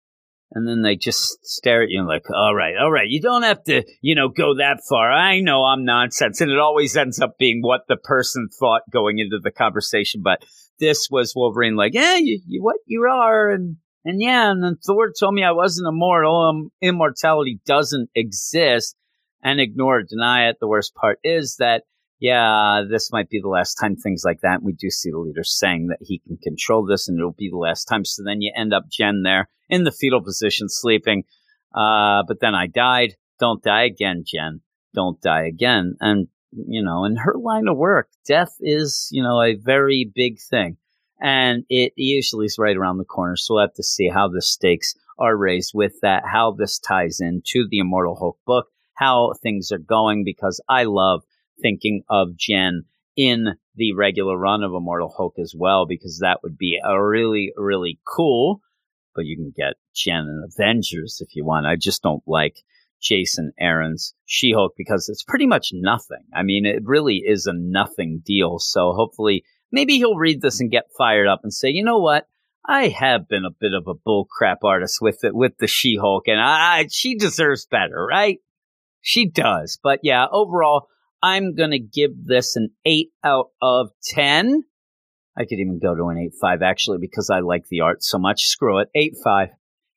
[0.55, 3.43] And then they just stare at you and like, all right, all right, you don't
[3.43, 5.11] have to, you know, go that far.
[5.11, 6.41] I know I'm nonsense.
[6.41, 10.23] And it always ends up being what the person thought going into the conversation.
[10.23, 10.45] But
[10.79, 13.51] this was Wolverine like, yeah, you, you what you are.
[13.51, 16.41] And, and yeah, and then Thor told me I wasn't immortal.
[16.43, 18.97] Um, immortality doesn't exist
[19.43, 20.59] and ignore deny it.
[20.61, 21.83] The worst part is that
[22.25, 24.63] yeah, this might be the last time things like that.
[24.63, 27.59] we do see the leader saying that he can control this and it'll be the
[27.59, 28.07] last time.
[28.07, 31.25] So then you end up Jen there in the fetal position sleeping.
[31.75, 33.17] Uh, but then I died.
[33.39, 34.63] Don't die again, Jen.
[34.95, 35.97] Don't die again.
[36.01, 40.41] And, you know, in her line of work, death is, you know, a very big
[40.41, 40.79] thing.
[41.21, 43.37] And it usually is right around the corner.
[43.37, 47.21] So we'll have to see how the stakes are raised with that, how this ties
[47.21, 51.23] into the Immortal Hulk book, how things are going, because I love
[51.61, 52.85] thinking of Jen
[53.17, 57.53] in the regular run of Immortal Hulk as well, because that would be a really,
[57.57, 58.61] really cool.
[59.15, 61.67] But you can get Jen in Avengers if you want.
[61.67, 62.57] I just don't like
[63.01, 66.25] Jason Aaron's She Hulk because it's pretty much nothing.
[66.35, 68.59] I mean, it really is a nothing deal.
[68.59, 72.27] So hopefully, maybe he'll read this and get fired up and say, you know what?
[72.67, 76.29] I have been a bit of a bullcrap artist with it with the She Hulk,
[76.29, 78.39] and I she deserves better, right?
[79.03, 79.79] She does.
[79.83, 80.89] But yeah, overall,
[81.25, 84.63] I'm going to give this an 8 out of 10.
[85.39, 88.19] I could even go to an 8 5 actually because I like the art so
[88.19, 88.43] much.
[88.45, 88.89] Screw it.
[88.95, 89.49] 8 5.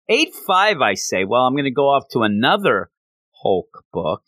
[0.07, 1.25] 8 5, I say.
[1.25, 2.89] Well, I'm going to go off to another
[3.43, 4.21] Hulk book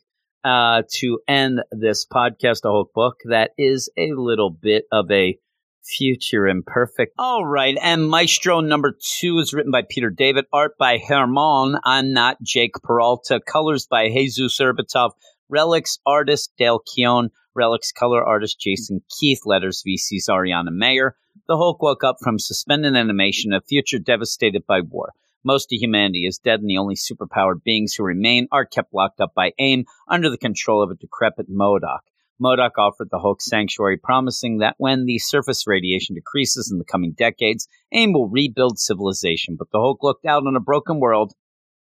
[0.44, 5.40] uh, to end this podcast, a Hulk book that is a little bit of a
[5.86, 7.14] future imperfect.
[7.18, 7.78] All right.
[7.82, 11.80] And Maestro number two is written by Peter David, art by Herman.
[11.84, 15.12] I'm not Jake Peralta, colors by Jesus Aburtov,
[15.52, 21.16] Relics artist Dale Keown, Relics color artist Jason Keith, letters VC's Ariana Maher.
[21.48, 25.12] The Hulk woke up from suspended animation, a future devastated by war.
[25.44, 29.20] Most of humanity is dead, and the only superpowered beings who remain are kept locked
[29.20, 32.02] up by AIM under the control of a decrepit MODOK.
[32.40, 37.14] MODOK offered the Hulk sanctuary, promising that when the surface radiation decreases in the coming
[37.14, 39.56] decades, AIM will rebuild civilization.
[39.58, 41.34] But the Hulk looked out on a broken world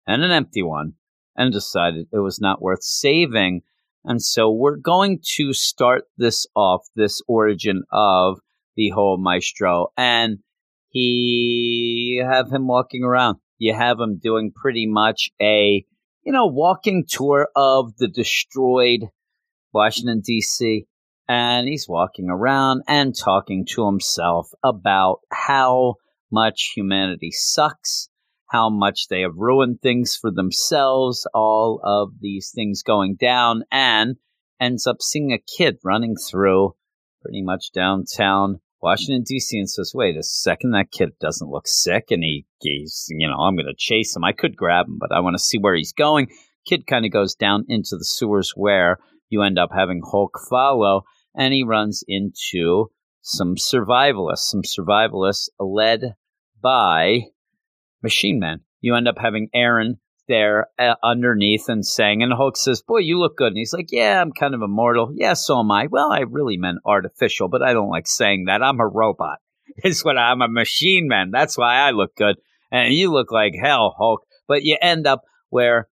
[0.05, 0.95] and an empty one
[1.37, 3.63] and decided it was not worth saving.
[4.05, 8.41] And so we're going to start this off, this origin of
[8.77, 9.89] the whole maestro.
[9.97, 10.39] And
[10.89, 13.39] he have him walking around.
[13.59, 15.85] You have him doing pretty much a,
[16.23, 19.09] you know, walking tour of the destroyed
[19.73, 20.87] Washington, D.C.
[21.29, 25.95] And he's walking around and talking to himself about how
[26.31, 28.09] much humanity sucks
[28.53, 33.65] how much they have ruined things for themselves, all of these things going down.
[33.73, 34.17] And
[34.61, 36.75] ends up seeing a kid running through
[37.23, 39.59] pretty much downtown Washington D.C.
[39.59, 43.37] and says, "Wait a second, that kid doesn't look sick." And he, he's, you know,
[43.37, 44.23] I'm going to chase him.
[44.23, 46.29] I could grab him, but I want to see where he's going.
[46.67, 48.99] Kid kind of goes down into the sewers where
[49.31, 51.05] you end up having Hulk follow,
[51.35, 52.91] and he runs into
[53.23, 56.17] some survivalists, some survivalists led
[56.61, 57.32] by
[58.03, 58.61] Machine Man.
[58.81, 59.99] You end up having Aaron
[60.29, 63.49] there uh, underneath and saying, and Hulk says, Boy, you look good.
[63.49, 65.13] And he's like, Yeah, I'm kind of immortal.
[65.15, 65.87] Yeah, so am I.
[65.87, 68.63] Well, I really meant artificial, but I don't like saying that.
[68.63, 69.39] I'm a robot.
[69.77, 71.31] It's what I'm a machine man.
[71.31, 72.37] That's why I look good.
[72.71, 74.27] And you look like hell, Hulk.
[74.47, 75.89] But you end up where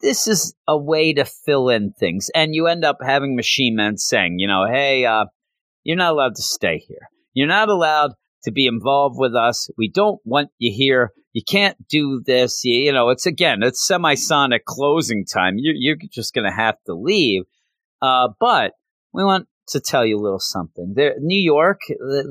[0.00, 2.30] this is a way to fill in things.
[2.34, 5.26] And you end up having Machine Man saying, you know, hey, uh,
[5.82, 7.08] you're not allowed to stay here.
[7.32, 8.12] You're not allowed
[8.44, 9.68] to be involved with us.
[9.76, 11.12] We don't want you here.
[11.32, 12.64] You can't do this.
[12.64, 15.54] You, you know, it's again, it's semisonic closing time.
[15.56, 17.42] You're, you're just going to have to leave.
[18.02, 18.72] Uh, but
[19.12, 20.94] we want to tell you a little something.
[20.96, 21.80] There, New York,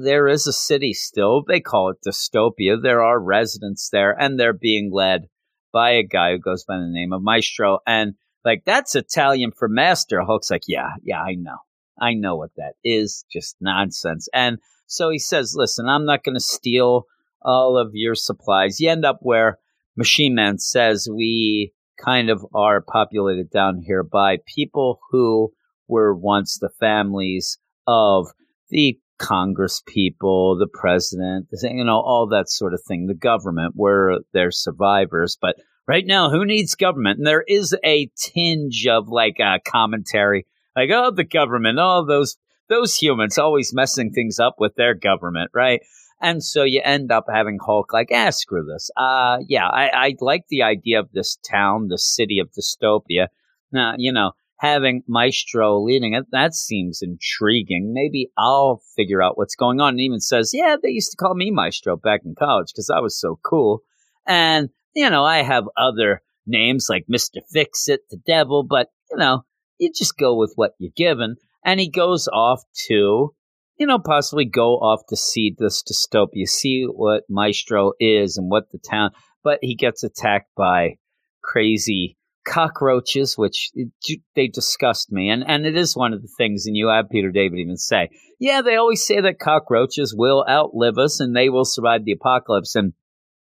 [0.03, 1.43] there is a city still.
[1.47, 2.81] They call it dystopia.
[2.81, 5.27] There are residents there, and they're being led
[5.71, 7.79] by a guy who goes by the name of Maestro.
[7.87, 10.21] And like, that's Italian for master.
[10.21, 11.57] Hulk's like, yeah, yeah, I know.
[12.01, 13.25] I know what that is.
[13.31, 14.27] Just nonsense.
[14.33, 14.57] And
[14.89, 17.05] so he says, listen, I'm not going to steal
[17.41, 18.79] all of your supplies.
[18.79, 19.59] You end up where
[19.95, 25.53] Machine Man says we kind of are populated down here by people who
[25.87, 28.27] were once the families of
[28.69, 33.05] the Congress people, the president, you know, all that sort of thing.
[33.05, 35.37] The government were their survivors.
[35.39, 35.57] But
[35.87, 37.19] right now, who needs government?
[37.19, 42.37] And there is a tinge of like a commentary, like, oh, the government, oh, those
[42.69, 45.81] those humans always messing things up with their government, right?
[46.21, 48.89] And so you end up having Hulk like, ah, screw this.
[48.97, 53.27] Uh, yeah, I, I like the idea of this town, the city of dystopia.
[53.71, 57.93] Now, you know, having Maestro leading it, that seems intriguing.
[57.93, 59.93] Maybe I'll figure out what's going on.
[59.93, 62.99] And even says, yeah, they used to call me Maestro back in college because I
[62.99, 63.83] was so cool.
[64.27, 67.37] And, you know, I have other names like Mr.
[67.49, 69.45] Fix It, the devil, but, you know,
[69.77, 71.37] you just go with what you're given.
[71.63, 73.33] And he goes off to,
[73.77, 78.71] you know, possibly go off to see this dystopia, see what Maestro is and what
[78.71, 79.11] the town,
[79.43, 80.97] but he gets attacked by
[81.41, 85.29] crazy cockroaches, which eh, they disgust me.
[85.29, 88.09] And, and it is one of the things, and you have Peter David even say,
[88.39, 92.75] yeah, they always say that cockroaches will outlive us and they will survive the apocalypse.
[92.75, 92.93] And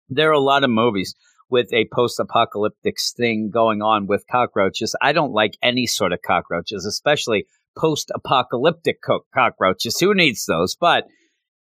[0.09, 1.15] there are a lot of movies
[1.49, 4.95] with a post apocalyptic thing going on with cockroaches.
[5.01, 7.45] I don't like any sort of cockroaches, especially
[7.77, 9.99] post apocalyptic co- cockroaches.
[9.99, 10.75] Who needs those?
[10.79, 11.05] But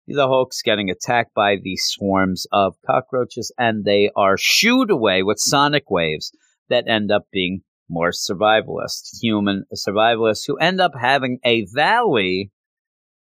[0.07, 5.39] the Hulk's getting attacked by these swarms of cockroaches, and they are shooed away with
[5.39, 6.33] sonic waves
[6.69, 12.51] that end up being more survivalists, human survivalists who end up having a valley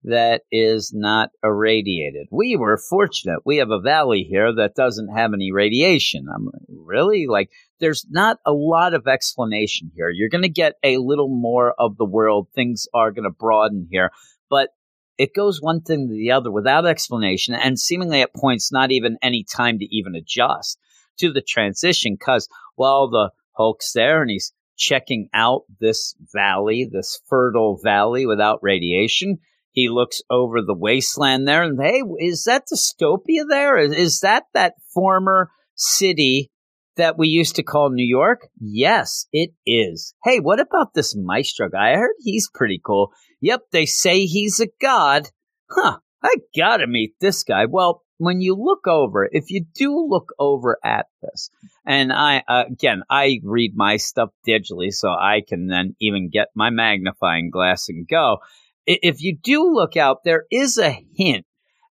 [0.07, 2.27] that is not irradiated.
[2.31, 3.39] We were fortunate.
[3.45, 6.27] We have a valley here that doesn't have any radiation.
[6.33, 10.09] I'm really like, there's not a lot of explanation here.
[10.09, 12.47] You're going to get a little more of the world.
[12.55, 14.11] Things are going to broaden here,
[14.49, 14.69] but
[15.17, 19.17] it goes one thing to the other without explanation and seemingly at points not even
[19.21, 20.79] any time to even adjust
[21.17, 27.19] to the transition because while the Hulk's there and he's checking out this valley, this
[27.27, 29.39] fertile valley without radiation,
[29.77, 33.77] he looks over the wasteland there and hey, is that dystopia there?
[33.77, 36.49] Is, is that that former city
[36.95, 38.47] that we used to call New York?
[38.59, 40.15] Yes, it is.
[40.23, 41.91] Hey, what about this Maestro guy?
[41.91, 43.11] I heard he's pretty cool.
[43.39, 45.29] Yep, they say he's a god.
[45.69, 47.65] Huh, I gotta meet this guy.
[47.69, 51.51] Well, when you look over, if you do look over at this,
[51.85, 56.47] and I, uh, again, I read my stuff digitally, so I can then even get
[56.55, 58.39] my magnifying glass and go.
[58.87, 61.45] If you do look out, there is a hint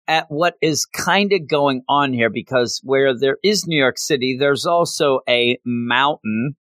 [0.08, 4.38] at what is kind of going on here because where there is New York City,
[4.40, 6.56] there's also a mountain,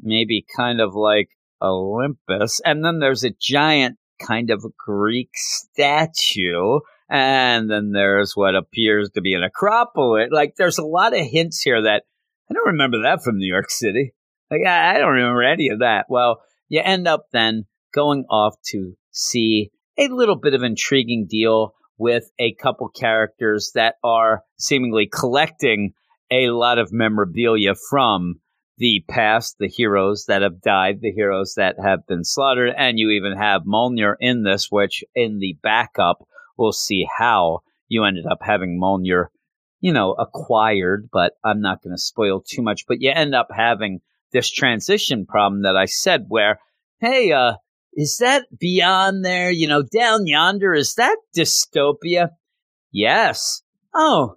[0.00, 1.30] maybe kind of like
[1.62, 9.10] Olympus, and then there's a giant kind of Greek statue and then there's what appears
[9.10, 10.28] to be an acropolis.
[10.30, 12.02] Like there's a lot of hints here that
[12.50, 14.12] I don't remember that from New York City.
[14.50, 16.06] Like I, I don't remember any of that.
[16.08, 17.64] Well, you end up then
[17.94, 23.96] going off to see a little bit of intriguing deal with a couple characters that
[24.04, 25.92] are seemingly collecting
[26.30, 28.36] a lot of memorabilia from
[28.76, 33.10] the past, the heroes that have died, the heroes that have been slaughtered, and you
[33.10, 36.24] even have Mjolnir in this, which in the backup
[36.56, 39.26] we'll see how you ended up having Mjolnir,
[39.80, 42.86] you know, acquired, but I'm not going to spoil too much.
[42.86, 44.00] But you end up having
[44.32, 46.60] this transition problem that I said where,
[47.00, 47.54] hey, uh,
[47.92, 49.50] is that beyond there?
[49.50, 52.30] You know, down yonder, is that dystopia?
[52.92, 53.62] Yes.
[53.94, 54.36] Oh,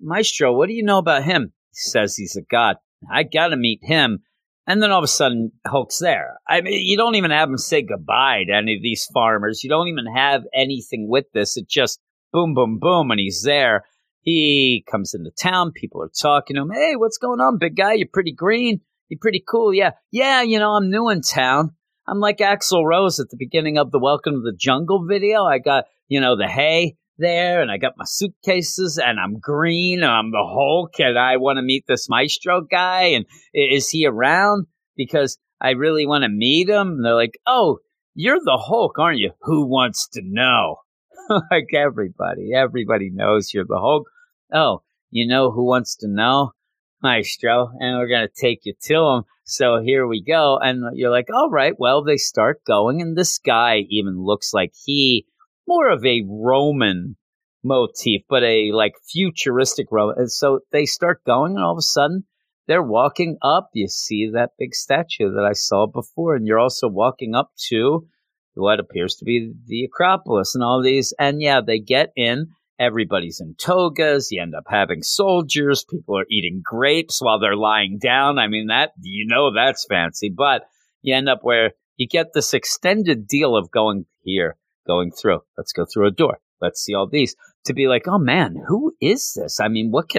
[0.00, 1.52] Maestro, what do you know about him?
[1.70, 2.76] He says he's a god.
[3.10, 4.20] I gotta meet him.
[4.66, 6.38] And then all of a sudden, Hulk's there.
[6.48, 9.64] I mean, you don't even have him say goodbye to any of these farmers.
[9.64, 11.56] You don't even have anything with this.
[11.56, 11.98] It just
[12.32, 13.84] boom, boom, boom, and he's there.
[14.20, 15.72] He comes into town.
[15.72, 16.70] People are talking to him.
[16.70, 17.94] Hey, what's going on, big guy?
[17.94, 18.80] You're pretty green.
[19.08, 19.74] You're pretty cool.
[19.74, 19.92] Yeah.
[20.12, 21.74] Yeah, you know, I'm new in town.
[22.10, 25.44] I'm like Axl Rose at the beginning of the Welcome to the Jungle video.
[25.44, 30.02] I got, you know, the hay there and I got my suitcases and I'm green
[30.02, 34.06] and I'm the Hulk and I want to meet this maestro guy and is he
[34.06, 34.66] around?
[34.96, 36.88] Because I really want to meet him.
[36.88, 37.78] And they're like, oh,
[38.16, 39.30] you're the Hulk, aren't you?
[39.42, 40.78] Who wants to know?
[41.52, 44.08] like everybody, everybody knows you're the Hulk.
[44.52, 44.82] Oh,
[45.12, 46.54] you know who wants to know?
[47.02, 47.70] Maestro.
[47.78, 49.22] And we're going to take you to him.
[49.44, 50.58] So here we go.
[50.60, 53.00] And you're like, all right, well, they start going.
[53.02, 55.26] And this guy even looks like he
[55.66, 57.16] more of a Roman
[57.62, 60.16] motif, but a like futuristic Roman.
[60.18, 62.24] And so they start going, and all of a sudden
[62.66, 63.70] they're walking up.
[63.74, 68.06] You see that big statue that I saw before, and you're also walking up to
[68.54, 71.12] what appears to be the Acropolis and all these.
[71.18, 72.48] And yeah, they get in.
[72.80, 74.32] Everybody's in togas.
[74.32, 75.84] You end up having soldiers.
[75.84, 78.38] People are eating grapes while they're lying down.
[78.38, 80.62] I mean, that, you know, that's fancy, but
[81.02, 85.40] you end up where you get this extended deal of going here going through.
[85.58, 86.40] Let's go through a door.
[86.62, 87.36] Let's see all these.
[87.66, 89.60] To be like, oh man, who is this?
[89.60, 90.10] I mean, what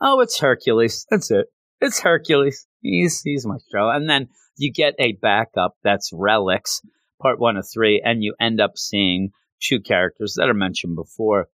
[0.00, 1.06] oh, it's Hercules.
[1.10, 1.46] That's it.
[1.80, 2.66] It's Hercules.
[2.82, 3.88] He's, he's Maestro.
[3.88, 4.28] And then
[4.58, 6.82] you get a backup that's Relics,
[7.22, 9.30] part one of three, and you end up seeing
[9.60, 11.48] two characters that are mentioned before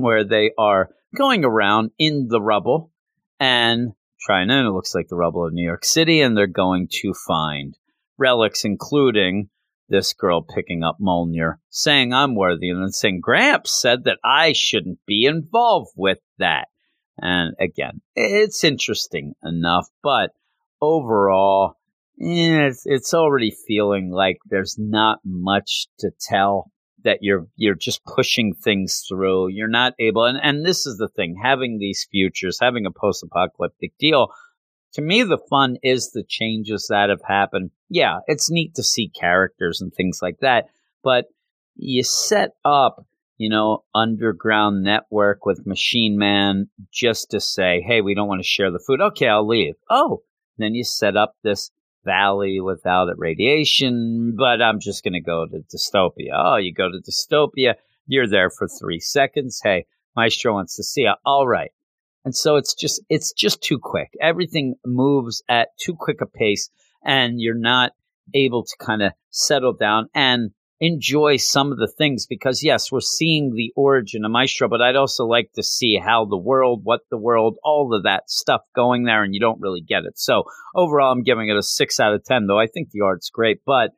[0.00, 2.90] where they are going around in the rubble
[3.38, 6.88] and trying to, it looks like the rubble of New York City, and they're going
[6.90, 7.76] to find
[8.18, 9.48] relics, including
[9.88, 14.52] this girl picking up Mjolnir, saying I'm worthy, and then saying Gramps said that I
[14.52, 16.68] shouldn't be involved with that.
[17.18, 20.30] And again, it's interesting enough, but
[20.80, 21.74] overall,
[22.20, 26.70] eh, it's, it's already feeling like there's not much to tell
[27.04, 29.48] that you're you're just pushing things through.
[29.48, 33.92] You're not able, and, and this is the thing: having these futures, having a post-apocalyptic
[33.98, 34.32] deal
[34.94, 37.70] to me, the fun is the changes that have happened.
[37.88, 40.66] Yeah, it's neat to see characters and things like that,
[41.02, 41.26] but
[41.76, 43.06] you set up,
[43.38, 48.48] you know, underground network with Machine Man just to say, hey, we don't want to
[48.48, 49.00] share the food.
[49.00, 49.74] Okay, I'll leave.
[49.88, 50.22] Oh,
[50.58, 51.70] then you set up this
[52.04, 56.32] valley without radiation, but I'm just going to go to dystopia.
[56.34, 57.74] Oh, you go to dystopia.
[58.06, 59.60] You're there for three seconds.
[59.62, 59.86] Hey,
[60.16, 61.14] Maestro wants to see you.
[61.24, 61.70] All right.
[62.24, 64.10] And so it's just it's just too quick.
[64.20, 66.68] Everything moves at too quick a pace
[67.04, 67.92] and you're not
[68.34, 70.50] able to kind of settle down and
[70.80, 74.96] enjoy some of the things because yes, we're seeing the origin of Maestro, but I'd
[74.96, 79.04] also like to see how the world, what the world, all of that stuff going
[79.04, 80.18] there and you don't really get it.
[80.18, 80.44] So
[80.74, 83.60] overall I'm giving it a six out of ten, though I think the art's great,
[83.66, 83.90] but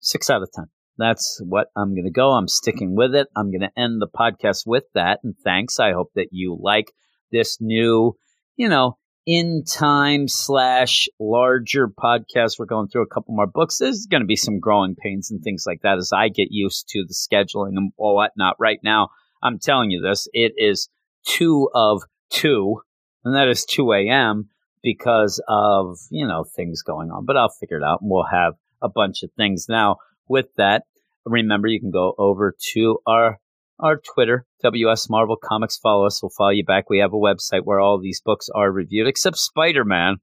[0.00, 0.66] six out of ten.
[0.98, 2.30] That's what I'm going to go.
[2.30, 3.28] I'm sticking with it.
[3.36, 5.20] I'm going to end the podcast with that.
[5.22, 5.78] And thanks.
[5.78, 6.86] I hope that you like
[7.30, 8.16] this new,
[8.56, 8.96] you know,
[9.26, 12.58] in time slash larger podcast.
[12.58, 13.78] We're going through a couple more books.
[13.78, 16.88] There's going to be some growing pains and things like that as I get used
[16.90, 18.56] to the scheduling and whatnot.
[18.58, 19.08] Right now,
[19.42, 20.88] I'm telling you this, it is
[21.26, 22.80] two of two,
[23.24, 24.48] and that is 2 a.m.
[24.82, 27.24] because of, you know, things going on.
[27.26, 29.66] But I'll figure it out and we'll have a bunch of things.
[29.68, 29.96] Now,
[30.28, 30.84] with that,
[31.24, 33.40] remember you can go over to our
[33.78, 35.76] our Twitter, WS Marvel Comics.
[35.78, 36.22] Follow us.
[36.22, 36.88] We'll follow you back.
[36.88, 40.16] We have a website where all these books are reviewed, except Spider Man.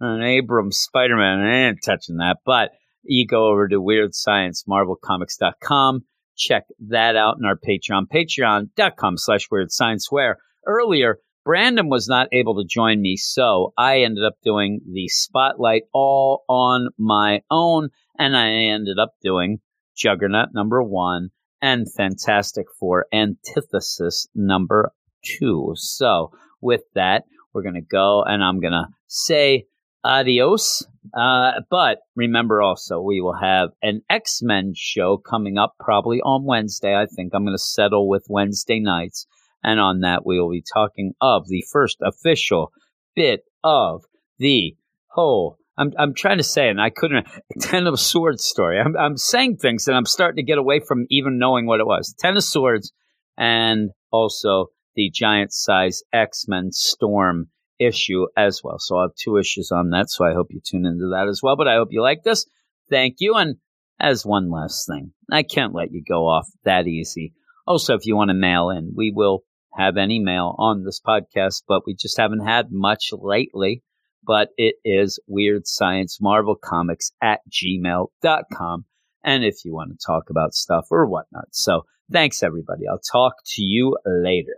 [0.00, 2.38] And Abrams Spider Man, I ain't touching that.
[2.44, 2.70] But
[3.04, 6.04] you go over to Weird Science WeirdScienceMarvelComics.com.
[6.36, 12.28] Check that out in our Patreon, patreon.com slash Weird Science, where earlier Brandon was not
[12.32, 17.90] able to join me, so I ended up doing the spotlight all on my own,
[18.18, 19.58] and I ended up doing
[19.96, 21.30] Juggernaut number one
[21.62, 24.92] and Fantastic Four Antithesis number
[25.24, 25.72] two.
[25.76, 27.24] So, with that,
[27.54, 29.66] we're going to go and I'm going to say
[30.04, 30.86] adios.
[31.16, 36.44] Uh, but remember also, we will have an X Men show coming up probably on
[36.44, 36.94] Wednesday.
[36.94, 39.26] I think I'm going to settle with Wednesday nights.
[39.64, 42.72] And on that, we will be talking of the first official
[43.14, 44.02] bit of
[44.38, 44.76] the
[45.08, 47.26] whole I'm I'm trying to say, and I couldn't.
[47.60, 48.78] Ten of Swords story.
[48.78, 51.86] I'm I'm saying things, and I'm starting to get away from even knowing what it
[51.86, 52.14] was.
[52.18, 52.92] Ten of Swords,
[53.38, 58.78] and also the giant size X Men Storm issue as well.
[58.78, 60.10] So I have two issues on that.
[60.10, 61.56] So I hope you tune into that as well.
[61.56, 62.46] But I hope you like this.
[62.90, 63.56] Thank you, and
[63.98, 67.32] as one last thing, I can't let you go off that easy.
[67.66, 69.44] Also, if you want to mail in, we will
[69.74, 73.82] have any mail on this podcast, but we just haven't had much lately.
[74.24, 78.84] But it is Weird Science Marvel Comics at gmail.com.
[79.24, 81.48] And if you want to talk about stuff or whatnot.
[81.52, 82.82] So thanks, everybody.
[82.88, 84.56] I'll talk to you later.